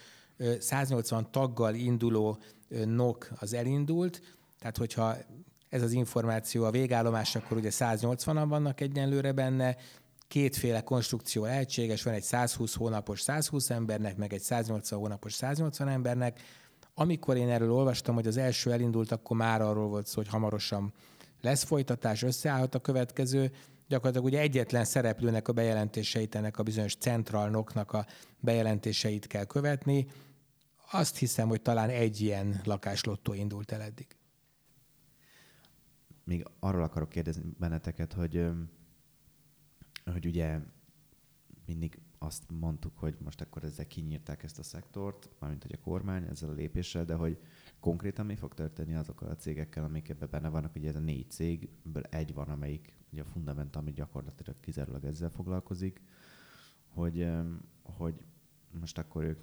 180 0.59 1.31
taggal 1.31 1.75
induló 1.75 2.37
NOK 2.85 3.29
az 3.35 3.53
elindult, 3.53 4.21
tehát 4.59 4.77
hogyha 4.77 5.15
ez 5.69 5.81
az 5.81 5.91
információ 5.91 6.63
a 6.63 6.71
végállomás, 6.71 7.35
akkor 7.35 7.57
ugye 7.57 7.69
180-an 7.71 8.45
vannak 8.47 8.81
egyenlőre 8.81 9.31
benne, 9.31 9.77
kétféle 10.27 10.81
konstrukció 10.81 11.43
lehetséges, 11.43 12.03
van 12.03 12.13
egy 12.13 12.23
120 12.23 12.75
hónapos 12.75 13.21
120 13.21 13.69
embernek, 13.69 14.17
meg 14.17 14.33
egy 14.33 14.41
180 14.41 14.99
hónapos 14.99 15.33
180 15.33 15.87
embernek. 15.87 16.41
Amikor 16.93 17.37
én 17.37 17.49
erről 17.49 17.71
olvastam, 17.71 18.15
hogy 18.15 18.27
az 18.27 18.37
első 18.37 18.71
elindult, 18.71 19.11
akkor 19.11 19.37
már 19.37 19.61
arról 19.61 19.87
volt 19.87 20.07
szó, 20.07 20.15
hogy 20.15 20.27
hamarosan 20.27 20.93
lesz 21.41 21.63
folytatás, 21.63 22.23
összeállhat 22.23 22.75
a 22.75 22.79
következő. 22.79 23.51
Gyakorlatilag 23.87 24.25
ugye 24.25 24.39
egyetlen 24.39 24.85
szereplőnek 24.85 25.47
a 25.47 25.53
bejelentéseit, 25.53 26.35
ennek 26.35 26.57
a 26.57 26.63
bizonyos 26.63 26.95
centralnoknak 26.95 27.91
a 27.91 28.05
bejelentéseit 28.39 29.27
kell 29.27 29.45
követni. 29.45 30.07
Azt 30.91 31.17
hiszem, 31.17 31.47
hogy 31.47 31.61
talán 31.61 31.89
egy 31.89 32.21
ilyen 32.21 32.61
lakáslottó 32.63 33.33
indult 33.33 33.71
el 33.71 33.81
eddig. 33.81 34.07
Még 36.23 36.45
arról 36.59 36.83
akarok 36.83 37.09
kérdezni 37.09 37.43
benneteket, 37.59 38.13
hogy 38.13 38.45
hogy 40.11 40.25
ugye 40.25 40.59
mindig 41.65 41.99
azt 42.17 42.43
mondtuk, 42.51 42.97
hogy 42.97 43.15
most 43.23 43.41
akkor 43.41 43.63
ezzel 43.63 43.87
kinyírták 43.87 44.43
ezt 44.43 44.59
a 44.59 44.63
szektort, 44.63 45.29
mármint 45.39 45.61
hogy 45.61 45.73
a 45.73 45.83
kormány 45.83 46.23
ezzel 46.23 46.49
a 46.49 46.53
lépéssel, 46.53 47.05
de 47.05 47.13
hogy 47.13 47.39
konkrétan 47.79 48.25
mi 48.25 48.35
fog 48.35 48.53
történni 48.53 48.95
azokkal 48.95 49.29
a 49.29 49.35
cégekkel, 49.35 49.83
amik 49.83 50.09
ebben 50.09 50.29
benne 50.31 50.49
vannak, 50.49 50.75
ugye 50.75 50.89
ez 50.89 50.95
a 50.95 50.99
négy 50.99 51.31
cégből 51.31 52.03
egy 52.03 52.33
van, 52.33 52.49
amelyik 52.49 52.97
ugye 53.11 53.21
a 53.21 53.25
Fundament, 53.25 53.75
ami 53.75 53.91
gyakorlatilag 53.91 54.59
kizárólag 54.59 55.05
ezzel 55.05 55.29
foglalkozik, 55.29 56.01
hogy, 56.87 57.27
hogy 57.81 58.25
most 58.79 58.97
akkor 58.97 59.23
ők 59.23 59.39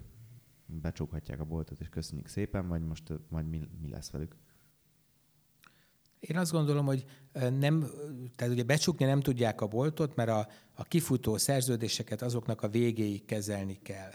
becsukhatják 0.65 1.39
a 1.39 1.45
boltot, 1.45 1.79
és 1.79 1.89
köszönjük 1.89 2.27
szépen, 2.27 2.67
vagy 2.67 2.81
most 2.81 3.13
majd 3.29 3.49
mi, 3.49 3.69
mi 3.81 3.89
lesz 3.89 4.11
velük? 4.11 4.35
Én 6.27 6.37
azt 6.37 6.51
gondolom, 6.51 6.85
hogy 6.85 7.05
nem, 7.33 7.89
tehát 8.35 8.53
ugye 8.53 8.63
becsukni 8.63 9.05
nem 9.05 9.21
tudják 9.21 9.61
a 9.61 9.67
boltot, 9.67 10.15
mert 10.15 10.29
a, 10.29 10.47
a 10.73 10.83
kifutó 10.83 11.37
szerződéseket 11.37 12.21
azoknak 12.21 12.61
a 12.61 12.69
végéig 12.69 13.25
kezelni 13.25 13.79
kell. 13.83 14.11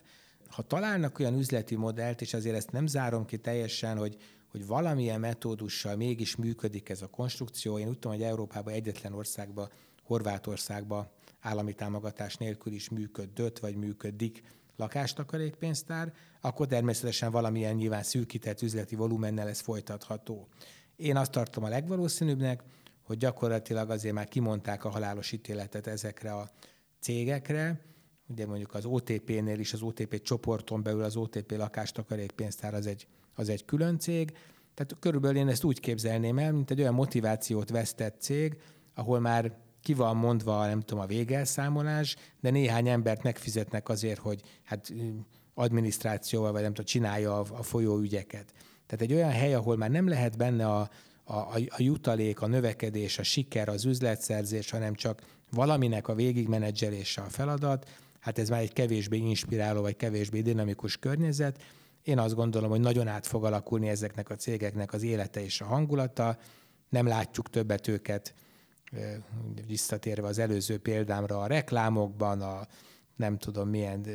Ha 0.49 0.63
találnak 0.63 1.19
olyan 1.19 1.39
üzleti 1.39 1.77
modellt, 1.77 2.21
és 2.21 2.35
azért 2.35 2.57
ezt 2.57 2.73
nem 2.73 2.87
zárom 2.87 3.25
ki 3.25 3.37
teljesen, 3.37 3.99
hogy, 3.99 4.17
hogy 4.51 4.67
valamilyen 4.67 5.21
metódussal 5.21 5.97
mégis 5.97 6.37
működik 6.37 6.89
ez 6.89 7.03
a 7.03 7.07
konstrukció. 7.07 7.79
Én 7.79 7.89
úgy 7.89 7.99
tudom, 7.99 8.17
hogy 8.17 8.27
Európában 8.27 8.73
egyetlen 8.73 9.13
országban, 9.13 9.71
Horvátországban 10.03 11.09
állami 11.41 11.75
támogatás 11.75 12.37
nélkül 12.37 12.73
is 12.73 12.89
működött, 12.89 13.59
vagy 13.59 13.77
működik 13.77 14.43
lakástakarékpénztár, 14.77 16.13
akkor 16.41 16.67
természetesen 16.67 17.31
valamilyen 17.31 17.75
nyilván 17.75 18.03
szűkített 18.03 18.63
üzleti 18.63 18.95
volumennel 18.97 19.49
ez 19.49 19.61
folytatható. 19.61 20.49
Én 20.99 21.17
azt 21.17 21.31
tartom 21.31 21.65
a 21.65 21.69
legvalószínűbbnek, 21.69 22.63
hogy 23.03 23.17
gyakorlatilag 23.17 23.91
azért 23.91 24.15
már 24.15 24.29
kimondták 24.29 24.85
a 24.85 24.89
halálos 24.89 25.33
ítéletet 25.33 25.87
ezekre 25.87 26.33
a 26.33 26.51
cégekre, 27.01 27.81
ugye 28.27 28.47
mondjuk 28.47 28.75
az 28.75 28.85
OTP-nél 28.85 29.59
is, 29.59 29.73
az 29.73 29.83
OTP 29.83 30.23
csoporton 30.23 30.83
belül 30.83 31.03
az 31.03 31.17
OTP 31.17 31.57
lakástakarékpénztár 31.57 32.75
az 32.75 32.87
egy, 32.87 33.07
az 33.35 33.49
egy 33.49 33.65
külön 33.65 33.99
cég, 33.99 34.33
tehát 34.75 34.97
körülbelül 35.01 35.37
én 35.37 35.49
ezt 35.49 35.65
úgy 35.65 35.81
képzelném 35.81 36.39
el, 36.39 36.53
mint 36.53 36.71
egy 36.71 36.81
olyan 36.81 36.95
motivációt 36.95 37.71
vesztett 37.71 38.21
cég, 38.21 38.61
ahol 38.95 39.21
már 39.21 39.57
ki 39.83 39.95
van 39.95 40.17
mondva, 40.17 40.67
nem 40.67 40.81
tudom, 40.81 41.03
a 41.03 41.07
végelszámolás, 41.07 42.17
de 42.41 42.51
néhány 42.51 42.89
embert 42.89 43.23
megfizetnek 43.23 43.89
azért, 43.89 44.21
hogy 44.21 44.43
hát 44.63 44.93
adminisztrációval, 45.55 46.53
vagy 46.53 46.63
nem 46.63 46.71
tudom, 46.71 46.87
csinálja 46.87 47.41
a, 47.41 47.47
a 47.59 47.63
folyóügyeket. 47.63 48.53
Tehát 48.89 49.05
egy 49.05 49.13
olyan 49.13 49.31
hely, 49.31 49.55
ahol 49.55 49.77
már 49.77 49.91
nem 49.91 50.09
lehet 50.09 50.37
benne 50.37 50.67
a, 50.67 50.91
a, 51.25 51.35
a, 51.69 51.77
jutalék, 51.77 52.41
a 52.41 52.47
növekedés, 52.47 53.19
a 53.19 53.23
siker, 53.23 53.69
az 53.69 53.85
üzletszerzés, 53.85 54.71
hanem 54.71 54.95
csak 54.95 55.23
valaminek 55.51 56.09
a 56.09 56.15
végigmenedzselése 56.15 57.21
a 57.21 57.29
feladat, 57.29 57.89
hát 58.21 58.39
ez 58.39 58.49
már 58.49 58.61
egy 58.61 58.73
kevésbé 58.73 59.17
inspiráló, 59.17 59.81
vagy 59.81 59.97
kevésbé 59.97 60.41
dinamikus 60.41 60.97
környezet. 60.97 61.63
Én 62.03 62.19
azt 62.19 62.35
gondolom, 62.35 62.71
hogy 62.71 62.81
nagyon 62.81 63.09
át 63.09 63.27
fog 63.27 63.45
alakulni 63.45 63.89
ezeknek 63.89 64.31
a 64.31 64.35
cégeknek 64.35 64.93
az 64.93 65.03
élete 65.03 65.45
és 65.45 65.61
a 65.61 65.65
hangulata. 65.65 66.39
Nem 66.89 67.07
látjuk 67.07 67.51
többet 67.51 67.89
őket, 67.89 68.35
visszatérve 69.67 70.27
az 70.27 70.39
előző 70.39 70.79
példámra, 70.79 71.41
a 71.41 71.47
reklámokban, 71.47 72.41
a 72.41 72.67
nem 73.19 73.39
tudom 73.39 73.69
milyen, 73.69 74.07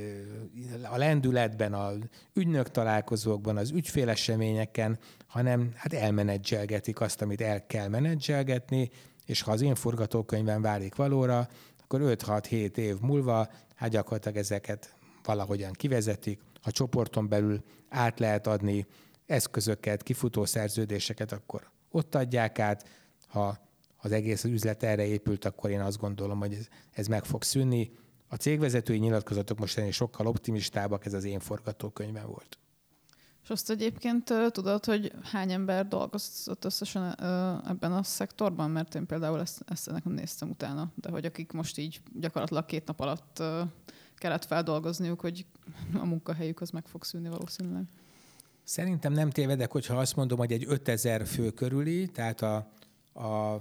a 0.91 0.97
lendületben, 0.97 1.74
a 1.74 1.91
ügynök 2.34 2.72
találkozókban, 2.72 3.58
az 3.58 3.72
ügyféleseményeken, 3.72 4.99
hanem 5.28 5.72
hát 5.76 5.93
elmenedzselgetik 5.93 7.01
azt, 7.01 7.22
amit 7.22 7.41
el 7.41 7.66
kell 7.66 7.88
menedzselgetni, 7.88 8.89
és 9.26 9.41
ha 9.41 9.51
az 9.51 9.62
én 9.62 9.76
forgatókönyvem 9.76 10.62
válik 10.62 10.95
valóra, 10.95 11.47
akkor 11.84 11.99
5-6-7 12.04 12.78
év 12.78 12.99
múlva 12.99 13.49
hát 13.76 13.89
gyakorlatilag 13.89 14.38
ezeket 14.38 14.95
valahogyan 15.24 15.72
kivezetik, 15.72 16.39
a 16.62 16.72
csoporton 16.72 17.28
belül 17.28 17.64
át 17.89 18.20
lehet 18.20 18.47
adni 18.47 18.86
eszközöket, 19.26 20.04
kifutó 20.04 20.45
szerződéseket, 20.45 21.32
akkor 21.32 21.72
ott 21.91 22.16
adják 22.16 22.60
át. 22.60 22.89
Ha 23.28 23.58
az 23.97 24.12
egész 24.12 24.43
üzlet 24.43 24.84
erre 24.84 25.06
épült, 25.06 25.45
akkor 25.45 25.70
én 25.70 25.82
azt 25.82 25.97
gondolom, 25.97 26.39
hogy 26.39 26.54
ez, 26.54 26.68
ez 26.91 27.08
meg 27.08 27.26
fog 27.26 27.43
szűnni. 27.43 27.91
A 28.34 28.36
cégvezetői 28.36 28.98
nyilatkozatok 28.98 29.60
most 29.60 29.78
ennél 29.78 29.92
sokkal 29.92 30.28
optimistábbak, 30.28 31.06
ez 31.06 31.14
az 31.14 31.24
én 31.24 31.40
forgatókönyvem 31.40 32.28
volt. 32.28 32.58
És 33.44 33.50
azt 33.50 33.70
egyébként 33.70 34.34
tudod, 34.52 34.86
hogy 34.86 35.14
hány 35.24 35.52
ember 35.52 35.88
dolgozott 35.88 36.66
összesen 36.66 37.16
ebben 37.68 37.94
a 37.94 38.04
szektorban? 38.04 38.72
Mert 38.72 38.96
én 38.96 39.06
például 39.06 39.40
ezt, 39.40 39.64
ezt 39.68 39.88
ennek 39.88 40.04
néztem 40.04 40.50
utána, 40.50 40.92
de 40.96 41.10
hogy 41.10 41.26
akik 41.26 41.52
most 41.52 41.78
így 41.78 42.02
gyakorlatilag 42.20 42.66
két 42.66 42.88
nap 42.88 43.00
alatt 43.00 43.44
kellett 44.16 44.46
feldolgozniuk, 44.46 45.22
hogy 45.22 45.46
a 45.94 46.06
munkahelyük 46.06 46.62
az 46.62 46.70
meg 46.70 46.86
fog 46.86 47.04
szűnni 47.04 47.30
valószínűleg. 47.30 47.84
Szerintem 48.64 49.14
nem 49.14 49.30
tévedek, 49.30 49.72
hogyha 49.72 49.98
azt 49.98 50.16
mondom, 50.16 50.38
hogy 50.38 50.52
egy 50.52 50.66
5000 50.68 51.26
fő 51.26 51.50
körüli, 51.52 52.08
tehát 52.08 52.42
a, 52.42 52.56
a 53.14 53.60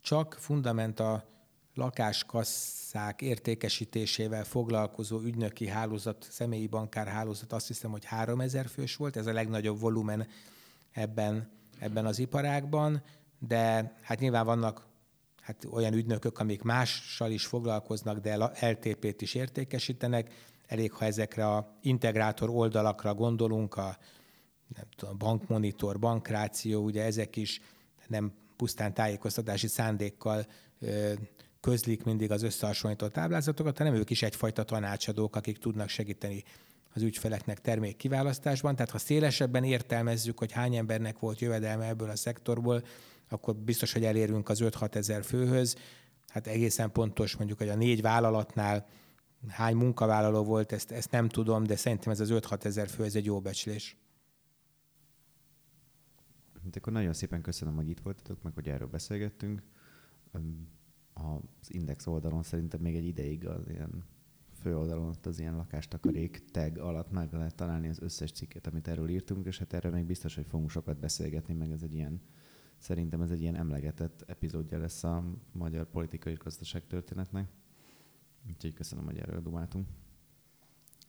csak 0.00 0.36
fundamenta 0.38 1.34
lakáskasszák 1.76 3.22
értékesítésével 3.22 4.44
foglalkozó 4.44 5.20
ügynöki 5.20 5.66
hálózat, 5.66 6.26
személyi 6.30 6.66
bankár 6.66 7.06
hálózat 7.06 7.52
azt 7.52 7.66
hiszem, 7.66 7.90
hogy 7.90 8.04
3000 8.04 8.66
fős 8.66 8.96
volt, 8.96 9.16
ez 9.16 9.26
a 9.26 9.32
legnagyobb 9.32 9.80
volumen 9.80 10.26
ebben, 10.92 11.50
ebben 11.78 12.06
az 12.06 12.18
iparágban, 12.18 13.02
de 13.38 13.96
hát 14.02 14.20
nyilván 14.20 14.44
vannak 14.44 14.86
hát 15.40 15.66
olyan 15.70 15.92
ügynökök, 15.92 16.38
amik 16.38 16.62
mással 16.62 17.30
is 17.30 17.46
foglalkoznak, 17.46 18.18
de 18.18 18.36
LTP-t 18.60 19.22
is 19.22 19.34
értékesítenek. 19.34 20.32
Elég, 20.66 20.92
ha 20.92 21.04
ezekre 21.04 21.48
a 21.48 21.76
integrátor 21.82 22.50
oldalakra 22.50 23.14
gondolunk, 23.14 23.76
a 23.76 23.98
nem 24.74 24.84
tudom, 24.96 25.18
bankmonitor, 25.18 25.98
bankráció, 25.98 26.82
ugye 26.82 27.04
ezek 27.04 27.36
is 27.36 27.60
nem 28.06 28.32
pusztán 28.56 28.94
tájékoztatási 28.94 29.66
szándékkal 29.66 30.46
közlik 31.66 32.04
mindig 32.04 32.30
az 32.30 32.42
összehasonlított 32.42 33.12
táblázatokat, 33.12 33.78
hanem 33.78 33.94
ők 33.94 34.10
is 34.10 34.22
egyfajta 34.22 34.62
tanácsadók, 34.62 35.36
akik 35.36 35.58
tudnak 35.58 35.88
segíteni 35.88 36.44
az 36.94 37.02
ügyfeleknek 37.02 37.60
termék 37.60 37.96
kiválasztásban. 37.96 38.76
Tehát 38.76 38.90
ha 38.90 38.98
szélesebben 38.98 39.64
értelmezzük, 39.64 40.38
hogy 40.38 40.52
hány 40.52 40.76
embernek 40.76 41.18
volt 41.18 41.40
jövedelme 41.40 41.86
ebből 41.86 42.10
a 42.10 42.16
szektorból, 42.16 42.82
akkor 43.28 43.56
biztos, 43.56 43.92
hogy 43.92 44.04
elérünk 44.04 44.48
az 44.48 44.60
5-6 44.62 44.94
ezer 44.94 45.24
főhöz. 45.24 45.76
Hát 46.28 46.46
egészen 46.46 46.92
pontos 46.92 47.36
mondjuk, 47.36 47.58
hogy 47.58 47.68
a 47.68 47.74
négy 47.74 48.02
vállalatnál 48.02 48.86
hány 49.48 49.76
munkavállaló 49.76 50.44
volt, 50.44 50.72
ezt, 50.72 50.90
ezt 50.90 51.10
nem 51.10 51.28
tudom, 51.28 51.64
de 51.64 51.76
szerintem 51.76 52.12
ez 52.12 52.20
az 52.20 52.30
5-6 52.32 52.64
ezer 52.64 52.88
fő, 52.88 53.04
ez 53.04 53.14
egy 53.14 53.24
jó 53.24 53.40
becslés. 53.40 53.96
Hát 56.64 56.76
akkor 56.76 56.92
nagyon 56.92 57.12
szépen 57.12 57.42
köszönöm, 57.42 57.74
hogy 57.74 57.88
itt 57.88 58.00
voltatok, 58.00 58.42
meg 58.42 58.52
hogy 58.54 58.68
erről 58.68 58.88
beszélgettünk. 58.88 59.62
Az 61.18 61.74
Index 61.74 62.06
oldalon 62.06 62.42
szerintem 62.42 62.80
még 62.80 62.96
egy 62.96 63.06
ideig 63.06 63.46
az 63.46 63.68
ilyen 63.68 64.04
főoldalon 64.60 65.08
ott 65.08 65.26
az 65.26 65.38
ilyen 65.38 65.56
lakástakarék 65.56 66.50
tag 66.50 66.78
alatt 66.78 67.10
meg 67.10 67.32
lehet 67.32 67.54
találni 67.54 67.88
az 67.88 68.00
összes 68.00 68.32
cikket, 68.32 68.66
amit 68.66 68.88
erről 68.88 69.08
írtunk, 69.08 69.46
és 69.46 69.58
hát 69.58 69.72
erről 69.72 69.92
még 69.92 70.04
biztos, 70.04 70.34
hogy 70.34 70.46
fogunk 70.46 70.70
sokat 70.70 70.98
beszélgetni, 70.98 71.54
meg 71.54 71.70
ez 71.70 71.82
egy 71.82 71.94
ilyen 71.94 72.20
Szerintem 72.78 73.20
ez 73.20 73.30
egy 73.30 73.40
ilyen 73.40 73.54
emlegetett 73.54 74.22
epizódja 74.26 74.78
lesz 74.78 75.04
a 75.04 75.24
magyar 75.52 75.90
politikai 75.90 76.32
és 76.32 76.38
gazdaság 76.38 76.86
történetnek. 76.86 77.48
Úgyhogy 78.48 78.72
köszönöm, 78.74 79.04
hogy 79.04 79.18
erről 79.18 79.40
dumáltunk. 79.40 79.88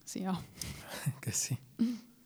Szia! 0.04 0.40
Köszi. 1.20 1.58